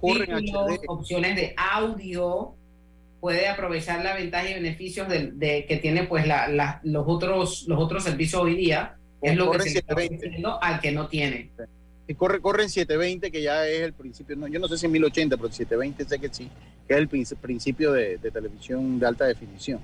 opciones 0.88 1.36
de 1.36 1.54
audio, 1.56 2.56
puede 3.20 3.48
aprovechar 3.48 4.04
la 4.04 4.16
ventaja 4.16 4.50
y 4.50 4.56
beneficios 4.56 5.08
de, 5.08 5.32
de- 5.34 5.66
que 5.68 5.78
tiene 5.78 6.06
pues 6.06 6.26
la- 6.26 6.48
la- 6.48 6.80
los 6.84 7.04
otros 7.08 7.66
los 7.68 7.80
otros 7.80 8.04
servicios 8.04 8.42
hoy 8.42 8.56
día, 8.56 8.96
es 9.22 9.36
lo 9.38 9.52
que 9.52 9.60
se 9.60 9.78
está 9.78 9.94
720. 9.94 10.16
ofreciendo 10.16 10.64
al 10.64 10.80
que 10.82 10.92
no 10.92 11.08
tiene. 11.08 11.52
Y 12.08 12.16
corre, 12.16 12.42
corre 12.42 12.64
en 12.64 12.70
720, 12.70 13.30
que 13.32 13.44
ya 13.44 13.68
es 13.68 13.82
el 13.82 13.94
principio, 13.94 14.36
no, 14.36 14.48
yo 14.48 14.60
no 14.60 14.68
sé 14.68 14.80
si 14.80 14.88
en 14.88 14.92
1080, 14.92 15.38
pero 15.38 15.50
720 15.54 16.04
sé 16.06 16.20
que 16.20 16.30
sí, 16.34 16.50
que 16.88 16.96
es 16.96 17.00
el 17.00 17.08
prin- 17.08 17.38
principio 17.40 17.92
de 17.92 18.18
televisión 18.18 19.00
de 19.00 19.06
alta 19.06 19.26
definición. 19.26 19.80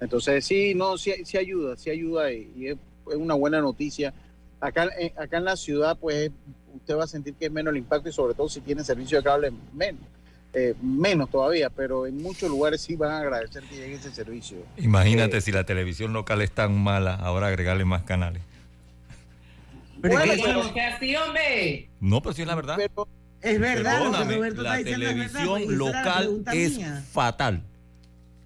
Entonces, 0.00 0.44
sí, 0.44 0.74
no, 0.74 0.96
sí, 0.96 1.12
sí 1.24 1.36
ayuda, 1.38 1.76
sí 1.76 1.90
ayuda 1.90 2.32
y, 2.32 2.50
y 2.56 2.66
es, 2.68 2.76
es 3.10 3.16
una 3.16 3.34
buena 3.34 3.60
noticia. 3.60 4.12
Acá, 4.60 4.88
en- 4.98 5.12
acá 5.18 5.38
en 5.38 5.44
la 5.44 5.56
ciudad, 5.56 5.96
pues 5.98 6.30
usted 6.74 6.96
va 6.96 7.04
a 7.04 7.08
sentir 7.08 7.34
que 7.34 7.46
es 7.46 7.52
menos 7.52 7.72
el 7.72 7.78
impacto 7.78 8.08
y 8.08 8.12
sobre 8.12 8.34
todo 8.34 8.48
si 8.48 8.60
tiene 8.60 8.84
servicio 8.84 9.18
de 9.18 9.24
cable, 9.24 9.52
menos, 9.74 10.00
eh, 10.52 10.74
menos 10.82 11.30
todavía, 11.30 11.68
pero 11.70 12.06
en 12.06 12.16
muchos 12.22 12.48
lugares 12.48 12.80
sí 12.80 12.96
van 12.96 13.10
a 13.10 13.18
agradecer 13.18 13.62
que 13.64 13.76
llegue 13.76 13.94
ese 13.94 14.10
servicio. 14.12 14.58
Imagínate 14.76 15.40
si 15.40 15.52
la 15.52 15.64
televisión 15.64 16.12
local 16.12 16.42
es 16.42 16.50
tan 16.52 16.76
mala, 16.82 17.14
ahora 17.14 17.48
agregarle 17.48 17.84
más 17.84 18.02
canales. 18.04 18.42
Bueno, 20.00 20.20
es 20.22 20.30
que- 20.30 20.36
bueno, 20.38 20.72
que 20.74 20.80
así, 20.80 21.16
hombre. 21.16 21.88
No, 22.00 22.22
pero 22.22 22.32
sí 22.34 22.42
es 22.42 22.48
la 22.48 22.54
verdad. 22.54 22.78
Es 23.40 23.60
verdad, 23.60 24.00
Roberto 24.24 24.62
la 24.62 24.78
está 24.80 24.90
diciendo 24.96 25.06
es 25.08 25.16
verdad, 25.16 25.32
televisión 25.44 25.70
la 25.70 25.76
local 25.76 26.44
es 26.52 26.76
mía. 26.78 27.04
fatal. 27.12 27.62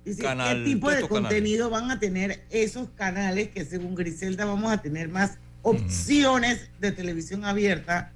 Dice, 0.04 0.22
Canal- 0.22 0.64
¿Qué 0.64 0.70
tipo 0.70 0.88
de 0.88 0.94
canales. 0.96 1.08
contenido 1.10 1.70
van 1.70 1.90
a 1.90 2.00
tener 2.00 2.44
esos 2.50 2.88
canales 2.90 3.48
que 3.50 3.64
según 3.64 3.94
Griselda 3.94 4.44
vamos 4.44 4.72
a 4.72 4.82
tener 4.82 5.08
más 5.08 5.38
opciones 5.62 6.70
de 6.80 6.92
televisión 6.92 7.44
abierta? 7.44 8.12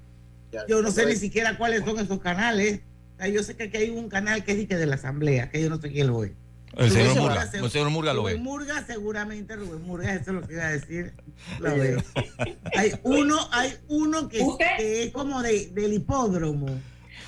Yo 0.69 0.83
no 0.83 0.91
sé 0.91 1.07
ni 1.07 1.17
siquiera 1.17 1.57
cuáles 1.59 1.85
son 1.85 1.99
esos 1.99 2.21
canales. 2.21 2.81
O 3.15 3.19
sea, 3.19 3.29
yo 3.29 3.43
sé 3.43 3.57
que 3.57 3.65
aquí 3.65 3.77
hay 3.77 3.91
un 3.91 4.09
canal 4.09 4.45
que 4.45 4.53
es 4.53 4.69
de 4.69 4.87
la 4.87 4.97
Asamblea, 4.97 5.51
que 5.51 5.63
yo 5.63 5.71
no 5.71 5.81
sé 5.81 5.91
quién 5.91 6.09
lo 6.09 6.21
ve. 6.21 6.35
El 6.77 6.91
señor 6.91 7.09
Rubén 7.09 7.23
Murga, 7.23 7.43
el 7.55 7.71
señor 7.71 7.91
Murga 7.91 8.13
lo 8.13 8.21
Rubén 8.21 8.37
ve. 8.37 8.43
Murga 8.43 8.87
seguramente, 8.87 9.57
Rubén 9.57 9.83
Murga, 9.83 10.13
eso 10.15 10.31
es 10.31 10.41
lo 10.41 10.43
que 10.47 10.53
iba 10.55 10.67
a 10.67 10.73
decir, 10.73 11.13
lo 11.61 11.75
ve. 11.75 12.03
Hay 12.77 12.93
uno, 13.03 13.39
hay 13.53 13.73
uno 13.89 14.29
que, 14.29 14.45
que 14.77 15.05
es 15.05 15.13
como 15.13 15.43
de, 15.43 15.69
del 15.69 15.95
hipódromo. 15.95 16.67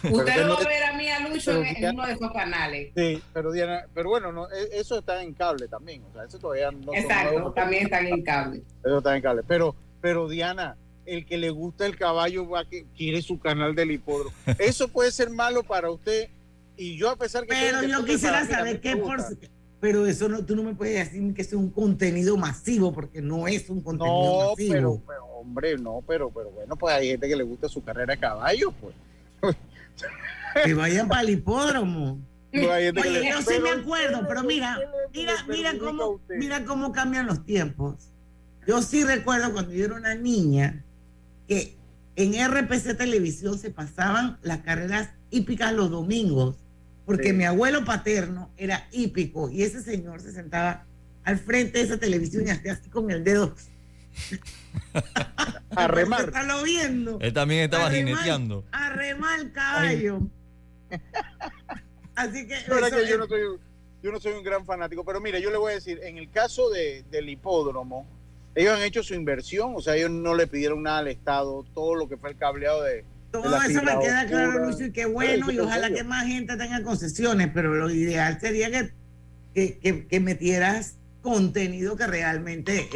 Usted 0.10 0.46
lo 0.46 0.54
va 0.54 0.60
a 0.60 0.68
ver 0.68 0.84
a 0.84 0.92
mí, 0.96 1.08
a 1.08 1.28
Lucho, 1.28 1.52
pero 1.52 1.64
en, 1.64 1.94
uno 1.94 2.06
de 2.06 2.12
esos 2.12 2.32
canales. 2.32 2.92
Sí, 2.96 3.22
pero 3.32 3.52
Diana, 3.52 3.86
pero 3.94 4.08
bueno, 4.10 4.32
no, 4.32 4.50
e- 4.50 4.68
eso 4.72 4.98
está 4.98 5.22
en 5.22 5.34
cable 5.34 5.68
también, 5.68 6.02
o 6.04 6.12
sea, 6.12 6.24
eso 6.24 6.38
todavía 6.38 6.70
no 6.70 6.92
Exacto, 6.94 7.52
también 7.52 7.84
están 7.84 8.06
en 8.06 8.22
cable. 8.22 8.62
Eso 8.84 8.98
está 8.98 9.16
en 9.16 9.22
cable. 9.22 9.42
Pero, 9.46 9.74
pero 10.00 10.28
Diana, 10.28 10.76
el 11.06 11.26
que 11.26 11.38
le 11.38 11.50
gusta 11.50 11.86
el 11.86 11.96
caballo 11.96 12.48
va 12.48 12.64
que 12.64 12.86
quiere 12.96 13.22
su 13.22 13.38
canal 13.38 13.74
del 13.74 13.90
hipódromo. 13.90 14.34
Eso 14.58 14.88
puede 14.88 15.10
ser 15.10 15.30
malo 15.30 15.62
para 15.62 15.90
usted. 15.90 16.28
Y 16.76 16.96
yo 16.96 17.10
a 17.10 17.16
pesar 17.16 17.44
que 17.44 17.54
Pero 17.54 17.82
yo 17.82 18.04
quisiera 18.04 18.46
saber 18.46 18.80
qué 18.80 18.96
por 18.96 19.18
pero 19.80 20.06
eso 20.06 20.28
no, 20.28 20.44
tú 20.44 20.56
no 20.56 20.64
me 20.64 20.74
puedes 20.74 20.96
decir 20.96 21.34
que 21.34 21.42
es 21.42 21.52
un 21.52 21.70
contenido 21.70 22.36
masivo 22.36 22.92
porque 22.92 23.22
no 23.22 23.46
es 23.46 23.70
un 23.70 23.80
contenido 23.80 24.40
No, 24.40 24.50
masivo. 24.50 24.72
pero, 24.72 25.02
pero, 25.06 25.24
hombre, 25.26 25.78
no, 25.78 26.02
pero, 26.06 26.30
pero 26.30 26.50
bueno, 26.50 26.76
pues 26.76 26.94
hay 26.96 27.10
gente 27.10 27.28
que 27.28 27.36
le 27.36 27.44
gusta 27.44 27.68
su 27.68 27.82
carrera 27.84 28.14
de 28.14 28.20
caballo, 28.20 28.72
pues. 28.72 29.56
Que 30.64 30.74
vayan 30.74 31.08
para 31.08 31.22
el 31.22 31.30
hipódromo. 31.30 32.20
No, 32.52 32.68
Oye, 32.70 32.92
yo 33.30 33.42
sí 33.42 33.60
me 33.60 33.70
acuerdo, 33.70 34.26
pero 34.26 34.42
mira, 34.42 34.78
mira, 35.12 35.34
mira 35.48 35.72
cómo, 35.78 36.20
mira 36.28 36.64
cómo 36.64 36.92
cambian 36.92 37.26
los 37.26 37.44
tiempos. 37.44 38.10
Yo 38.66 38.80
sí 38.82 39.04
recuerdo 39.04 39.52
cuando 39.52 39.72
yo 39.72 39.84
era 39.84 39.94
una 39.94 40.14
niña 40.14 40.82
que 41.46 41.76
en 42.16 42.32
RPC 42.34 42.96
Televisión 42.96 43.58
se 43.58 43.70
pasaban 43.70 44.38
las 44.42 44.58
carreras 44.58 45.10
hípicas 45.30 45.72
los 45.74 45.90
domingos, 45.90 46.56
porque 47.04 47.28
Sí. 47.28 47.32
mi 47.34 47.44
abuelo 47.44 47.84
paterno 47.84 48.50
era 48.56 48.88
hípico 48.92 49.50
y 49.50 49.62
ese 49.62 49.82
señor 49.82 50.20
se 50.22 50.32
sentaba 50.32 50.84
al 51.24 51.38
frente 51.38 51.78
de 51.78 51.84
esa 51.84 51.98
televisión 51.98 52.46
y 52.46 52.50
hacía 52.50 52.72
así 52.72 52.88
con 52.88 53.10
el 53.10 53.24
dedo. 53.24 53.54
A 55.76 55.86
remar. 55.88 56.26
Estarlo 56.26 56.62
viendo. 56.62 57.18
Él 57.20 57.32
también 57.32 57.62
estaba 57.64 57.86
A 57.86 57.90
remar- 57.90 57.96
jineteando. 58.16 58.64
A 58.72 58.90
remar 58.90 59.40
el 59.40 59.52
caballo. 59.52 60.20
Así 62.14 62.46
que. 62.46 62.54
Eso 62.54 62.74
que 62.90 63.08
yo 63.08 63.18
no 63.18 63.26
soy, 63.26 63.40
yo 64.02 64.12
no 64.12 64.20
soy 64.20 64.32
un 64.32 64.42
gran 64.42 64.64
fanático, 64.64 65.04
pero 65.04 65.20
mire, 65.20 65.40
yo 65.40 65.50
le 65.50 65.56
voy 65.58 65.72
a 65.72 65.74
decir, 65.76 66.00
en 66.02 66.18
el 66.18 66.30
caso 66.30 66.70
de, 66.70 67.04
del 67.10 67.28
hipódromo, 67.28 68.06
ellos 68.54 68.74
han 68.76 68.82
hecho 68.82 69.02
su 69.02 69.14
inversión, 69.14 69.72
o 69.76 69.80
sea, 69.80 69.94
ellos 69.96 70.10
no 70.10 70.34
le 70.34 70.46
pidieron 70.46 70.82
nada 70.82 70.98
al 70.98 71.08
Estado, 71.08 71.64
todo 71.74 71.94
lo 71.94 72.08
que 72.08 72.16
fue 72.16 72.30
el 72.30 72.36
cableado 72.36 72.82
de... 72.82 73.04
Todo 73.30 73.44
eso 73.62 73.82
me 73.82 73.98
queda 74.00 74.26
claro. 74.26 74.66
Lucio, 74.66 74.86
y 74.86 74.90
qué 74.92 75.04
bueno, 75.04 75.50
y 75.52 75.58
ojalá 75.58 75.88
serio. 75.88 75.96
que 75.98 76.04
más 76.04 76.26
gente 76.26 76.56
tenga 76.56 76.82
concesiones, 76.82 77.50
pero 77.52 77.74
lo 77.74 77.90
ideal 77.90 78.40
sería 78.40 78.70
que, 78.70 78.90
que, 79.54 79.78
que- 79.78 80.06
que 80.06 80.20
metieras 80.20 80.96
contenido 81.20 81.94
que 81.96 82.06
realmente 82.06 82.88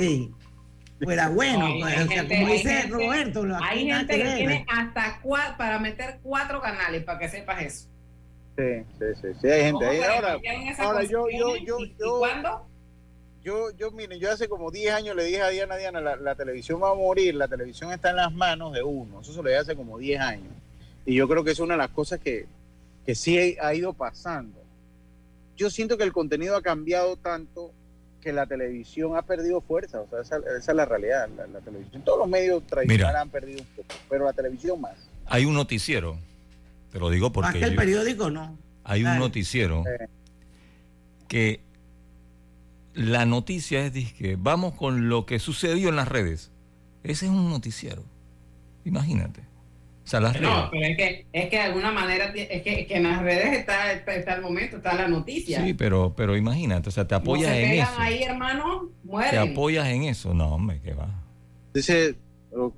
fuera 1.05 1.29
bueno. 1.29 1.67
Hay 1.67 1.81
pues, 1.81 1.95
o 1.95 1.97
sea, 2.07 2.07
gente- 2.19 2.35
como 2.41 2.53
dice 2.53 2.69
gente- 2.71 2.89
Roberto, 2.89 3.45
lo 3.45 3.57
Hay 3.63 3.87
gente 3.87 4.17
que 4.17 4.35
tiene 4.37 4.67
hasta 4.69 5.21
cua- 5.23 5.57
para 5.57 5.79
meter 5.79 6.19
cuatro 6.23 6.61
canales, 6.61 7.05
para 7.05 7.19
que 7.19 7.29
sepas 7.29 7.63
eso. 7.63 7.89
Sí, 8.57 8.85
sí, 8.99 9.05
sí, 9.21 9.29
sí, 9.41 9.49
hay 9.49 9.63
gente. 9.63 9.73
¿Cómo 9.73 9.91
ahí. 9.91 10.01
Ahora, 10.03 10.39
ahora 10.79 11.03
yo, 11.05 11.27
yo, 11.31 11.57
yo, 11.57 11.79
¿Y- 11.81 11.85
y 11.85 11.97
yo, 11.99 12.19
cuándo? 12.19 12.67
yo, 13.43 13.71
yo, 13.77 13.91
miren, 13.93 14.19
yo 14.21 14.31
hace 14.31 14.49
como 14.49 14.71
10 14.71 14.93
años 14.95 15.17
le 15.17 15.25
dije 15.25 15.41
a 15.41 15.49
Diana, 15.49 15.77
Diana, 15.77 16.01
la, 16.01 16.17
la 16.17 16.35
televisión 16.35 16.83
va 16.83 16.91
a 16.91 16.95
morir, 16.95 17.35
la 17.35 17.49
televisión 17.49 17.93
está 17.93 18.11
en 18.11 18.17
las 18.17 18.33
manos 18.33 18.73
de 18.75 18.83
uno. 18.83 19.21
Eso 19.23 19.33
se 19.33 19.39
lo 19.43 19.49
dije 19.49 19.57
hace 19.59 19.75
como 19.77 19.99
10 19.99 20.21
años. 20.21 20.53
Y 21.07 21.15
yo 21.15 21.27
creo 21.29 21.43
que 21.43 21.51
es 21.53 21.59
una 21.61 21.75
de 21.75 21.79
las 21.79 21.91
cosas 21.91 22.21
que, 22.21 22.47
que 23.07 23.15
sí 23.15 23.57
ha 23.61 23.75
ido 23.75 23.93
pasando. 23.95 24.61
Yo 25.57 25.71
siento 25.71 25.97
que 25.99 26.05
el 26.05 26.13
contenido 26.13 26.55
ha 26.57 26.63
cambiado 26.63 27.17
tanto 27.17 27.73
que 28.23 28.33
la 28.33 28.47
televisión 28.47 29.17
ha 29.17 29.23
perdido 29.23 29.61
fuerza. 29.61 30.01
O 30.01 30.09
sea, 30.09 30.21
esa, 30.21 30.37
esa 30.57 30.73
es 30.73 30.77
la 30.77 30.85
realidad. 30.87 31.29
La, 31.37 31.47
la 31.49 31.61
televisión, 31.61 32.03
todos 32.03 32.21
los 32.21 32.29
medios 32.29 32.63
tradicionales 32.67 33.09
Mira. 33.13 33.21
han 33.21 33.29
perdido 33.31 33.61
un 33.61 33.67
poco, 33.77 33.89
pero 34.09 34.25
la 34.25 34.33
televisión 34.33 34.81
más. 34.81 34.97
Hay 35.27 35.45
un 35.45 35.55
noticiero, 35.55 36.17
te 36.91 36.99
lo 36.99 37.11
digo 37.11 37.27
Más 37.29 37.33
porque 37.35 37.59
que 37.59 37.65
el 37.67 37.73
yo- 37.73 37.77
periódico, 37.77 38.31
no. 38.31 38.57
hay 38.85 39.05
un 39.05 39.19
noticiero 39.19 39.85
Eh, 39.87 40.09
que 41.29 41.61
la 42.95 43.25
noticia 43.27 43.87
es 43.87 44.13
que 44.13 44.37
vamos 44.39 44.75
con 44.75 45.09
lo 45.09 45.25
que 45.27 45.39
sucedió 45.39 45.89
en 45.89 45.97
las 45.97 46.09
redes. 46.09 46.51
Ese 47.03 47.25
es 47.27 47.31
un 47.33 47.49
noticiero. 47.51 48.05
Imagínate. 48.85 49.41
Sea, 50.13 50.21
las 50.21 50.39
No, 50.43 50.51
redes. 50.51 50.69
pero 50.71 50.85
es 50.87 50.97
que, 50.99 51.27
es 51.33 51.49
que 51.49 51.57
de 51.57 51.63
alguna 51.63 51.91
manera, 51.91 52.27
es 52.37 52.61
que, 52.63 52.81
es 52.81 52.87
que 52.87 52.97
en 52.97 53.05
las 53.05 53.23
redes 53.23 53.57
está, 53.59 53.93
está, 53.93 54.15
está 54.15 54.35
el 54.35 54.43
momento, 54.43 54.77
está 54.77 54.93
la 54.95 55.09
noticia. 55.09 55.65
Sí, 55.65 55.73
pero, 55.73 56.13
pero 56.15 56.37
imagínate, 56.37 56.91
o 56.91 56.93
sea, 56.93 57.07
te 57.09 57.15
no 57.15 57.21
apoyas 57.23 57.51
se 57.51 57.65
en 57.65 57.81
eso. 57.81 57.91
ahí, 57.97 58.23
hermano, 58.23 58.91
Te 59.03 59.09
mueren. 59.09 59.53
apoyas 59.53 59.89
en 59.89 60.03
eso. 60.03 60.35
No, 60.35 60.55
hombre, 60.57 60.81
que 60.83 60.93
va. 60.93 61.09
Dice, 61.73 62.15
ok. 62.55 62.77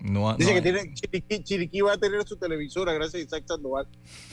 No, 0.00 0.34
Dice 0.36 0.50
no- 0.50 0.56
que 0.56 0.62
tiene, 0.62 0.92
Chiriquí, 0.94 1.44
Chiriquí 1.44 1.80
va 1.82 1.92
a 1.92 1.98
tener 1.98 2.24
su 2.26 2.36
televisora, 2.36 2.92
gracias 2.94 3.22
a 3.22 3.24
Isaac 3.26 3.44
Sandoval. 3.46 3.86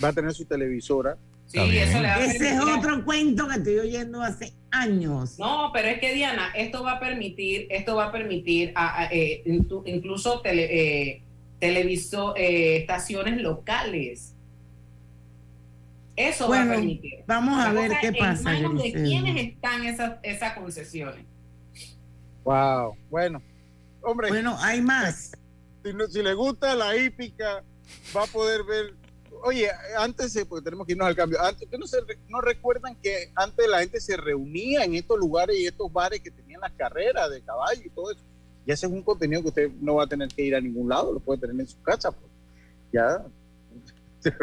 Va 0.04 0.08
a 0.08 0.14
tener 0.14 0.34
su 0.34 0.46
televisora. 0.46 1.16
Sí, 1.46 1.60
eso 1.60 2.02
le 2.02 2.08
va 2.08 2.16
a 2.16 2.26
Ese 2.26 2.50
es 2.50 2.60
otro 2.60 3.06
cuento 3.06 3.48
que 3.48 3.58
estoy 3.58 3.78
oyendo 3.78 4.24
hace 4.24 4.54
años. 4.72 5.38
No, 5.38 5.70
pero 5.72 5.88
es 5.90 6.00
que 6.00 6.16
Diana, 6.16 6.52
esto 6.56 6.82
va 6.84 6.94
a 6.94 7.00
permitir, 7.00 7.68
esto 7.70 7.96
va 7.96 8.06
a 8.06 8.12
permitir 8.12 8.72
a- 8.74 9.04
a, 9.04 9.06
eh, 9.12 9.44
incluso 9.86 10.42
tele, 10.42 10.64
eh, 11.12 11.22
televiso- 11.64 12.34
eh, 12.36 12.78
estaciones 12.78 13.42
locales. 13.42 14.34
Eso 16.16 16.44
va 16.44 16.58
Bueno, 16.58 16.72
a 16.72 16.76
permitir. 16.76 17.24
vamos 17.26 17.60
a 17.66 17.72
ver 17.72 17.92
qué 18.02 18.14
pasa, 18.14 18.56
En 18.56 18.64
manos 18.64 18.84
de 18.84 18.94
quiénes 18.94 19.36
están 19.48 19.86
esas, 19.86 20.18
esas 20.22 20.54
concesiones. 20.54 21.26
Wow, 22.44 22.96
bueno. 23.10 23.42
Hombre. 24.02 24.30
Bueno, 24.30 24.56
hay 24.60 24.82
más. 24.82 25.32
Si, 25.84 25.94
no- 25.94 26.08
si 26.08 26.22
le 26.22 26.34
gusta 26.34 26.76
la 26.76 26.96
hípica, 26.96 27.64
va 28.16 28.24
a 28.24 28.28
poder 28.28 28.64
ver. 28.64 28.94
Oye, 29.46 29.68
antes, 29.98 30.38
porque 30.48 30.64
tenemos 30.64 30.86
que 30.86 30.94
irnos 30.94 31.08
al 31.08 31.16
cambio. 31.16 31.42
Antes, 31.42 31.64
¿ustedes 31.64 31.80
no, 31.80 31.88
se 31.88 31.98
no 32.30 32.42
recuerdan 32.42 32.96
que 33.02 33.32
antes 33.36 33.68
la 33.68 33.80
gente 33.80 34.00
se 34.00 34.16
reunía 34.16 34.84
en 34.84 34.94
estos 34.96 35.18
lugares 35.18 35.58
y 35.58 35.66
estos 35.66 35.92
bares 35.92 36.20
que 36.22 36.32
tenían 36.32 36.62
las 36.62 36.72
carreras 36.74 37.30
de 37.32 37.42
caballo 37.42 37.82
y 37.84 37.90
todo 37.90 38.12
eso? 38.12 38.22
Y 38.66 38.72
ese 38.72 38.86
es 38.86 38.92
un 38.92 39.02
contenido 39.02 39.42
que 39.42 39.50
usted 39.50 39.72
no 39.82 39.96
va 39.96 40.04
a 40.04 40.08
tener 40.08 40.30
que 40.30 40.44
ir 40.44 40.56
a 40.56 40.62
ningún 40.62 40.90
lado, 40.90 41.14
lo 41.14 41.20
puede 41.20 41.42
tener 41.42 41.60
en 41.60 41.68
su 41.68 41.82
casa. 41.82 42.12
Pues. 42.12 42.32
Ya. 42.92 43.24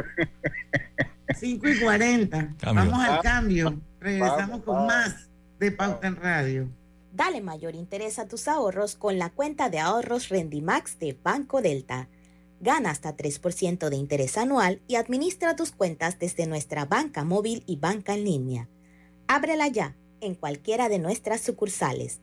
5 1.38 1.68
y 1.68 1.80
40. 1.80 2.54
Cambio. 2.58 2.84
Vamos 2.84 3.08
al 3.08 3.20
cambio. 3.20 3.80
Regresamos 4.00 4.48
vamos, 4.48 4.64
con 4.64 4.74
vamos. 4.74 4.88
más 4.88 5.28
de 5.58 5.72
Pauta 5.72 6.08
en 6.08 6.16
Radio. 6.16 6.68
Dale 7.12 7.40
mayor 7.40 7.74
interés 7.74 8.18
a 8.18 8.28
tus 8.28 8.46
ahorros 8.46 8.94
con 8.94 9.18
la 9.18 9.30
cuenta 9.30 9.68
de 9.68 9.78
ahorros 9.80 10.28
Rendimax 10.28 10.98
de 10.98 11.16
Banco 11.22 11.60
Delta. 11.60 12.08
Gana 12.60 12.90
hasta 12.90 13.16
3% 13.16 13.88
de 13.88 13.96
interés 13.96 14.36
anual 14.36 14.82
y 14.86 14.96
administra 14.96 15.56
tus 15.56 15.72
cuentas 15.72 16.18
desde 16.18 16.46
nuestra 16.46 16.84
banca 16.84 17.24
móvil 17.24 17.62
y 17.66 17.76
banca 17.76 18.14
en 18.14 18.24
línea. 18.24 18.68
Ábrela 19.26 19.68
ya 19.68 19.96
en 20.20 20.34
cualquiera 20.34 20.88
de 20.88 20.98
nuestras 20.98 21.40
sucursales. 21.40 22.20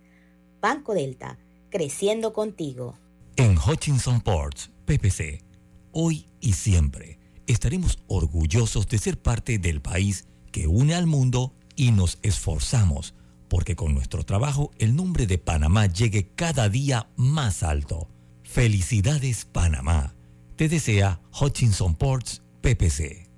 Banco 0.61 0.93
Delta, 0.93 1.37
creciendo 1.69 2.33
contigo. 2.33 2.97
En 3.35 3.57
Hutchinson 3.57 4.21
Ports, 4.21 4.71
PPC, 4.85 5.43
hoy 5.91 6.27
y 6.39 6.53
siempre 6.53 7.19
estaremos 7.45 7.99
orgullosos 8.07 8.87
de 8.87 8.97
ser 8.97 9.21
parte 9.21 9.57
del 9.57 9.81
país 9.81 10.27
que 10.51 10.67
une 10.67 10.95
al 10.95 11.07
mundo 11.07 11.53
y 11.75 11.91
nos 11.91 12.19
esforzamos 12.21 13.13
porque 13.47 13.75
con 13.75 13.93
nuestro 13.93 14.23
trabajo 14.23 14.71
el 14.77 14.95
nombre 14.95 15.27
de 15.27 15.37
Panamá 15.37 15.85
llegue 15.85 16.29
cada 16.35 16.69
día 16.69 17.09
más 17.15 17.63
alto. 17.63 18.09
Felicidades 18.43 19.45
Panamá. 19.45 20.15
Te 20.55 20.69
desea 20.69 21.21
Hutchinson 21.39 21.95
Ports, 21.95 22.41
PPC. 22.61 23.29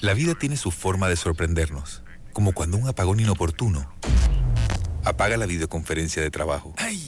La 0.00 0.14
vida 0.14 0.34
tiene 0.34 0.56
su 0.56 0.70
forma 0.70 1.08
de 1.08 1.16
sorprendernos, 1.16 2.02
como 2.32 2.52
cuando 2.52 2.76
un 2.76 2.88
apagón 2.88 3.20
inoportuno 3.20 3.90
apaga 5.04 5.36
la 5.36 5.46
videoconferencia 5.46 6.22
de 6.22 6.30
trabajo. 6.30 6.72
¡Ay! 6.76 7.07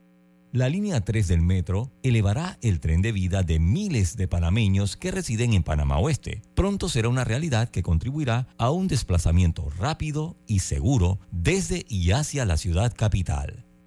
La 0.53 0.67
línea 0.67 0.99
3 0.99 1.29
del 1.29 1.41
metro 1.41 1.93
elevará 2.03 2.57
el 2.61 2.81
tren 2.81 3.01
de 3.01 3.13
vida 3.13 3.41
de 3.41 3.57
miles 3.57 4.17
de 4.17 4.27
panameños 4.27 4.97
que 4.97 5.09
residen 5.09 5.53
en 5.53 5.63
Panamá 5.63 5.97
Oeste. 5.99 6.41
Pronto 6.55 6.89
será 6.89 7.07
una 7.07 7.23
realidad 7.23 7.69
que 7.69 7.83
contribuirá 7.83 8.49
a 8.57 8.69
un 8.69 8.89
desplazamiento 8.89 9.69
rápido 9.77 10.35
y 10.47 10.59
seguro 10.59 11.19
desde 11.31 11.85
y 11.87 12.11
hacia 12.11 12.43
la 12.43 12.57
ciudad 12.57 12.93
capital. 12.93 13.65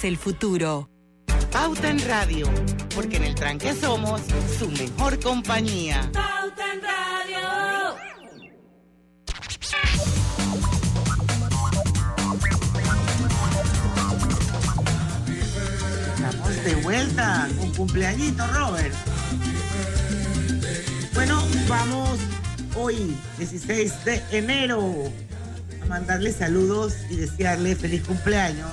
el 0.00 0.16
futuro. 0.16 0.88
Pauta 1.52 1.90
en 1.90 2.00
Radio, 2.08 2.48
porque 2.94 3.18
en 3.18 3.24
el 3.24 3.34
tranque 3.34 3.74
somos 3.74 4.22
su 4.58 4.68
mejor 4.70 5.20
compañía. 5.20 6.10
Pauta 6.12 6.72
en 6.72 6.80
Radio. 6.80 7.96
Estamos 16.16 16.64
de 16.64 16.74
vuelta 16.76 17.48
con 17.58 17.70
cumpleañito, 17.74 18.46
Robert. 18.46 18.94
Bueno, 21.14 21.42
vamos 21.68 22.18
hoy, 22.74 23.14
16 23.36 24.04
de 24.06 24.22
enero, 24.32 25.12
a 25.82 25.86
mandarle 25.86 26.32
saludos 26.32 26.94
y 27.10 27.16
desearle 27.16 27.76
feliz 27.76 28.02
cumpleaños 28.04 28.72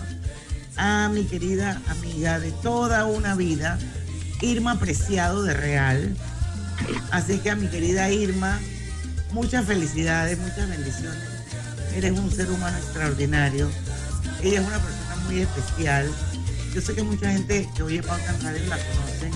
a 0.80 1.10
mi 1.10 1.26
querida 1.26 1.82
amiga 1.90 2.40
de 2.40 2.52
toda 2.54 3.04
una 3.04 3.36
vida, 3.36 3.78
Irma 4.42 4.80
Preciado 4.80 5.44
de 5.44 5.54
Real. 5.54 6.16
Así 7.12 7.38
que 7.40 7.50
a 7.50 7.56
mi 7.58 7.68
querida 7.68 8.10
Irma, 8.10 8.58
muchas 9.32 9.66
felicidades, 9.66 10.40
muchas 10.40 10.70
bendiciones. 10.70 11.22
Eres 11.94 12.18
un 12.18 12.32
ser 12.32 12.50
humano 12.50 12.78
extraordinario. 12.78 13.70
Ella 14.42 14.62
es 14.62 14.68
una 14.68 14.80
persona 14.80 15.16
muy 15.26 15.42
especial. 15.42 16.10
Yo 16.74 16.80
sé 16.80 16.96
que 16.96 17.04
mucha 17.04 17.30
gente 17.30 17.70
que 17.76 17.84
oye 17.84 18.02
Pauta 18.02 18.34
Radio 18.42 18.66
la 18.68 18.78
conoce. 18.78 19.32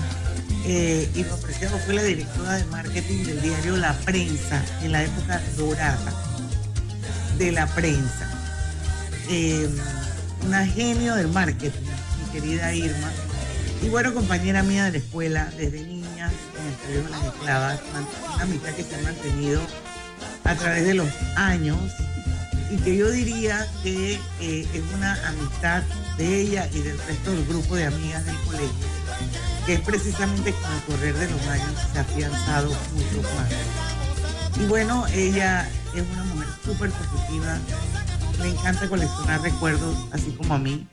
Eh, 0.64 1.10
Irma 1.14 1.36
Preciado 1.36 1.78
fue 1.80 1.92
la 1.92 2.04
directora 2.04 2.54
de 2.54 2.64
marketing 2.66 3.24
del 3.24 3.42
diario 3.42 3.76
La 3.76 3.92
Prensa 3.98 4.64
en 4.82 4.92
la 4.92 5.04
época 5.04 5.42
dorada 5.58 6.12
de 7.36 7.52
la 7.52 7.66
prensa. 7.66 8.30
Eh, 9.28 9.68
una 10.46 10.66
genio 10.66 11.14
del 11.14 11.28
marketing, 11.28 11.80
mi 12.20 12.32
querida 12.32 12.74
Irma. 12.74 13.10
Y 13.82 13.88
bueno, 13.88 14.14
compañera 14.14 14.62
mía 14.62 14.84
de 14.84 14.92
la 14.92 14.98
escuela, 14.98 15.52
desde 15.56 15.82
niña, 15.82 16.30
en 16.58 16.66
el 16.66 16.74
periodo 16.74 17.04
de 17.04 17.10
las 17.10 17.24
esclavas, 17.24 17.80
una 18.34 18.42
amistad 18.42 18.70
que 18.70 18.82
se 18.82 18.94
ha 18.96 19.02
mantenido 19.02 19.60
a 20.44 20.54
través 20.54 20.84
de 20.84 20.94
los 20.94 21.08
años 21.36 21.78
y 22.70 22.76
que 22.78 22.96
yo 22.96 23.10
diría 23.10 23.66
que 23.82 24.14
eh, 24.40 24.68
es 24.72 24.82
una 24.94 25.14
amistad 25.28 25.82
de 26.16 26.40
ella 26.40 26.68
y 26.72 26.80
del 26.80 26.98
resto 26.98 27.32
del 27.32 27.44
grupo 27.46 27.76
de 27.76 27.86
amigas 27.86 28.24
del 28.24 28.36
colegio, 28.38 28.86
que 29.66 29.74
es 29.74 29.80
precisamente 29.80 30.52
con 30.52 30.72
el 30.72 30.80
correr 30.82 31.14
de 31.14 31.30
los 31.30 31.46
años 31.48 31.72
se 31.92 31.98
ha 31.98 32.02
afianzado 32.02 32.70
mucho 32.70 33.22
más. 33.36 34.60
Y 34.60 34.66
bueno, 34.66 35.06
ella 35.12 35.68
es 35.94 36.02
una 36.12 36.24
mujer 36.24 36.48
súper 36.64 36.90
positiva, 36.90 37.58
le 38.40 38.48
encanta 38.48 38.88
coleccionar 38.88 39.40
recuerdos, 39.42 39.96
así 40.12 40.30
como 40.32 40.54
a 40.54 40.58
mí. 40.58 40.86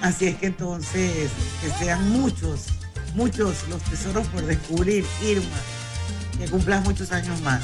Así 0.00 0.28
es 0.28 0.36
que 0.36 0.46
entonces, 0.46 1.30
que 1.60 1.84
sean 1.84 2.10
muchos, 2.10 2.66
muchos 3.14 3.68
los 3.68 3.82
tesoros 3.84 4.26
por 4.28 4.42
descubrir, 4.44 5.04
Irma, 5.22 5.44
que 6.38 6.46
cumplas 6.46 6.84
muchos 6.84 7.12
años 7.12 7.40
más. 7.42 7.62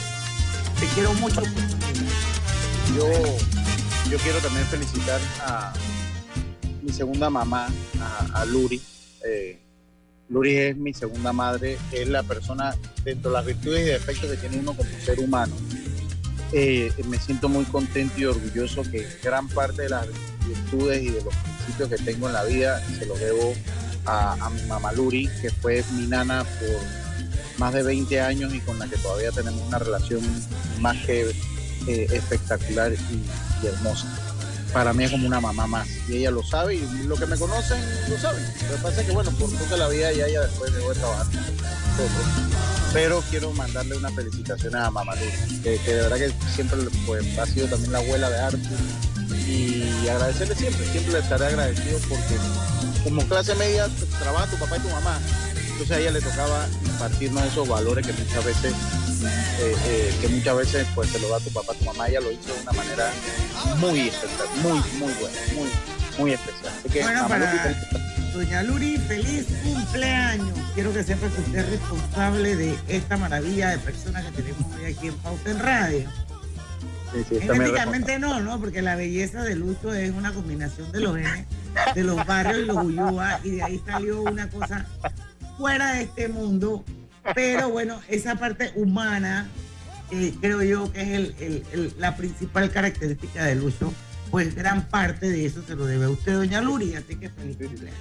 Te 0.78 0.86
quiero 0.88 1.14
mucho. 1.14 1.42
Yo, 2.94 3.08
yo 4.10 4.18
quiero 4.18 4.38
también 4.40 4.66
felicitar 4.66 5.20
a 5.40 5.72
mi 6.82 6.92
segunda 6.92 7.30
mamá, 7.30 7.68
a, 8.34 8.44
Luri. 8.44 8.80
Eh, 9.24 9.58
Luri 10.28 10.56
es 10.56 10.76
mi 10.76 10.92
segunda 10.92 11.32
madre, 11.32 11.78
es 11.92 12.08
la 12.08 12.22
persona 12.22 12.76
dentro 13.04 13.30
de 13.30 13.36
las 13.36 13.46
virtudes 13.46 13.80
y 13.80 13.90
defectos 13.90 14.30
que 14.30 14.36
tiene 14.36 14.58
uno 14.58 14.74
como 14.74 14.90
ser 15.04 15.18
humano. 15.20 15.54
Eh, 16.52 16.92
me 17.08 17.18
siento 17.18 17.48
muy 17.48 17.64
contento 17.64 18.14
y 18.18 18.24
orgulloso 18.24 18.82
que 18.82 19.06
gran 19.22 19.48
parte 19.48 19.82
de 19.82 19.88
las 19.90 20.06
virtudes 20.46 21.02
y 21.02 21.10
de 21.10 21.22
los 21.22 21.34
principios 21.34 21.88
que 21.88 21.98
tengo 21.98 22.28
en 22.28 22.32
la 22.32 22.44
vida 22.44 22.82
se 22.98 23.06
los 23.06 23.18
debo 23.18 23.54
a, 24.04 24.32
a 24.34 24.50
mi 24.50 24.62
mamá 24.62 24.92
Luri, 24.92 25.28
que 25.40 25.50
fue 25.50 25.84
mi 25.92 26.06
nana 26.06 26.44
por 26.44 27.06
más 27.58 27.72
de 27.72 27.82
20 27.82 28.20
años 28.20 28.54
y 28.54 28.60
con 28.60 28.78
la 28.78 28.86
que 28.86 28.96
todavía 28.96 29.30
tenemos 29.32 29.60
una 29.62 29.78
relación 29.78 30.22
más 30.80 30.96
que 31.06 31.34
eh, 31.86 32.06
espectacular 32.12 32.92
y, 32.92 33.66
hermosa. 33.66 34.06
Para 34.72 34.92
mí 34.92 35.04
es 35.04 35.10
como 35.10 35.26
una 35.26 35.40
mamá 35.40 35.66
más 35.66 35.88
y 36.08 36.16
ella 36.16 36.30
lo 36.30 36.42
sabe 36.42 36.74
y 36.74 37.04
lo 37.06 37.16
que 37.16 37.26
me 37.26 37.38
conocen 37.38 37.80
lo 38.08 38.18
saben. 38.18 38.44
Lo 38.68 38.76
que 38.76 38.82
pasa 38.82 39.00
es 39.00 39.06
que, 39.06 39.12
bueno, 39.12 39.30
por 39.32 39.48
de 39.48 39.76
la 39.76 39.88
vida 39.88 40.12
ya 40.12 40.26
ella 40.26 40.42
después 40.42 40.74
dejó 40.74 40.92
de 40.92 41.00
trabajar 41.00 41.26
con 41.26 41.36
nosotros. 41.36 42.75
Pero 42.96 43.22
quiero 43.28 43.52
mandarle 43.52 43.94
una 43.94 44.10
felicitación 44.10 44.74
a 44.74 44.90
mamá 44.90 45.12
que, 45.62 45.78
que 45.84 45.94
de 45.94 46.00
verdad 46.00 46.16
que 46.16 46.32
siempre 46.54 46.78
pues, 47.04 47.38
ha 47.38 47.44
sido 47.44 47.68
también 47.68 47.92
la 47.92 47.98
abuela 47.98 48.30
de 48.30 48.38
Arthur. 48.38 48.78
Y 49.46 50.08
agradecerle 50.08 50.54
siempre, 50.54 50.82
siempre 50.86 51.12
le 51.12 51.18
estaré 51.18 51.44
agradecido 51.44 51.98
porque 52.08 52.36
como 53.04 53.22
clase 53.28 53.54
media 53.56 53.86
trabaja 54.18 54.46
tu 54.46 54.56
papá 54.56 54.78
y 54.78 54.80
tu 54.80 54.88
mamá, 54.88 55.18
entonces 55.72 55.90
a 55.90 56.00
ella 56.00 56.10
le 56.10 56.22
tocaba 56.22 56.66
impartirnos 56.86 57.44
esos 57.44 57.68
valores 57.68 58.06
que 58.06 58.14
muchas 58.14 58.44
veces 58.46 58.72
eh, 58.72 59.76
eh, 59.88 60.14
que 60.22 60.28
muchas 60.28 60.56
veces 60.56 60.86
pues 60.94 61.12
te 61.12 61.18
lo 61.18 61.28
da 61.28 61.38
tu 61.40 61.50
papá, 61.50 61.74
tu 61.74 61.84
mamá, 61.84 62.08
ella 62.08 62.20
lo 62.20 62.32
hizo 62.32 62.54
de 62.54 62.62
una 62.62 62.72
manera 62.72 63.12
muy 63.76 64.08
especial, 64.08 64.48
muy, 64.62 64.80
muy 64.98 65.12
buena, 65.20 65.38
muy, 65.54 65.68
muy 66.18 66.32
especial. 66.32 66.72
Así 66.78 66.88
que, 66.88 67.02
Bueno, 67.02 67.28
para 67.28 68.15
Doña 68.36 68.62
Luri, 68.62 68.98
feliz 68.98 69.46
cumpleaños. 69.64 70.58
Quiero 70.74 70.92
que 70.92 71.02
sepa 71.02 71.26
que 71.28 71.40
usted 71.40 71.58
es 71.58 71.70
responsable 71.70 72.54
de 72.56 72.78
esta 72.88 73.16
maravilla 73.16 73.70
de 73.70 73.78
personas 73.78 74.24
que 74.26 74.42
tenemos 74.42 74.62
hoy 74.76 74.92
aquí 74.92 75.06
en 75.08 75.14
Pauta 75.14 75.50
en 75.50 75.58
Radio. 75.58 76.10
sí, 77.12 77.24
sí, 77.30 77.40
Genéticamente 77.40 78.18
no, 78.18 78.40
¿no? 78.40 78.60
Porque 78.60 78.82
la 78.82 78.94
belleza 78.94 79.42
de 79.42 79.56
Lucho 79.56 79.94
es 79.94 80.10
una 80.12 80.32
combinación 80.32 80.92
de 80.92 81.00
los 81.00 81.16
genes, 81.16 81.46
de 81.94 82.04
los 82.04 82.24
barrios 82.26 82.58
y 82.58 82.64
los 82.66 82.84
Uyúa, 82.84 83.40
y 83.42 83.50
de 83.52 83.62
ahí 83.62 83.80
salió 83.86 84.20
una 84.22 84.50
cosa 84.50 84.84
fuera 85.56 85.92
de 85.94 86.02
este 86.02 86.28
mundo. 86.28 86.84
Pero 87.34 87.70
bueno, 87.70 88.00
esa 88.08 88.34
parte 88.36 88.70
humana, 88.76 89.48
eh, 90.10 90.34
creo 90.42 90.62
yo 90.62 90.92
que 90.92 91.00
es 91.00 91.08
el- 91.08 91.34
el- 91.40 91.62
el- 91.72 91.94
la 91.98 92.16
principal 92.16 92.70
característica 92.70 93.44
de 93.46 93.54
Lucho, 93.54 93.92
pues 94.30 94.54
gran 94.54 94.86
parte 94.88 95.30
de 95.30 95.46
eso 95.46 95.62
se 95.66 95.74
lo 95.74 95.86
debe 95.86 96.04
a 96.04 96.10
usted, 96.10 96.34
Doña 96.34 96.60
Luri, 96.60 96.94
así 96.94 97.16
que 97.16 97.30
feliz 97.30 97.56
cumpleaños. 97.56 97.98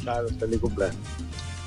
Claro, 0.00 0.28
feliz 0.38 0.60
cumpleaños. 0.60 0.96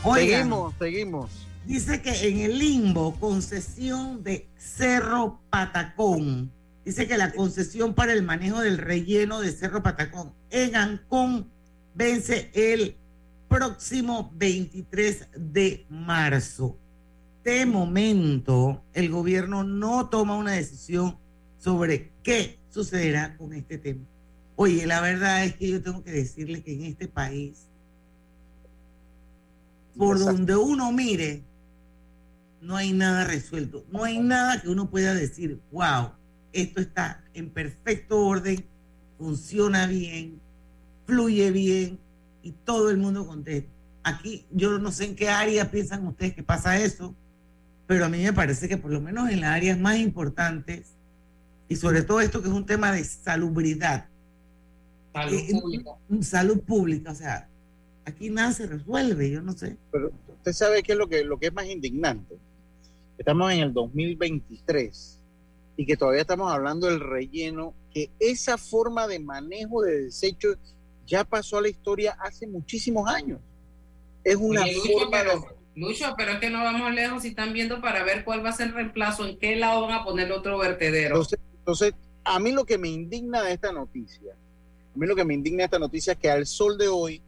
Oigan, 0.03 0.39
Seguimos, 0.39 0.73
seguimos. 0.79 1.47
Dice 1.65 2.01
que 2.01 2.27
en 2.27 2.39
el 2.39 2.57
limbo, 2.57 3.15
concesión 3.19 4.23
de 4.23 4.49
Cerro 4.57 5.39
Patacón. 5.49 6.51
Dice 6.83 7.07
que 7.07 7.17
la 7.17 7.31
concesión 7.31 7.93
para 7.93 8.13
el 8.13 8.23
manejo 8.23 8.59
del 8.61 8.79
relleno 8.79 9.39
de 9.41 9.51
Cerro 9.51 9.83
Patacón 9.83 10.33
en 10.49 10.75
Ancón 10.75 11.51
vence 11.93 12.49
el 12.53 12.95
próximo 13.47 14.31
23 14.35 15.27
de 15.35 15.85
marzo. 15.89 16.77
De 17.43 17.65
momento, 17.65 18.83
el 18.93 19.09
gobierno 19.09 19.63
no 19.63 20.09
toma 20.09 20.37
una 20.37 20.53
decisión 20.53 21.17
sobre 21.57 22.11
qué 22.23 22.59
sucederá 22.69 23.37
con 23.37 23.53
este 23.53 23.77
tema. 23.77 24.05
Oye, 24.55 24.85
la 24.85 25.01
verdad 25.01 25.43
es 25.43 25.55
que 25.55 25.69
yo 25.69 25.81
tengo 25.81 26.03
que 26.03 26.11
decirle 26.11 26.63
que 26.63 26.73
en 26.73 26.83
este 26.83 27.07
país, 27.07 27.67
por 29.97 30.19
donde 30.19 30.55
uno 30.55 30.91
mire, 30.91 31.43
no 32.61 32.75
hay 32.75 32.93
nada 32.93 33.25
resuelto. 33.25 33.85
No 33.91 34.03
hay 34.03 34.19
nada 34.19 34.61
que 34.61 34.69
uno 34.69 34.89
pueda 34.89 35.13
decir, 35.13 35.59
wow, 35.71 36.11
esto 36.53 36.81
está 36.81 37.23
en 37.33 37.49
perfecto 37.49 38.25
orden, 38.25 38.65
funciona 39.17 39.87
bien, 39.87 40.39
fluye 41.05 41.51
bien 41.51 41.99
y 42.43 42.51
todo 42.51 42.89
el 42.89 42.97
mundo 42.97 43.25
contento. 43.25 43.69
Aquí 44.03 44.45
yo 44.51 44.79
no 44.79 44.91
sé 44.91 45.05
en 45.05 45.15
qué 45.15 45.29
área 45.29 45.69
piensan 45.69 46.05
ustedes 46.07 46.33
que 46.33 46.43
pasa 46.43 46.79
eso, 46.79 47.15
pero 47.87 48.05
a 48.05 48.09
mí 48.09 48.23
me 48.23 48.33
parece 48.33 48.67
que 48.67 48.77
por 48.77 48.91
lo 48.91 49.01
menos 49.01 49.29
en 49.29 49.41
las 49.41 49.51
áreas 49.51 49.79
más 49.79 49.97
importantes 49.97 50.93
y 51.67 51.75
sobre 51.75 52.01
todo 52.01 52.21
esto 52.21 52.41
que 52.41 52.47
es 52.47 52.53
un 52.53 52.65
tema 52.65 52.91
de 52.91 53.03
salubridad, 53.03 54.07
Salud 55.13 55.33
eh, 55.33 55.47
pública. 55.51 55.91
salud 56.21 56.59
pública, 56.61 57.11
o 57.11 57.15
sea, 57.15 57.49
aquí 58.05 58.29
nada 58.29 58.51
se 58.51 58.67
resuelve, 58.67 59.29
yo 59.29 59.41
no 59.41 59.53
sé. 59.53 59.77
Pero 59.91 60.11
usted 60.37 60.53
sabe 60.53 60.83
qué 60.83 60.93
es 60.93 60.97
lo 60.97 61.07
que, 61.07 61.23
lo 61.23 61.39
que 61.39 61.47
es 61.47 61.53
más 61.53 61.65
indignante. 61.65 62.37
Estamos 63.17 63.51
en 63.51 63.59
el 63.59 63.73
2023 63.73 65.19
y 65.77 65.85
que 65.85 65.97
todavía 65.97 66.21
estamos 66.21 66.51
hablando 66.51 66.87
del 66.87 66.99
relleno, 66.99 67.73
que 67.93 68.09
esa 68.19 68.57
forma 68.57 69.07
de 69.07 69.19
manejo 69.19 69.81
de 69.81 70.03
desechos 70.03 70.57
ya 71.05 71.23
pasó 71.23 71.57
a 71.57 71.61
la 71.61 71.69
historia 71.69 72.17
hace 72.19 72.47
muchísimos 72.47 73.07
años. 73.07 73.39
Es 74.23 74.35
una 74.35 74.63
Oye, 74.63 74.73
Lucho, 74.73 74.91
forma 74.91 75.17
de... 75.17 75.23
pero, 75.23 75.57
Lucho, 75.75 76.13
pero 76.17 76.31
es 76.33 76.39
que 76.39 76.49
no 76.49 76.63
vamos 76.63 76.93
lejos 76.93 77.25
y 77.25 77.29
están 77.29 77.53
viendo 77.53 77.81
para 77.81 78.03
ver 78.03 78.23
cuál 78.23 78.43
va 78.45 78.49
a 78.49 78.53
ser 78.53 78.67
el 78.67 78.73
reemplazo, 78.73 79.27
en 79.27 79.37
qué 79.37 79.55
lado 79.55 79.81
van 79.87 79.99
a 79.99 80.03
poner 80.03 80.31
otro 80.31 80.57
vertedero. 80.57 81.15
Entonces, 81.15 81.39
entonces, 81.59 81.93
a 82.23 82.39
mí 82.39 82.51
lo 82.51 82.65
que 82.65 82.77
me 82.77 82.89
indigna 82.89 83.41
de 83.43 83.53
esta 83.53 83.71
noticia, 83.71 84.33
a 84.33 84.97
mí 84.97 85.07
lo 85.07 85.15
que 85.15 85.25
me 85.25 85.33
indigna 85.33 85.59
de 85.59 85.65
esta 85.65 85.79
noticia 85.79 86.13
es 86.13 86.19
que 86.19 86.29
al 86.29 86.45
sol 86.45 86.77
de 86.77 86.87
hoy 86.87 87.21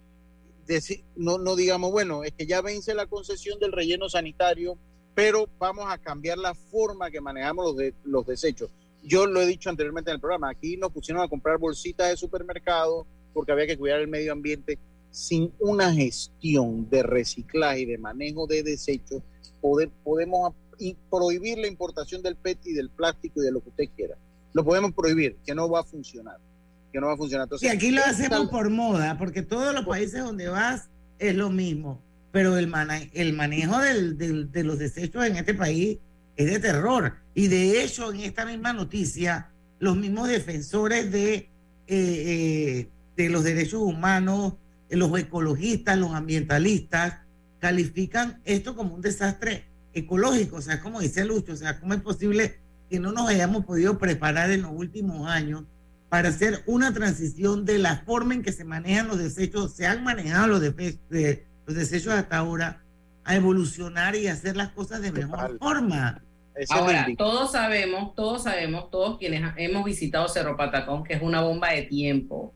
deci- 0.68 1.04
no, 1.16 1.38
no 1.38 1.56
digamos, 1.56 1.92
bueno, 1.92 2.24
es 2.24 2.32
que 2.34 2.46
ya 2.46 2.62
vence 2.62 2.94
la 2.94 3.06
concesión 3.08 3.60
del 3.60 3.72
relleno 3.72 4.10
sanitario, 4.10 4.78
pero 5.16 5.48
vamos 5.60 5.86
a 5.88 5.98
cambiar 5.98 6.38
la 6.38 6.54
forma 6.56 7.12
que 7.12 7.22
manejamos 7.22 7.66
los, 7.66 7.78
de- 7.78 7.94
los 8.04 8.26
desechos. 8.26 8.70
Yo 9.04 9.26
lo 9.26 9.42
he 9.42 9.46
dicho 9.46 9.70
anteriormente 9.70 10.10
en 10.12 10.16
el 10.16 10.22
programa, 10.22 10.50
aquí 10.50 10.78
nos 10.78 10.92
pusieron 10.92 11.22
a 11.24 11.28
comprar 11.28 11.58
bolsitas 11.58 12.10
de 12.10 12.18
supermercado 12.18 13.06
porque 13.34 13.52
había 13.52 13.68
que 13.68 13.78
cuidar 13.78 14.00
el 14.00 14.08
medio 14.08 14.32
ambiente. 14.32 14.80
Sin 15.12 15.54
una 15.60 15.94
gestión 15.94 16.90
de 16.90 17.04
reciclaje 17.04 17.82
y 17.82 17.86
de 17.86 17.98
manejo 18.00 18.48
de 18.48 18.64
desechos, 18.64 19.22
poder, 19.62 19.90
podemos 20.04 20.54
prohibir 21.10 21.58
la 21.60 21.68
importación 21.68 22.22
del 22.24 22.36
PET 22.36 22.66
y 22.66 22.74
del 22.74 22.90
plástico 22.90 23.42
y 23.42 23.46
de 23.46 23.52
lo 23.52 23.62
que 23.62 23.70
usted 23.70 23.90
quiera. 23.96 24.18
Lo 24.54 24.64
podemos 24.66 24.92
prohibir, 24.94 25.38
que 25.46 25.54
no 25.54 25.70
va 25.70 25.82
a 25.82 25.84
funcionar. 25.84 26.38
Que 26.94 27.02
no 27.02 27.08
va 27.08 27.14
a 27.14 27.18
funcionar. 27.18 27.46
Entonces, 27.48 27.70
Sí, 27.70 27.76
aquí 27.76 27.92
lo 27.92 28.04
hacemos 28.06 28.50
por 28.50 28.70
moda, 28.70 29.18
porque 29.18 29.42
todos 29.42 29.74
los 29.74 29.86
países 29.86 30.24
donde 30.24 30.48
vas 30.48 30.90
es 31.20 31.36
lo 31.36 31.50
mismo, 31.50 32.00
pero 32.32 32.58
el, 32.58 32.68
mana- 32.68 33.02
el 33.14 33.34
manejo 33.34 33.80
del- 33.80 34.18
del- 34.18 34.52
de 34.52 34.64
los 34.64 34.78
desechos 34.80 35.26
en 35.26 35.36
este 35.36 35.54
país 35.56 35.98
es 36.38 36.46
de 36.52 36.60
terror. 36.60 37.16
Y 37.34 37.48
de 37.48 37.84
hecho, 37.84 38.14
en 38.14 38.22
esta 38.22 38.46
misma 38.46 38.74
noticia, 38.74 39.50
los 39.80 39.98
mismos 39.98 40.28
defensores 40.30 41.12
de, 41.12 41.34
eh, 41.36 41.50
eh, 41.88 42.88
de 43.18 43.30
los 43.30 43.44
derechos 43.44 43.82
humanos, 43.82 44.54
eh, 44.90 44.96
los 44.96 45.18
ecologistas, 45.20 45.98
los 45.98 46.12
ambientalistas, 46.14 47.16
califican 47.60 48.40
esto 48.46 48.76
como 48.76 48.94
un 48.96 49.02
desastre 49.02 49.64
ecológico. 49.94 50.58
O 50.58 50.62
sea, 50.62 50.80
como 50.80 51.00
dice 51.00 51.26
Lucho, 51.26 51.54
o 51.54 51.56
sea, 51.56 51.80
¿cómo 51.80 51.94
es 51.94 52.02
posible 52.02 52.60
que 52.90 53.00
no 53.00 53.12
nos 53.12 53.30
hayamos 53.30 53.66
podido 53.66 53.98
preparar 53.98 54.52
en 54.52 54.62
los 54.64 54.72
últimos 54.74 55.28
años 55.30 55.64
para 56.14 56.30
hacer 56.30 56.62
una 56.68 56.94
transición 56.94 57.66
de 57.66 57.80
la 57.80 58.04
forma 58.06 58.36
en 58.36 58.44
que 58.44 58.52
se 58.52 58.64
manejan 58.64 59.08
los 59.08 59.18
desechos, 59.18 59.74
se 59.74 59.88
han 59.88 60.04
manejado 60.04 60.46
los, 60.46 60.62
defe- 60.62 61.00
de- 61.10 61.44
los 61.66 61.76
desechos 61.76 62.14
hasta 62.14 62.38
ahora, 62.38 62.84
a 63.24 63.36
evolucionar 63.36 64.16
y 64.16 64.28
hacer 64.28 64.56
las 64.56 64.70
cosas 64.70 65.02
de 65.02 65.12
mejor 65.12 65.58
forma. 65.58 66.22
Ahora, 66.70 67.08
todos 67.18 67.52
sabemos, 67.54 68.14
todos 68.14 68.44
sabemos, 68.44 68.92
todos 68.92 69.18
quienes 69.18 69.42
hemos 69.58 69.86
visitado 69.86 70.28
Cerro 70.30 70.56
Patacón, 70.56 71.04
que 71.04 71.16
es 71.16 71.22
una 71.24 71.42
bomba 71.42 71.72
de 71.72 71.82
tiempo. 71.82 72.54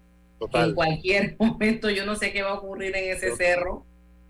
Que 0.52 0.60
en 0.60 0.76
cualquier 0.76 1.36
momento 1.40 1.90
yo 1.90 2.06
no 2.06 2.16
sé 2.16 2.32
qué 2.32 2.44
va 2.44 2.52
a 2.52 2.60
ocurrir 2.60 2.96
en 2.96 3.18
ese 3.18 3.36
cerro. 3.36 3.84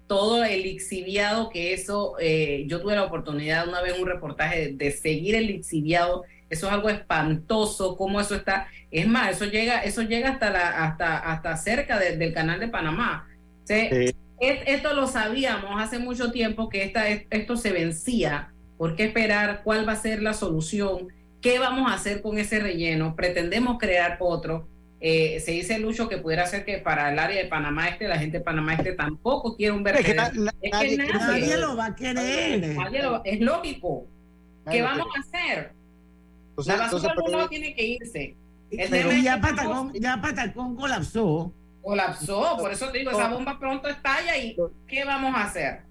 Todo 0.08 0.46
el 0.46 0.62
lixiviado 0.64 1.50
que 1.50 1.74
eso, 1.74 2.14
eh, 2.22 2.64
yo 2.70 2.80
tuve 2.80 2.96
la 2.96 3.04
oportunidad 3.04 3.68
una 3.68 3.82
vez 3.82 3.96
en 3.96 4.04
un 4.04 4.08
reportaje 4.08 4.68
de, 4.68 4.74
de 4.86 4.92
seguir 4.92 5.36
el 5.36 5.48
lixiviado, 5.48 6.24
eso 6.50 6.68
es 6.68 6.74
algo 6.74 6.90
espantoso, 6.90 7.98
cómo 7.98 8.20
eso 8.22 8.36
está, 8.36 8.68
es 8.92 9.08
más, 9.08 9.32
eso 9.32 9.46
llega, 9.46 9.84
eso 9.84 10.02
llega 10.02 10.30
hasta 10.30 10.50
la, 10.50 10.86
hasta, 10.86 11.18
hasta 11.20 11.58
cerca 11.58 12.00
de- 12.00 12.18
del 12.18 12.34
canal 12.34 12.60
de 12.60 12.68
Panamá. 12.68 13.28
O 13.64 13.68
sea, 13.68 13.90
Sí. 13.90 14.16
es- 14.40 14.60
esto 14.66 14.94
lo 14.94 15.08
sabíamos 15.08 15.82
hace 15.82 16.00
mucho 16.00 16.32
tiempo 16.32 16.70
que 16.70 16.84
esta, 16.84 17.08
esto 17.10 17.58
se 17.58 17.72
vencía. 17.72 18.50
¿Por 18.78 18.96
qué 18.96 19.06
esperar? 19.06 19.62
¿Cuál 19.64 19.88
va 19.88 19.94
a 19.94 19.98
ser 19.98 20.22
la 20.22 20.34
solución? 20.34 21.08
¿Qué 21.42 21.60
vamos 21.60 21.92
a 21.92 21.96
hacer 21.96 22.22
con 22.22 22.38
ese 22.38 22.60
relleno? 22.60 23.16
¿Pretendemos 23.16 23.78
crear 23.80 24.18
otro? 24.20 24.68
Eh, 25.00 25.40
se 25.42 25.52
dice 25.52 25.78
Lucho 25.78 26.10
que 26.10 26.18
pudiera 26.18 26.48
ser 26.48 26.66
que 26.66 26.80
para 26.80 27.12
el 27.12 27.20
área 27.20 27.38
de 27.44 27.48
Panamá 27.48 27.88
Este, 27.90 28.08
la 28.08 28.18
gente 28.18 28.40
de 28.40 28.44
Panamá 28.44 28.74
Este 28.74 28.94
tampoco 28.94 29.56
quiere 29.56 29.72
un 29.74 29.88
Es 29.88 29.94
que 29.98 30.14
vertedero. 30.14 30.44
na- 30.44 30.52
Es 30.60 30.72
que 30.72 30.98
nadie, 30.98 31.14
nadie 31.14 31.58
lo 31.58 31.76
va 31.78 31.86
a 31.88 31.96
querer. 31.96 32.76
Nadie 32.76 33.04
lo 33.04 33.22
es 33.24 33.40
lógico. 33.40 34.08
Nadie 34.66 34.80
¿Qué 34.80 34.84
vamos 34.84 35.08
a 35.16 35.20
hacer? 35.20 35.72
Entonces- 36.58 36.76
la 36.76 36.82
basura 36.84 37.14
entonces, 37.14 37.32
pero- 37.32 37.50
tiene 37.50 37.76
que 37.76 37.86
irse. 37.86 38.36
El 38.72 38.90
Pero 38.90 39.12
ya 39.14 39.40
Patacón, 39.40 39.94
ya 39.94 40.20
Patacón 40.22 40.76
colapsó. 40.76 41.54
colapsó, 41.82 42.58
por 42.58 42.72
eso 42.72 42.90
te 42.90 42.98
digo, 43.00 43.12
esa 43.12 43.30
bomba 43.30 43.58
pronto 43.60 43.88
estalla 43.88 44.38
y 44.38 44.58
¿qué 44.88 45.06
vamos 45.06 45.34
a 45.36 45.44
hacer? 45.46 45.88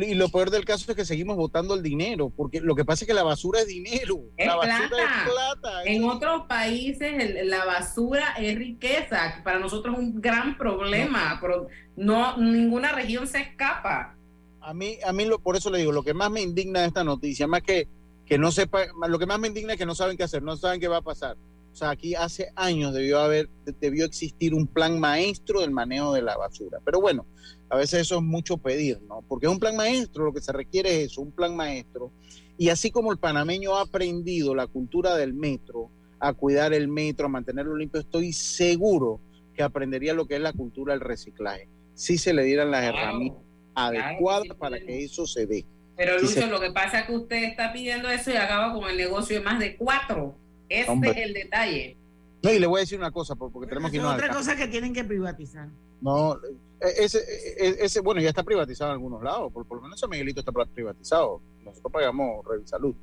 Y 0.00 0.14
lo 0.14 0.28
peor 0.28 0.50
del 0.50 0.64
caso 0.64 0.88
es 0.92 0.96
que 0.96 1.04
seguimos 1.04 1.36
votando 1.36 1.74
el 1.74 1.82
dinero, 1.82 2.30
porque 2.30 2.60
lo 2.60 2.76
que 2.76 2.84
pasa 2.84 3.02
es 3.02 3.08
que 3.08 3.14
la 3.14 3.24
basura 3.24 3.58
es 3.58 3.66
dinero. 3.66 4.20
Es 4.36 4.46
la 4.46 4.54
basura 4.54 4.88
plata. 4.88 5.02
es 5.24 5.30
plata. 5.32 5.82
En 5.86 6.04
otros 6.04 6.46
países 6.46 7.12
el- 7.20 7.50
la 7.50 7.64
basura 7.64 8.34
es 8.38 8.56
riqueza. 8.56 9.40
Para 9.42 9.58
nosotros 9.58 9.94
es 9.94 9.98
un 10.00 10.20
gran 10.20 10.56
problema, 10.56 11.38
pero 11.40 11.66
no 11.96 12.36
ninguna 12.36 12.92
región 12.92 13.26
se 13.26 13.40
escapa. 13.40 14.14
A 14.60 14.72
mí, 14.72 14.98
a 15.04 15.12
mí 15.12 15.24
lo, 15.24 15.40
por 15.40 15.56
eso 15.56 15.68
le 15.70 15.78
digo, 15.78 15.90
lo 15.90 16.04
que 16.04 16.14
más 16.14 16.30
me 16.30 16.40
indigna 16.42 16.82
de 16.82 16.86
esta 16.86 17.02
noticia, 17.02 17.48
más 17.48 17.62
que, 17.62 17.88
que 18.26 18.38
no 18.38 18.50
sepa, 18.50 18.86
lo 19.08 19.18
que 19.18 19.26
más 19.26 19.38
me 19.38 19.48
indigna 19.48 19.74
es 19.74 19.78
que 19.78 19.86
no 19.86 19.94
saben 19.94 20.16
qué 20.16 20.22
hacer, 20.22 20.42
no 20.42 20.56
saben 20.56 20.80
qué 20.80 20.88
va 20.88 20.98
a 20.98 21.02
pasar. 21.02 21.36
O 21.72 21.76
sea, 21.76 21.90
aquí 21.90 22.14
hace 22.14 22.52
años 22.54 22.94
debió 22.94 23.18
haber, 23.18 23.50
debió 23.80 24.04
existir 24.04 24.54
un 24.54 24.66
plan 24.66 25.00
maestro 25.00 25.60
del 25.60 25.72
manejo 25.72 26.12
de 26.12 26.22
la 26.22 26.36
basura. 26.36 26.78
Pero 26.84 27.00
bueno, 27.00 27.26
a 27.68 27.76
veces 27.76 28.02
eso 28.02 28.18
es 28.18 28.22
mucho 28.22 28.58
pedir, 28.58 29.00
¿no? 29.02 29.22
Porque 29.26 29.46
es 29.46 29.52
un 29.52 29.58
plan 29.58 29.76
maestro, 29.76 30.24
lo 30.24 30.32
que 30.32 30.40
se 30.40 30.52
requiere 30.52 30.90
es 31.02 31.10
eso, 31.10 31.20
un 31.20 31.32
plan 31.32 31.56
maestro. 31.56 32.12
Y 32.56 32.68
así 32.68 32.92
como 32.92 33.10
el 33.10 33.18
panameño 33.18 33.74
ha 33.74 33.82
aprendido 33.82 34.54
la 34.54 34.68
cultura 34.68 35.16
del 35.16 35.34
metro, 35.34 35.90
a 36.20 36.32
cuidar 36.32 36.72
el 36.72 36.86
metro, 36.86 37.26
a 37.26 37.28
mantenerlo 37.28 37.76
limpio, 37.76 38.00
estoy 38.00 38.32
seguro 38.32 39.20
que 39.52 39.64
aprendería 39.64 40.14
lo 40.14 40.26
que 40.26 40.36
es 40.36 40.40
la 40.40 40.52
cultura 40.52 40.94
del 40.94 41.00
reciclaje. 41.00 41.68
Si 41.94 42.18
se 42.18 42.32
le 42.32 42.44
dieran 42.44 42.70
las 42.70 42.84
herramientas 42.84 43.42
claro 43.42 43.54
adecuadas 43.74 44.44
sí, 44.44 44.54
para 44.58 44.80
que 44.80 45.04
eso 45.04 45.26
se 45.26 45.46
dé. 45.46 45.66
Pero 45.96 46.18
Sí 46.18 46.26
Lucho, 46.34 46.46
lo 46.48 46.60
que 46.60 46.70
pasa 46.72 47.00
es 47.00 47.06
que 47.06 47.12
usted 47.14 47.44
está 47.44 47.72
pidiendo 47.72 48.10
eso 48.10 48.30
y 48.32 48.36
acaba 48.36 48.72
con 48.74 48.88
el 48.90 48.96
negocio 48.96 49.36
de 49.38 49.44
más 49.44 49.58
de 49.60 49.76
cuatro. 49.76 50.34
Ese 50.68 50.90
Hombre. 50.90 51.10
es 51.10 51.16
el 51.18 51.34
detalle. 51.34 51.96
No, 52.42 52.52
y 52.52 52.58
le 52.58 52.66
voy 52.66 52.78
a 52.78 52.80
decir 52.80 52.98
una 52.98 53.10
cosa, 53.10 53.34
por- 53.36 53.52
porque 53.52 53.68
tenemos 53.68 53.90
que 53.90 53.98
irnos 53.98 54.12
al 54.12 54.18
otra 54.20 54.34
cosa 54.34 54.56
que 54.56 54.66
tienen 54.66 54.92
que 54.92 55.04
privatizar. 55.04 55.68
No, 56.00 56.34
e- 56.80 57.04
ese, 57.04 57.18
e- 57.58 57.76
ese, 57.84 58.00
bueno, 58.00 58.20
ya 58.20 58.28
está 58.28 58.42
privatizado 58.42 58.90
en 58.90 58.94
algunos 58.94 59.22
lados, 59.22 59.52
por, 59.52 59.64
por 59.66 59.78
lo 59.78 59.82
menos 59.84 60.00
San 60.00 60.10
Miguelito 60.10 60.40
está 60.40 60.52
privatizado. 60.52 61.40
Nosotros 61.64 61.92
pagamos 61.92 62.44
Revisalud, 62.46 62.94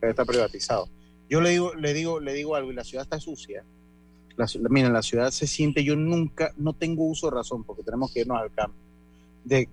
pero 0.00 0.10
está 0.10 0.24
privatizado. 0.24 0.88
Yo 1.28 1.40
le 1.40 1.50
digo, 1.50 1.74
le 1.74 1.92
digo, 1.92 2.18
le 2.18 2.32
digo 2.32 2.56
algo, 2.56 2.72
y 2.72 2.74
la 2.74 2.84
ciudad 2.84 3.04
está 3.04 3.20
sucia. 3.20 3.62
La, 4.36 4.46
miren, 4.70 4.92
la 4.92 5.02
ciudad 5.02 5.30
se 5.30 5.46
siente, 5.46 5.84
yo 5.84 5.94
nunca, 5.96 6.52
no 6.56 6.72
tengo 6.72 7.04
uso 7.04 7.28
de 7.28 7.36
razón, 7.36 7.64
porque 7.64 7.82
tenemos 7.82 8.12
que 8.12 8.20
irnos 8.20 8.40
al 8.40 8.52
campo, 8.52 8.76
de, 9.44 9.68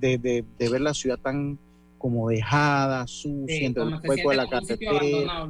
de, 0.00 0.18
de, 0.18 0.44
de 0.58 0.68
ver 0.68 0.80
la 0.80 0.92
ciudad 0.94 1.18
tan 1.18 1.58
como 2.04 2.28
dejada, 2.28 3.06
sucia, 3.06 3.56
Sí, 3.60 3.64
entre 3.64 3.82
el 3.82 3.88
se 3.98 4.08
hueco 4.08 4.28
de 4.30 4.36
siente 4.36 4.36
la 4.36 4.44
como 4.44 4.58
un 4.60 4.66
sitio 4.66 4.90
carretera 4.92 5.48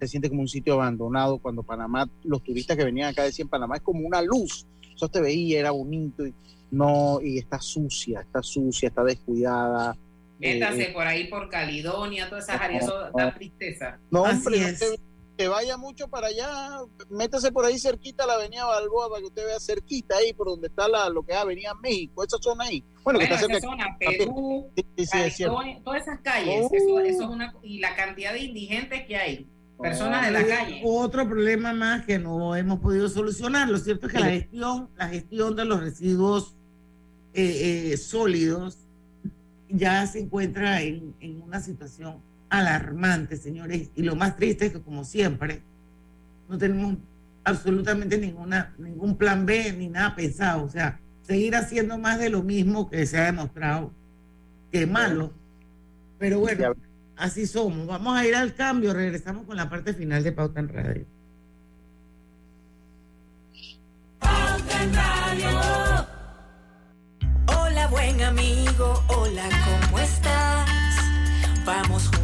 se 0.00 0.06
siente 0.08 0.28
como 0.28 0.40
un 0.42 0.48
sitio 0.48 0.74
abandonado 0.74 1.38
cuando 1.38 1.62
Panamá, 1.62 2.06
los 2.24 2.42
turistas 2.44 2.76
que 2.76 2.84
venían 2.84 3.08
acá 3.08 3.22
decían 3.22 3.48
Panamá 3.48 3.76
es 3.76 3.80
como 3.80 4.06
una 4.06 4.20
luz. 4.20 4.66
Eso 4.94 5.08
te 5.08 5.22
veía, 5.22 5.60
era 5.60 5.70
bonito 5.70 6.26
y 6.26 6.34
no, 6.70 7.20
y 7.22 7.38
está 7.38 7.58
sucia, 7.58 8.20
está 8.20 8.42
sucia, 8.42 8.88
está 8.88 9.02
descuidada. 9.02 9.96
Métase 10.38 10.82
Eh, 10.82 10.92
por 10.92 11.06
ahí 11.06 11.28
por 11.28 11.48
Caledonia, 11.48 12.28
todas 12.28 12.44
esas 12.50 12.60
áreas, 12.60 12.84
eso 12.84 13.06
no. 13.06 13.10
da 13.16 13.34
tristeza. 13.34 13.98
no, 14.10 14.26
Así 14.26 14.36
hombre, 14.46 14.60
no 14.60 14.66
es. 14.66 14.78
te- 14.80 15.00
que 15.36 15.48
vaya 15.48 15.76
mucho 15.76 16.08
para 16.08 16.28
allá, 16.28 16.78
métase 17.10 17.50
por 17.50 17.64
ahí 17.64 17.78
cerquita 17.78 18.24
a 18.24 18.26
la 18.26 18.34
avenida 18.34 18.64
Balboa 18.66 19.08
para 19.08 19.20
que 19.20 19.26
usted 19.26 19.44
vea 19.44 19.58
cerquita 19.58 20.16
ahí 20.16 20.32
por 20.32 20.46
donde 20.46 20.68
está 20.68 20.86
la, 20.88 21.08
lo 21.08 21.24
que 21.24 21.32
es 21.32 21.38
Avenida 21.38 21.72
México, 21.82 22.22
esa 22.24 22.38
zona 22.40 22.64
ahí. 22.64 22.84
Bueno, 23.02 23.18
que 23.18 23.24
está 23.24 23.36
esa 23.36 23.46
cerca. 23.46 23.60
zona, 23.60 23.96
Perú, 23.98 24.70
Sí, 24.76 24.84
sí, 24.96 25.06
sí, 25.06 25.18
es 25.18 25.36
cierto. 25.36 25.56
California, 25.56 25.82
todas 25.84 26.02
esas 26.02 26.20
calles, 26.20 26.66
Oh. 26.70 26.74
eso, 26.74 27.00
eso 27.00 27.22
es 27.24 27.28
una, 27.28 27.54
y 27.62 27.78
la 27.80 27.96
cantidad 27.96 28.32
de 28.32 28.40
indigentes 28.40 29.06
que 29.06 29.16
hay, 29.16 29.46
personas 29.80 30.24
de 30.24 30.30
la 30.30 30.42
Y 30.42 30.46
calle. 30.46 30.82
Otro 30.84 31.28
problema 31.28 31.72
más 31.72 32.06
que 32.06 32.18
no 32.18 32.54
hemos 32.54 32.78
podido 32.78 33.08
solucionar. 33.08 33.68
Lo 33.68 33.78
cierto 33.78 34.06
es 34.06 34.12
que 34.12 34.20
la 34.20 34.26
gestión, 34.30 34.88
la 34.96 35.08
gestión 35.08 35.56
de 35.56 35.64
los 35.64 35.80
residuos 35.80 36.54
eh, 37.34 37.92
eh, 37.92 37.96
sólidos 37.96 38.78
ya 39.68 40.06
se 40.06 40.20
encuentra 40.20 40.80
en, 40.82 41.14
en 41.20 41.42
una 41.42 41.58
situación 41.60 42.22
alarmante, 42.58 43.36
señores. 43.36 43.90
Y 43.94 44.02
lo 44.02 44.16
más 44.16 44.36
triste 44.36 44.66
es 44.66 44.72
que, 44.72 44.82
como 44.82 45.04
siempre, 45.04 45.62
no 46.48 46.58
tenemos 46.58 46.96
absolutamente 47.44 48.18
ninguna, 48.18 48.74
ningún 48.78 49.16
plan 49.16 49.46
B 49.46 49.72
ni 49.72 49.88
nada 49.88 50.14
pensado. 50.14 50.64
O 50.64 50.68
sea, 50.68 51.00
seguir 51.22 51.56
haciendo 51.56 51.98
más 51.98 52.18
de 52.18 52.30
lo 52.30 52.42
mismo 52.42 52.88
que 52.88 53.06
se 53.06 53.18
ha 53.18 53.24
demostrado 53.24 53.92
que 54.70 54.82
es 54.82 54.90
malo. 54.90 55.32
Pero 56.18 56.40
bueno, 56.40 56.74
así 57.16 57.46
somos. 57.46 57.86
Vamos 57.86 58.16
a 58.16 58.26
ir 58.26 58.34
al 58.34 58.54
cambio. 58.54 58.92
Regresamos 58.92 59.46
con 59.46 59.56
la 59.56 59.68
parte 59.68 59.94
final 59.94 60.22
de 60.22 60.32
Pauta 60.32 60.60
en 60.60 60.68
Radio. 60.68 61.06
Hola 67.46 67.86
buen 67.88 68.22
amigo, 68.22 69.02
hola, 69.08 69.48
¿cómo 69.64 69.98
estás? 69.98 70.68
Vamos 71.64 72.08
juntos 72.08 72.23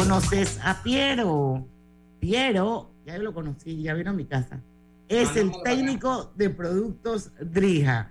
¿Conoces 0.00 0.58
a 0.64 0.82
Piero? 0.82 1.68
Piero, 2.20 2.90
ya 3.04 3.18
lo 3.18 3.34
conocí, 3.34 3.82
ya 3.82 3.92
vino 3.92 4.08
a 4.08 4.14
mi 4.14 4.24
casa. 4.24 4.62
Es 5.10 5.36
el 5.36 5.52
técnico 5.62 6.32
de 6.36 6.48
productos 6.48 7.32
Drija. 7.38 8.10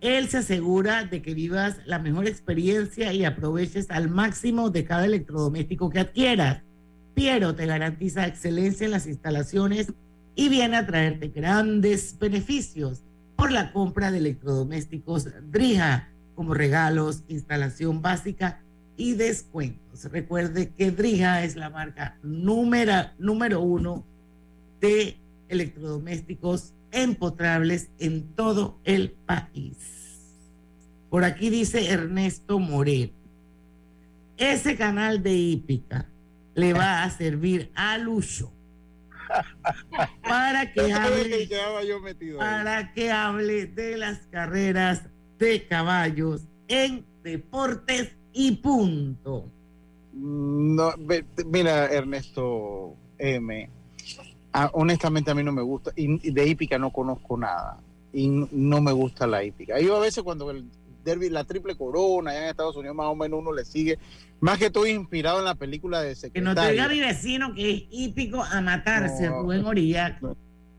Él 0.00 0.28
se 0.28 0.38
asegura 0.38 1.02
de 1.02 1.22
que 1.22 1.34
vivas 1.34 1.78
la 1.86 1.98
mejor 1.98 2.28
experiencia 2.28 3.12
y 3.12 3.24
aproveches 3.24 3.90
al 3.90 4.08
máximo 4.08 4.70
de 4.70 4.84
cada 4.84 5.06
electrodoméstico 5.06 5.90
que 5.90 5.98
adquieras. 5.98 6.62
Piero 7.14 7.56
te 7.56 7.66
garantiza 7.66 8.28
excelencia 8.28 8.84
en 8.84 8.92
las 8.92 9.08
instalaciones 9.08 9.92
y 10.36 10.48
viene 10.48 10.76
a 10.76 10.86
traerte 10.86 11.30
grandes 11.30 12.16
beneficios 12.16 13.02
por 13.34 13.50
la 13.50 13.72
compra 13.72 14.12
de 14.12 14.18
electrodomésticos 14.18 15.26
Drija 15.50 16.12
como 16.36 16.54
regalos, 16.54 17.24
instalación 17.26 18.02
básica 18.02 18.63
y 18.96 19.14
descuentos. 19.14 20.04
Recuerde 20.04 20.72
que 20.72 20.90
Drija 20.90 21.44
es 21.44 21.56
la 21.56 21.70
marca 21.70 22.18
número, 22.22 23.10
número 23.18 23.60
uno 23.60 24.04
de 24.80 25.16
electrodomésticos 25.48 26.74
empotrables 26.92 27.90
en 27.98 28.34
todo 28.34 28.78
el 28.84 29.10
país. 29.10 29.76
Por 31.10 31.24
aquí 31.24 31.50
dice 31.50 31.90
Ernesto 31.90 32.58
Moreno. 32.58 33.12
Ese 34.36 34.76
canal 34.76 35.22
de 35.22 35.32
hípica 35.32 36.08
le 36.54 36.72
va 36.72 37.04
a 37.04 37.10
servir 37.10 37.70
a 37.74 37.98
Lucho 37.98 38.52
para 40.22 40.72
que 40.72 40.92
hable, 40.92 41.48
para 42.36 42.92
que 42.92 43.10
hable 43.10 43.66
de 43.66 43.96
las 43.96 44.18
carreras 44.26 45.02
de 45.38 45.66
caballos 45.66 46.48
en 46.68 47.06
deportes 47.22 48.16
y 48.34 48.52
punto. 48.56 49.46
No, 50.12 50.92
mira, 51.46 51.86
Ernesto 51.86 52.94
M. 53.18 53.68
ah, 54.52 54.70
honestamente 54.74 55.30
a 55.30 55.34
mí 55.34 55.42
no 55.42 55.52
me 55.52 55.62
gusta. 55.62 55.92
Y, 55.96 56.30
de 56.30 56.46
hípica 56.46 56.78
no 56.78 56.90
conozco 56.92 57.36
nada. 57.36 57.80
Y 58.12 58.28
no 58.28 58.80
me 58.80 58.92
gusta 58.92 59.26
la 59.26 59.42
hípica. 59.42 59.80
Yo 59.80 59.96
a 59.96 60.00
veces 60.00 60.22
cuando 60.22 60.50
el 60.50 60.66
derby, 61.04 61.30
la 61.30 61.44
triple 61.44 61.76
corona 61.76 62.30
allá 62.30 62.44
en 62.44 62.48
Estados 62.50 62.76
Unidos, 62.76 62.94
más 62.96 63.06
o 63.06 63.16
menos 63.16 63.40
uno 63.40 63.52
le 63.52 63.64
sigue. 63.64 63.98
Más 64.40 64.58
que 64.58 64.66
estoy 64.66 64.90
inspirado 64.90 65.38
en 65.38 65.46
la 65.46 65.54
película 65.54 66.00
de 66.02 66.14
Que 66.32 66.40
no 66.40 66.54
te 66.54 66.60
diga 66.60 66.84
Secretario. 66.84 66.88
mi 66.88 67.00
vecino 67.00 67.54
que 67.54 67.70
es 67.72 67.82
hípico 67.90 68.42
a 68.42 68.60
matarse, 68.60 69.28
No. 69.28 69.42
Rubén 69.42 69.64
Orillac. 69.64 70.20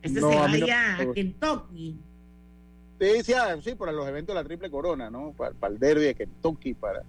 Ese 0.01 0.21
No, 0.21 0.29
se 0.29 0.37
a 0.37 0.47
no- 0.47 0.59
vaya 0.59 0.97
a 0.99 1.13
Kentucky. 1.13 1.97
Sí, 2.99 3.07
sí, 3.23 3.33
ah, 3.33 3.57
sí, 3.61 3.75
para 3.75 3.91
los 3.91 4.07
eventos 4.07 4.33
de 4.33 4.41
la 4.41 4.47
triple 4.47 4.69
corona, 4.69 5.09
¿no? 5.09 5.33
Para, 5.35 5.51
para 5.53 5.73
el 5.73 5.79
derby 5.79 6.03
de 6.05 6.15
Kentucky, 6.15 6.73
para... 6.75 7.03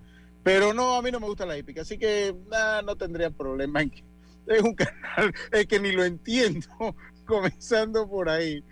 Pero 0.46 0.72
no, 0.72 0.94
a 0.94 1.02
mí 1.02 1.10
no 1.10 1.18
me 1.18 1.26
gusta 1.26 1.44
la 1.44 1.58
hípica, 1.58 1.80
así 1.80 1.98
que 1.98 2.32
nah, 2.48 2.80
no 2.80 2.94
tendría 2.94 3.30
problema 3.30 3.82
en 3.82 3.90
que 3.90 4.04
es 4.46 4.62
un 4.62 4.76
canal, 4.76 5.34
es 5.50 5.66
que 5.66 5.80
ni 5.80 5.90
lo 5.90 6.04
entiendo, 6.04 6.68
comenzando 7.26 8.08
por 8.08 8.28
ahí. 8.28 8.62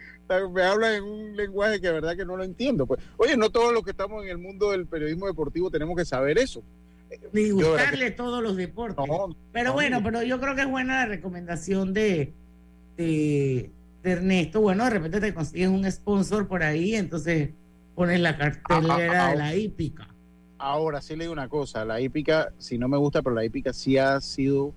Me 0.53 0.63
habla 0.63 0.95
en 0.95 1.03
un 1.03 1.37
lenguaje 1.37 1.81
que 1.81 1.89
de 1.89 1.95
verdad 1.95 2.17
que 2.17 2.25
no 2.25 2.37
lo 2.37 2.45
entiendo. 2.45 2.87
Pues, 2.87 3.01
oye, 3.17 3.37
no 3.37 3.51
todos 3.51 3.73
los 3.73 3.83
que 3.83 3.91
estamos 3.91 4.23
en 4.23 4.31
el 4.31 4.39
mundo 4.39 4.71
del 4.71 4.87
periodismo 4.87 5.27
deportivo 5.27 5.69
tenemos 5.69 5.97
que 5.97 6.05
saber 6.05 6.39
eso. 6.39 6.63
Ni 7.33 7.49
Yo, 7.49 7.57
de 7.57 7.63
verdad 7.65 7.71
gustarle 7.73 8.11
todos 8.13 8.41
los 8.41 8.55
deportes. 8.55 9.05
No, 9.09 9.37
pero 9.53 9.71
no, 9.71 9.73
bueno, 9.73 10.01
pero 10.05 10.23
yo 10.23 10.39
creo 10.41 10.55
que 10.55 10.61
es 10.61 10.71
buena 10.71 11.01
la 11.01 11.07
recomendación 11.07 11.93
de, 11.93 12.33
de, 12.97 13.73
de 14.05 14.11
Ernesto. 14.13 14.61
Bueno, 14.61 14.85
de 14.85 14.91
repente 14.91 15.21
te 15.21 15.35
consigues 15.35 15.71
un 15.71 15.91
sponsor 15.91 16.47
por 16.47 16.63
ahí, 16.63 16.95
entonces 16.95 17.51
pones 17.97 18.21
la 18.21 18.39
cartelera 18.39 18.95
Ah, 18.95 18.95
ah, 18.95 19.01
de 19.01 19.09
ah, 19.09 19.35
la 19.35 19.57
hípica. 19.57 20.14
Ahora 20.67 21.03
sí 21.03 21.15
le 21.15 21.25
digo 21.25 21.35
una 21.35 21.51
cosa, 21.51 21.85
la 21.85 22.01
hípica, 22.01 22.55
si 22.57 22.79
no 22.79 22.89
me 22.89 22.97
gusta, 22.97 23.21
pero 23.21 23.37
la 23.37 23.45
hípica 23.45 23.75
sí 23.75 23.99
ha 23.99 24.19
sido, 24.23 24.73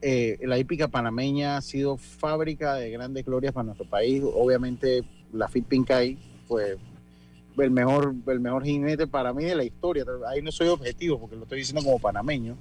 eh, 0.00 0.36
la 0.42 0.58
hípica 0.58 0.88
panameña 0.88 1.56
ha 1.56 1.60
sido 1.60 1.96
fábrica 1.96 2.74
de 2.74 2.90
grandes 2.90 3.24
glorias 3.24 3.54
para 3.54 3.66
nuestro 3.66 3.88
país. 3.88 4.20
Obviamente 4.24 5.04
la 5.32 5.46
Fit 5.46 5.64
Pincay 5.64 6.18
fue 6.48 6.76
el 7.56 7.70
mejor, 7.70 8.16
el 8.26 8.40
mejor 8.40 8.64
jinete 8.64 9.06
para 9.06 9.32
mí 9.32 9.44
de 9.44 9.54
la 9.54 9.62
historia. 9.62 10.04
Ahí 10.28 10.42
no 10.42 10.50
soy 10.50 10.66
objetivo 10.66 11.20
porque 11.20 11.36
lo 11.36 11.44
estoy 11.44 11.58
diciendo 11.58 11.84
como 11.84 12.00
panameño, 12.00 12.56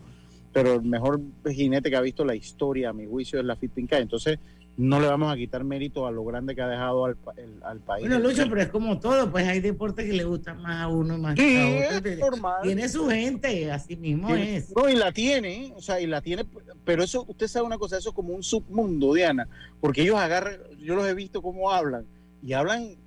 pero 0.53 0.75
el 0.75 0.83
mejor 0.83 1.19
jinete 1.49 1.89
que 1.89 1.95
ha 1.95 2.01
visto 2.01 2.23
la 2.23 2.35
historia, 2.35 2.89
a 2.89 2.93
mi 2.93 3.07
juicio, 3.07 3.39
es 3.39 3.45
la 3.45 3.55
Fit. 3.55 3.71
Entonces 3.75 4.37
no 4.77 4.99
le 4.99 5.07
vamos 5.07 5.31
a 5.31 5.35
quitar 5.35 5.63
mérito 5.63 6.07
a 6.07 6.11
lo 6.11 6.23
grande 6.23 6.55
que 6.55 6.61
ha 6.61 6.67
dejado 6.67 7.05
al, 7.05 7.17
el- 7.37 7.61
al 7.63 7.79
país. 7.81 8.07
Bueno, 8.07 8.19
Lucho, 8.23 8.43
pero 8.49 8.61
es 8.61 8.69
como 8.69 8.99
todo, 8.99 9.29
pues 9.29 9.47
hay 9.47 9.59
deportes 9.59 10.05
que 10.05 10.13
le 10.13 10.23
gustan 10.23 10.61
más 10.61 10.81
a 10.81 10.87
uno 10.87 11.17
y 11.17 11.19
más 11.19 11.35
Sí, 11.37 11.57
a 11.91 11.97
otro. 11.97 12.09
es 12.09 12.19
normal. 12.19 12.61
Tiene 12.63 12.89
su 12.89 13.07
gente, 13.07 13.71
así 13.71 13.95
mismo 13.95 14.33
es. 14.35 14.73
No, 14.75 14.89
y 14.89 14.95
la 14.95 15.11
tiene, 15.11 15.65
¿eh? 15.65 15.73
o 15.75 15.81
sea, 15.81 15.99
y 16.01 16.07
la 16.07 16.21
tiene, 16.21 16.45
pero 16.85 17.03
eso, 17.03 17.25
usted 17.27 17.47
sabe 17.47 17.65
una 17.65 17.77
cosa, 17.77 17.97
eso 17.97 18.09
es 18.09 18.15
como 18.15 18.33
un 18.33 18.43
submundo, 18.43 19.13
Diana, 19.13 19.47
porque 19.79 20.01
ellos 20.03 20.15
agarran, 20.17 20.55
yo 20.79 20.95
los 20.95 21.05
he 21.07 21.13
visto 21.13 21.41
cómo 21.41 21.69
hablan, 21.71 22.05
y 22.43 22.53
hablan 22.53 22.83
y, 22.83 22.97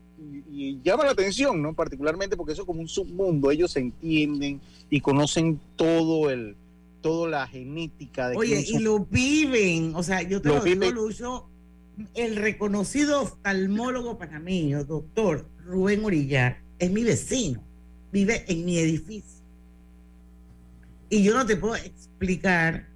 y 0.53 0.81
llama 0.85 1.05
la 1.05 1.11
atención, 1.11 1.61
¿no? 1.61 1.75
Particularmente 1.75 2.37
porque 2.37 2.53
eso 2.53 2.62
es 2.62 2.67
como 2.67 2.81
un 2.81 2.89
submundo, 2.89 3.51
ellos 3.51 3.73
se 3.73 3.81
entienden 3.81 4.61
y 4.91 5.01
conocen 5.01 5.59
todo 5.75 6.31
el, 6.31 6.57
toda 7.01 7.29
la 7.29 7.47
genética 7.49 8.29
de 8.29 8.37
Oye, 8.37 8.65
y 8.69 8.79
lo 8.79 9.01
viven, 9.01 9.93
o 9.97 10.03
sea, 10.05 10.23
yo 10.23 10.41
te 10.41 10.49
Lo 10.51 10.57
lo, 10.59 10.62
digo. 10.65 10.91
Lucho, 10.93 11.49
el 12.14 12.36
reconocido 12.36 13.22
oftalmólogo 13.22 14.18
panameño, 14.18 14.84
doctor 14.84 15.49
Rubén 15.64 16.05
Orillar, 16.05 16.61
es 16.78 16.90
mi 16.90 17.05
vecino, 17.05 17.62
vive 18.12 18.45
en 18.49 18.64
mi 18.64 18.78
edificio. 18.78 19.42
Y 21.09 21.22
yo 21.22 21.34
no 21.34 21.47
te 21.47 21.57
puedo 21.57 21.76
explicar 21.76 22.88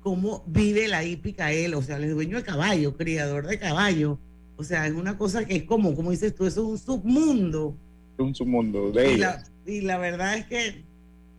cómo 0.00 0.42
vive 0.46 0.88
la 0.88 1.04
hípica 1.04 1.52
él, 1.52 1.74
o 1.74 1.82
sea, 1.82 1.98
es 1.98 2.10
dueño 2.10 2.38
de 2.38 2.42
caballo, 2.42 2.96
criador 2.96 3.46
de 3.46 3.58
caballo. 3.58 4.18
O 4.56 4.64
sea, 4.64 4.86
es 4.86 4.92
una 4.92 5.16
cosa 5.16 5.44
que 5.44 5.56
es 5.56 5.62
como, 5.64 5.94
como 5.94 6.10
dices 6.10 6.34
tú, 6.34 6.46
eso 6.46 6.62
es 6.62 6.68
un 6.68 6.78
submundo. 6.78 7.76
un 8.18 8.34
submundo 8.34 8.90
de 8.92 9.12
Y 9.14 9.16
la, 9.18 9.42
y 9.66 9.80
la 9.82 9.98
verdad 9.98 10.36
es 10.36 10.46
que 10.46 10.84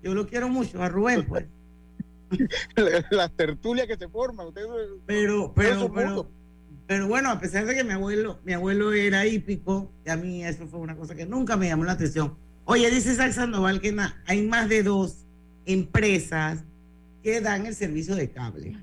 yo 0.04 0.14
lo 0.14 0.28
quiero 0.28 0.50
mucho 0.50 0.82
a 0.82 0.90
Rubén, 0.90 1.26
pues. 1.28 1.46
Las 3.12 3.32
tertulias 3.36 3.88
que 3.88 3.98
se 3.98 4.08
forman, 4.08 4.48
ustedes 4.48 4.70
Pero, 5.06 5.54
pero, 5.54 5.92
pero. 5.94 6.41
Pero 6.88 7.08
bueno, 7.08 7.30
a 7.30 7.40
pesar 7.40 7.66
de 7.66 7.76
que 7.76 7.84
mi 7.84 7.92
abuelo, 7.92 8.40
mi 8.44 8.54
abuelo 8.54 8.92
era 8.94 9.26
hípico, 9.26 9.92
y 10.06 10.10
a 10.10 10.18
mí 10.18 10.44
eso 10.44 10.68
fue 10.68 10.80
una 10.80 10.96
cosa 10.96 11.16
que 11.16 11.26
nunca 11.26 11.56
me 11.58 11.68
llamó 11.68 11.86
la 11.86 11.94
atención. 11.94 12.36
Oye, 12.66 12.90
dice 12.92 13.14
Isaac 13.14 13.32
Sandoval 13.34 13.82
que 13.82 13.92
na- 13.92 14.22
hay 14.28 14.42
más 14.46 14.68
de 14.70 14.84
dos 14.84 15.26
empresas 15.66 16.64
que 17.24 17.40
dan 17.42 17.66
el 17.66 17.76
servicio 17.76 18.16
de 18.16 18.30
cable. 18.32 18.78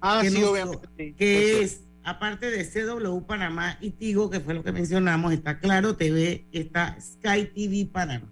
Ah, 0.00 0.20
que 0.22 0.30
sí, 0.30 0.34
no 0.38 0.46
son- 0.46 0.50
obviamente. 0.54 0.88
sí. 0.96 1.14
Que 1.16 1.62
es, 1.62 1.80
aparte 2.04 2.50
de 2.50 2.64
CW 2.64 3.20
Panamá 3.26 3.78
y 3.80 3.90
Tigo, 3.90 4.30
que 4.30 4.40
fue 4.40 4.54
lo 4.54 4.62
que 4.64 4.72
mencionamos, 4.72 5.32
está 5.32 5.58
Claro 5.60 5.96
TV, 5.96 6.44
está 6.52 6.96
Sky 7.00 7.46
TV 7.54 7.88
Panamá. 7.92 8.28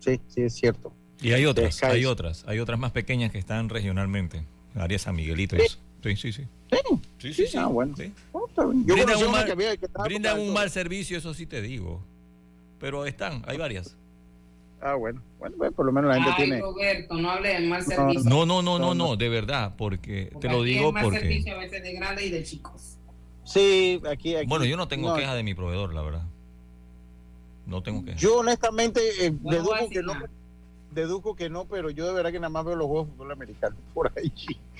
Sí, 0.00 0.20
sí, 0.28 0.42
es 0.42 0.54
cierto. 0.54 0.92
Y 1.22 1.32
hay 1.32 1.44
otras, 1.46 1.82
hay 1.82 2.04
otras, 2.06 2.44
hay 2.46 2.58
otras 2.58 2.78
más 2.78 2.92
pequeñas 2.92 3.30
que 3.30 3.38
están 3.38 3.68
regionalmente. 3.68 4.44
Área 4.74 4.98
San 4.98 5.16
Miguelito 5.16 5.56
y 5.56 5.60
eso. 5.62 5.78
Sí, 6.02 6.16
sí, 6.16 6.32
sí. 6.32 6.46
Sí, 7.18 7.34
sí, 7.34 7.46
sí. 7.46 7.56
Ah, 7.58 7.66
bueno. 7.66 7.94
Sí. 7.96 8.12
Oh. 8.32 8.48
Yo 8.56 8.94
Brindan 8.94 9.22
un 9.22 9.32
mal- 9.32 9.44
que 9.44 9.52
había 9.52 9.76
que 9.76 9.86
Brindan 10.04 10.40
un 10.40 10.52
mal 10.52 10.70
servicio, 10.70 11.18
eso 11.18 11.34
sí 11.34 11.46
te 11.46 11.60
digo. 11.60 12.00
Pero 12.78 13.04
están, 13.04 13.42
hay 13.46 13.58
varias. 13.58 13.96
Ah, 14.80 14.94
bueno. 14.94 15.20
Bueno, 15.38 15.56
pues, 15.58 15.72
por 15.72 15.84
lo 15.84 15.92
menos 15.92 16.08
la 16.08 16.14
gente 16.16 16.30
Ay, 16.30 16.36
tiene. 16.44 16.60
Roberto, 16.60 17.14
no 17.14 17.30
hable 17.30 17.48
de 17.50 17.60
mal 17.68 17.80
No, 17.80 17.86
servicio. 17.86 18.30
No, 18.30 18.46
no, 18.46 18.62
no, 18.62 18.78
no, 18.78 18.94
No, 18.94 19.16
de 19.16 19.28
verdad, 19.28 19.74
porque 19.76 20.30
Porque 20.32 20.48
te 20.48 20.54
lo 20.54 20.62
digo 20.62 20.90
mal 20.92 21.04
porque... 21.04 21.20
servicio 21.20 21.54
a 21.54 21.58
veces 21.58 21.82
de 21.82 21.92
grandes 21.92 22.24
y 22.26 22.30
de 22.30 22.42
chicos. 22.42 22.96
Sí, 23.44 24.00
aquí, 24.10 24.36
aquí. 24.36 24.46
Bueno, 24.46 24.64
yo 24.64 24.76
no 24.76 24.88
tengo 24.88 25.10
no, 25.10 25.16
queja 25.16 25.34
de 25.34 25.42
mi 25.42 25.54
proveedor, 25.54 25.92
la 25.92 26.02
verdad. 26.02 26.22
No 27.66 27.82
tengo 27.82 28.04
queja. 28.04 28.16
Yo 28.16 28.38
honestamente 28.38 29.00
eh, 29.20 29.32
No 29.42 29.50
decir 29.50 29.88
que 29.90 30.02
no. 30.02 30.14
Deduzco 30.94 31.36
que 31.36 31.48
no, 31.48 31.66
pero 31.66 31.90
yo 31.90 32.06
de 32.08 32.14
verdad 32.14 32.32
que 32.32 32.40
nada 32.40 32.48
más 32.50 32.64
veo 32.64 32.74
los 32.76 32.86
juegos 32.88 33.06
de 33.08 33.12
fútbol 33.14 33.32
americano 33.32 33.76
por 33.94 34.12
ahí. 34.16 34.32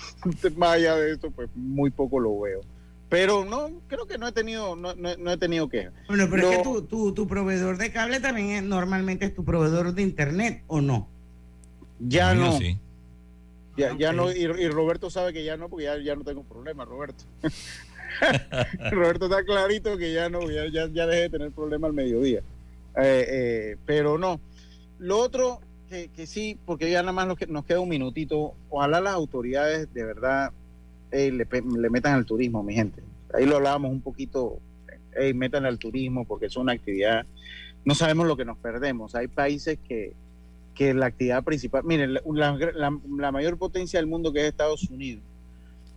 más 0.56 0.70
allá 0.72 0.96
de 0.96 1.12
eso, 1.12 1.30
pues 1.30 1.48
muy 1.54 1.90
poco 1.90 2.18
lo 2.20 2.38
veo. 2.40 2.60
Pero 3.08 3.44
no, 3.44 3.70
creo 3.88 4.06
que 4.06 4.18
no 4.18 4.28
he 4.28 4.32
tenido, 4.32 4.76
no, 4.76 4.94
no- 4.94 5.16
no 5.16 5.32
he 5.32 5.36
tenido 5.36 5.68
queja. 5.68 5.90
Bueno, 6.06 6.28
pero 6.30 6.48
es 6.48 6.56
que 6.58 6.62
tu, 6.62 6.82
tu, 6.82 7.12
tu 7.12 7.26
proveedor 7.26 7.76
de 7.76 7.90
cable 7.90 8.20
también 8.20 8.50
es- 8.50 8.62
normalmente 8.62 9.24
es 9.26 9.34
tu 9.34 9.44
proveedor 9.44 9.92
de 9.94 10.02
internet, 10.02 10.62
¿o 10.68 10.80
no? 10.80 11.08
Ya 11.98 12.34
no. 12.34 12.52
sí. 12.58 12.78
Ya, 13.76 13.96
ya 13.96 14.10
Ok. 14.10 14.16
no, 14.16 14.30
y, 14.32 14.42
y 14.42 14.68
Roberto 14.68 15.10
sabe 15.10 15.32
que 15.32 15.44
ya 15.44 15.56
no, 15.56 15.68
porque 15.68 15.84
ya, 15.84 15.98
ya 15.98 16.14
no 16.14 16.22
tengo 16.22 16.42
problema, 16.44 16.84
Roberto. 16.84 17.24
Roberto 18.90 19.26
está 19.26 19.44
clarito 19.44 19.96
que 19.96 20.12
ya 20.12 20.28
no, 20.28 20.50
ya, 20.50 20.66
ya, 20.70 20.88
ya 20.92 21.06
dejé 21.06 21.22
de 21.22 21.30
tener 21.30 21.50
problema 21.52 21.86
al 21.86 21.92
mediodía. 21.92 22.40
Eh, 22.96 23.26
eh, 23.28 23.76
pero 23.86 24.18
no. 24.18 24.40
Lo 24.98 25.18
otro, 25.18 25.60
que, 25.90 26.08
que 26.08 26.26
sí, 26.26 26.56
porque 26.64 26.90
ya 26.90 27.02
nada 27.02 27.12
más 27.12 27.26
nos, 27.26 27.48
nos 27.48 27.64
queda 27.66 27.80
un 27.80 27.88
minutito, 27.88 28.54
ojalá 28.70 29.00
las 29.00 29.12
autoridades 29.14 29.92
de 29.92 30.04
verdad 30.04 30.52
le, 31.12 31.90
metan 31.90 32.14
al 32.14 32.24
turismo, 32.24 32.62
mi 32.62 32.74
gente. 32.74 33.02
Ahí 33.34 33.44
lo 33.44 33.56
hablábamos 33.56 33.90
un 33.90 34.00
poquito, 34.00 34.58
eh, 35.16 35.34
metan 35.34 35.66
al 35.66 35.78
turismo 35.78 36.24
porque 36.24 36.46
es 36.46 36.56
una 36.56 36.72
actividad, 36.72 37.26
no 37.84 37.94
sabemos 37.94 38.26
lo 38.26 38.36
que 38.36 38.44
nos 38.44 38.56
perdemos. 38.58 39.14
Hay 39.14 39.26
países 39.28 39.78
que, 39.86 40.12
que 40.74 40.94
la 40.94 41.06
actividad 41.06 41.42
principal, 41.44 41.82
miren, 41.84 42.14
la, 42.14 42.20
la- 42.74 43.32
mayor 43.32 43.58
potencia 43.58 43.98
del 43.98 44.06
mundo 44.06 44.32
que 44.32 44.40
es 44.40 44.46
Estados 44.46 44.88
Unidos 44.88 45.22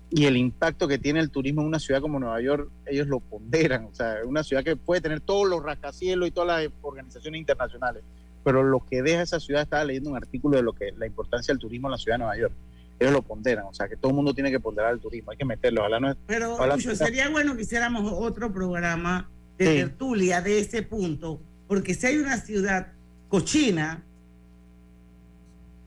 y 0.10 0.26
el 0.26 0.38
impacto 0.38 0.88
que 0.88 1.00
tiene 1.00 1.20
el 1.20 1.32
turismo 1.32 1.62
en 1.62 1.68
una 1.68 1.80
ciudad 1.80 2.00
como 2.02 2.20
Nueva 2.20 2.39
York, 2.41 2.70
ellos 2.86 3.08
lo 3.08 3.20
ponderan, 3.20 3.86
o 3.86 3.96
sea, 3.96 4.18
una 4.26 4.44
ciudad 4.44 4.64
que 4.64 4.76
puede 4.76 5.02
tener 5.02 5.22
todos 5.22 5.50
los 5.50 5.64
rascacielos 5.64 6.28
y 6.28 6.32
todas 6.32 6.64
las 6.64 6.72
organizaciones 6.84 7.39
internacionales, 7.39 8.04
pero 8.44 8.64
lo 8.64 8.80
que 8.86 9.02
deja 9.02 9.22
esa 9.22 9.39
ciudad, 9.39 9.62
estaba 9.64 9.84
leyendo 9.86 10.10
un 10.12 10.18
artículo 10.18 10.58
de 10.58 10.64
lo 10.64 10.74
que 10.74 10.91
la 10.98 11.06
importancia 11.06 11.54
del 11.54 11.60
turismo 11.60 11.88
en 11.88 11.91
la 11.94 11.98
ciudad 11.98 12.16
de 12.16 12.20
Nueva 12.20 12.38
York, 12.38 12.54
ellos 13.00 13.14
lo 13.14 13.22
ponderan, 13.22 13.66
o 13.66 13.74
sea 13.74 13.88
que 13.88 13.96
todo 13.98 14.10
el 14.10 14.16
mundo 14.16 14.34
tiene 14.34 14.52
que 14.52 14.60
ponderar 14.60 14.94
el 14.94 15.00
turismo, 15.00 15.32
hay 15.32 15.38
que 15.38 15.46
meterlo, 15.46 15.82
ojalá 15.82 16.00
no 16.00 16.16
Pero 16.28 16.54
ojalá 16.54 16.76
Lucho, 16.76 16.96
sea- 16.96 17.08
sería 17.08 17.30
bueno 17.30 17.56
que 17.56 17.64
hiciéramos 17.64 18.12
otro 18.16 18.54
programa 18.54 19.30
de 19.58 19.66
Sí. 19.66 19.74
tertulia 19.76 20.41
de 20.41 20.60
ese 20.60 20.84
punto, 20.84 21.39
porque 21.68 21.94
si 21.94 22.08
hay 22.08 22.18
una 22.18 22.38
ciudad 22.38 22.88
cochina, 23.30 24.04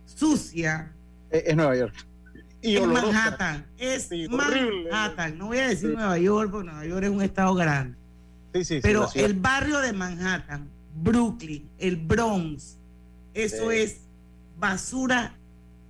sucia, 0.07 0.93
es, 1.31 1.45
es 1.47 1.57
Nueva 1.57 1.77
York. 1.77 1.95
Y 2.63 2.77
es. 2.77 2.87
Manhattan, 2.87 3.67
es 3.79 4.05
Sí. 4.05 4.27
Manhattan. 4.29 5.39
No 5.39 5.47
voy 5.49 5.59
a 5.59 5.69
decir 5.69 5.91
Sí. 5.91 5.97
Nueva 5.97 6.19
York, 6.19 6.51
porque 6.51 6.67
Nueva 6.71 6.87
York 6.87 7.05
es 7.05 7.11
un 7.11 7.23
estado 7.23 7.55
grande. 7.55 7.97
Sí, 8.55 8.65
sí, 8.65 8.75
sí, 8.77 8.81
Pero 8.83 9.09
el 9.15 9.35
barrio 9.35 9.79
de 9.81 9.93
Manhattan, 9.93 10.69
Brooklyn, 11.03 11.69
el 11.79 11.97
Bronx, 11.97 12.79
eso 13.35 13.71
Sí. 13.71 13.77
es 13.79 14.01
basura. 14.59 15.35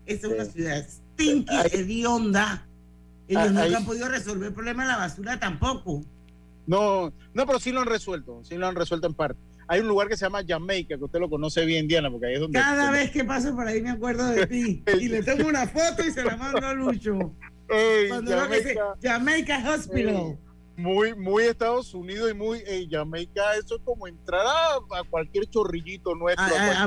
Esa 0.07 0.27
es 0.29 0.33
una 0.33 0.45
Sí. 0.45 0.53
ciudad 0.53 0.87
stinky, 0.89 1.55
hedionda. 1.73 2.67
Ellos 3.29 3.43
Ah, 3.43 3.49
nunca 3.49 3.77
han 3.79 3.85
podido 3.85 4.09
resolver 4.09 4.49
el 4.49 4.55
problema 4.55 4.85
de 4.85 4.89
la 4.91 4.97
basura 4.99 5.39
tampoco. 5.41 6.03
No, 6.67 7.13
no, 7.35 7.47
pero 7.47 7.59
sí 7.61 7.73
lo 7.73 7.81
han 7.81 7.87
resuelto, 7.87 8.43
sí 8.45 8.57
lo 8.57 8.67
han 8.67 8.75
resuelto 8.77 9.07
en 9.07 9.15
parte. 9.15 9.41
Hay 9.69 9.81
un 9.81 9.89
lugar 9.89 10.07
que 10.09 10.17
se 10.17 10.25
llama 10.25 10.43
Jamaica, 10.47 10.97
que 10.97 11.03
usted 11.05 11.19
lo 11.19 11.29
conoce 11.29 11.65
bien, 11.65 11.89
Diana, 11.89 12.09
porque 12.09 12.27
ahí 12.27 12.35
es 12.35 12.41
donde... 12.41 12.57
Cada 12.59 12.91
vez 12.93 13.11
que 13.11 13.25
paso 13.25 13.53
por 13.55 13.67
ahí 13.67 13.83
me 13.83 13.91
acuerdo 13.91 14.27
de 14.29 14.47
ti. 14.47 14.85
Y 15.01 15.09
le 15.09 15.23
tomo 15.25 15.49
una 15.49 15.67
foto 15.67 16.07
y 16.07 16.13
se 16.13 16.23
la 16.25 16.37
mando 16.37 16.65
a 16.65 16.73
Lucho. 16.73 17.35
Cuando 18.09 18.31
veo 18.31 18.49
que 18.49 18.57
dice, 18.59 18.75
Jamaica. 19.03 19.59
Jamaica 19.59 19.75
Hospital. 19.75 20.39
Muy, 20.77 21.15
muy 21.15 21.45
Estados 21.45 21.95
Unidos 21.95 22.31
y 22.31 22.35
muy 22.35 22.59
ey, 22.67 22.87
Jamaica, 22.91 23.55
eso 23.59 23.77
es 23.77 23.83
como 23.85 24.07
entrar 24.07 24.47
a, 24.47 24.75
a 24.99 25.05
cualquier 25.09 25.47
chorrillito 25.47 26.15
nuestro. 26.15 26.45
A, 26.45 26.83
a- 26.83 26.85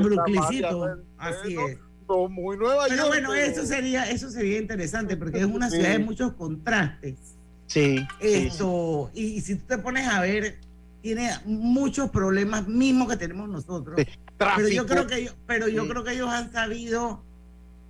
Así 1.18 1.56
no, 1.56 1.68
es. 1.68 1.78
no, 2.08 2.30
muy 2.30 2.56
Nueva 2.58 2.84
Pero 2.88 2.96
York. 2.98 3.08
bueno, 3.10 3.30
pero- 3.32 3.42
eso 3.52 3.66
sería, 3.66 4.10
eso 4.10 4.30
sería 4.30 4.60
interesante 4.60 5.18
porque 5.18 5.40
es 5.40 5.46
una 5.46 5.70
Sí. 5.70 5.78
ciudad 5.78 5.92
de 5.94 6.00
muchos 6.00 6.34
contrastes. 6.34 7.18
Sí. 7.66 7.98
sí, 7.98 8.06
Esto, 8.20 9.12
y, 9.14 9.24
y 9.26 9.42
si 9.42 9.56
tú 9.56 9.66
te 9.68 9.78
pones 9.80 10.08
a 10.08 10.22
ver, 10.22 10.60
tiene 11.02 11.32
muchos 11.46 12.10
problemas 12.10 12.68
mismos 12.68 13.10
que 13.10 13.18
tenemos 13.18 13.48
nosotros. 13.50 14.00
Pero 14.38 14.68
yo 14.70 14.86
creo 14.86 15.08
que 15.08 15.16
ellos, 15.18 15.36
pero 15.48 15.68
yo 15.68 15.84
Sí. 15.84 15.90
creo 15.90 16.04
que 16.04 16.14
ellos 16.14 16.30
han 16.30 16.52
sabido 16.52 17.24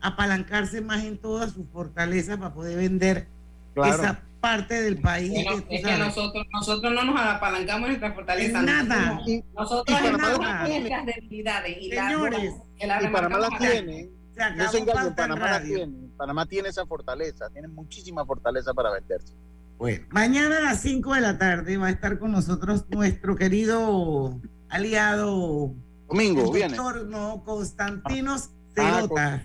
apalancarse 0.02 0.82
más 0.82 1.04
en 1.04 1.18
todas 1.18 1.52
sus 1.54 1.66
fortalezas 1.74 2.38
para 2.38 2.54
poder 2.54 2.78
vender 2.78 3.28
Claro. 3.74 3.93
esa 4.04 4.22
parte 4.40 4.82
del 4.82 5.00
país. 5.02 5.32
Bueno, 5.32 5.56
que 5.58 5.62
tú 5.62 5.68
es 5.70 5.86
que 5.86 5.98
nosotros, 5.98 6.46
nosotros 6.52 6.94
no 6.94 7.04
nos 7.04 7.20
apalancamos 7.22 7.84
en 7.84 8.00
nuestra 8.00 8.14
fortaleza. 8.14 8.60
En 8.60 8.66
nada. 8.66 9.14
Nosotros, 9.16 9.44
nosotros 9.54 9.86
Y 9.88 9.94
Panamá 9.94 10.18
tenemos 10.28 10.46
las 10.48 10.66
tiene. 10.66 10.80
nuestras 10.90 11.06
debilidades 11.06 11.78
y 11.82 11.90
las- 11.90 12.12
Señores, 12.12 12.54
que 12.80 12.88
las 12.88 13.04
y 13.04 13.08
Panamá 13.08 13.40
la 13.40 13.50
tiene. 13.58 14.10
No 14.56 14.72
se 14.72 14.78
engañen, 14.80 15.16
Panamá 15.16 15.52
la 15.52 15.62
tiene. 15.64 16.10
Panamá 16.18 16.46
tiene 16.46 16.70
esa 16.70 16.86
fortaleza, 16.86 17.50
tiene 17.52 17.68
muchísima 17.68 18.26
fortaleza 18.26 18.74
para 18.74 18.92
venderse. 18.92 19.34
Bueno, 19.78 20.06
mañana 20.12 20.58
a 20.58 20.62
las 20.62 20.82
5 20.82 21.14
de 21.14 21.22
la 21.22 21.38
tarde 21.38 21.78
va 21.78 21.88
a 21.88 21.90
estar 21.90 22.20
con 22.20 22.32
nosotros 22.32 22.86
nuestro 22.90 23.36
querido 23.38 24.40
aliado 24.70 25.74
Domingo, 26.08 26.52
viene. 26.52 26.76
doctor 26.76 27.06
no, 27.08 27.44
Constantinos 27.46 28.50
Ah, 28.78 29.00
Cerotas. 29.02 29.42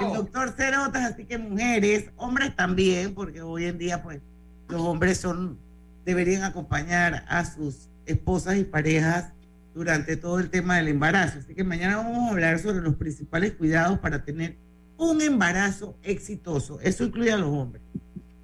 El 0.00 0.12
doctor 0.14 0.50
Cerotas, 0.56 1.12
así 1.12 1.24
que 1.24 1.38
mujeres, 1.38 2.10
hombres 2.16 2.54
también, 2.56 3.14
porque 3.14 3.42
hoy 3.42 3.66
en 3.66 3.78
día 3.78 4.02
pues 4.02 4.20
los 4.68 4.80
hombres 4.82 5.18
son 5.18 5.58
deberían 6.04 6.42
acompañar 6.42 7.24
a 7.28 7.44
sus 7.44 7.88
esposas 8.06 8.56
y 8.56 8.64
parejas 8.64 9.32
durante 9.74 10.16
todo 10.16 10.38
el 10.40 10.50
tema 10.50 10.76
del 10.76 10.88
embarazo. 10.88 11.38
Así 11.38 11.54
que 11.54 11.64
mañana 11.64 11.96
vamos 11.98 12.28
a 12.28 12.30
hablar 12.32 12.58
sobre 12.58 12.80
los 12.80 12.96
principales 12.96 13.52
cuidados 13.52 13.98
para 14.00 14.24
tener 14.24 14.58
un 14.96 15.20
embarazo 15.20 15.96
exitoso. 16.02 16.80
Eso 16.80 17.04
incluye 17.04 17.32
a 17.32 17.36
los 17.36 17.48
hombres. 17.50 17.82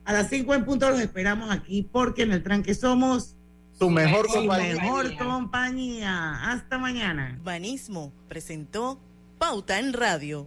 A 0.04 0.12
las 0.12 0.28
5 0.28 0.54
en 0.54 0.64
punto 0.64 0.88
los 0.88 1.00
esperamos 1.00 1.50
aquí 1.50 1.88
porque 1.92 2.22
en 2.22 2.32
el 2.32 2.42
tranque 2.42 2.74
somos 2.74 3.36
Tu 3.78 3.90
mejor 3.90 4.26
su 4.28 4.34
compañía. 4.38 4.74
mejor 4.74 5.16
compañía. 5.18 6.50
Hasta 6.50 6.78
mañana. 6.78 7.38
Banismo 7.42 8.12
presentó 8.28 9.00
Pauta 9.38 9.78
en 9.78 9.92
Radio. 9.92 10.46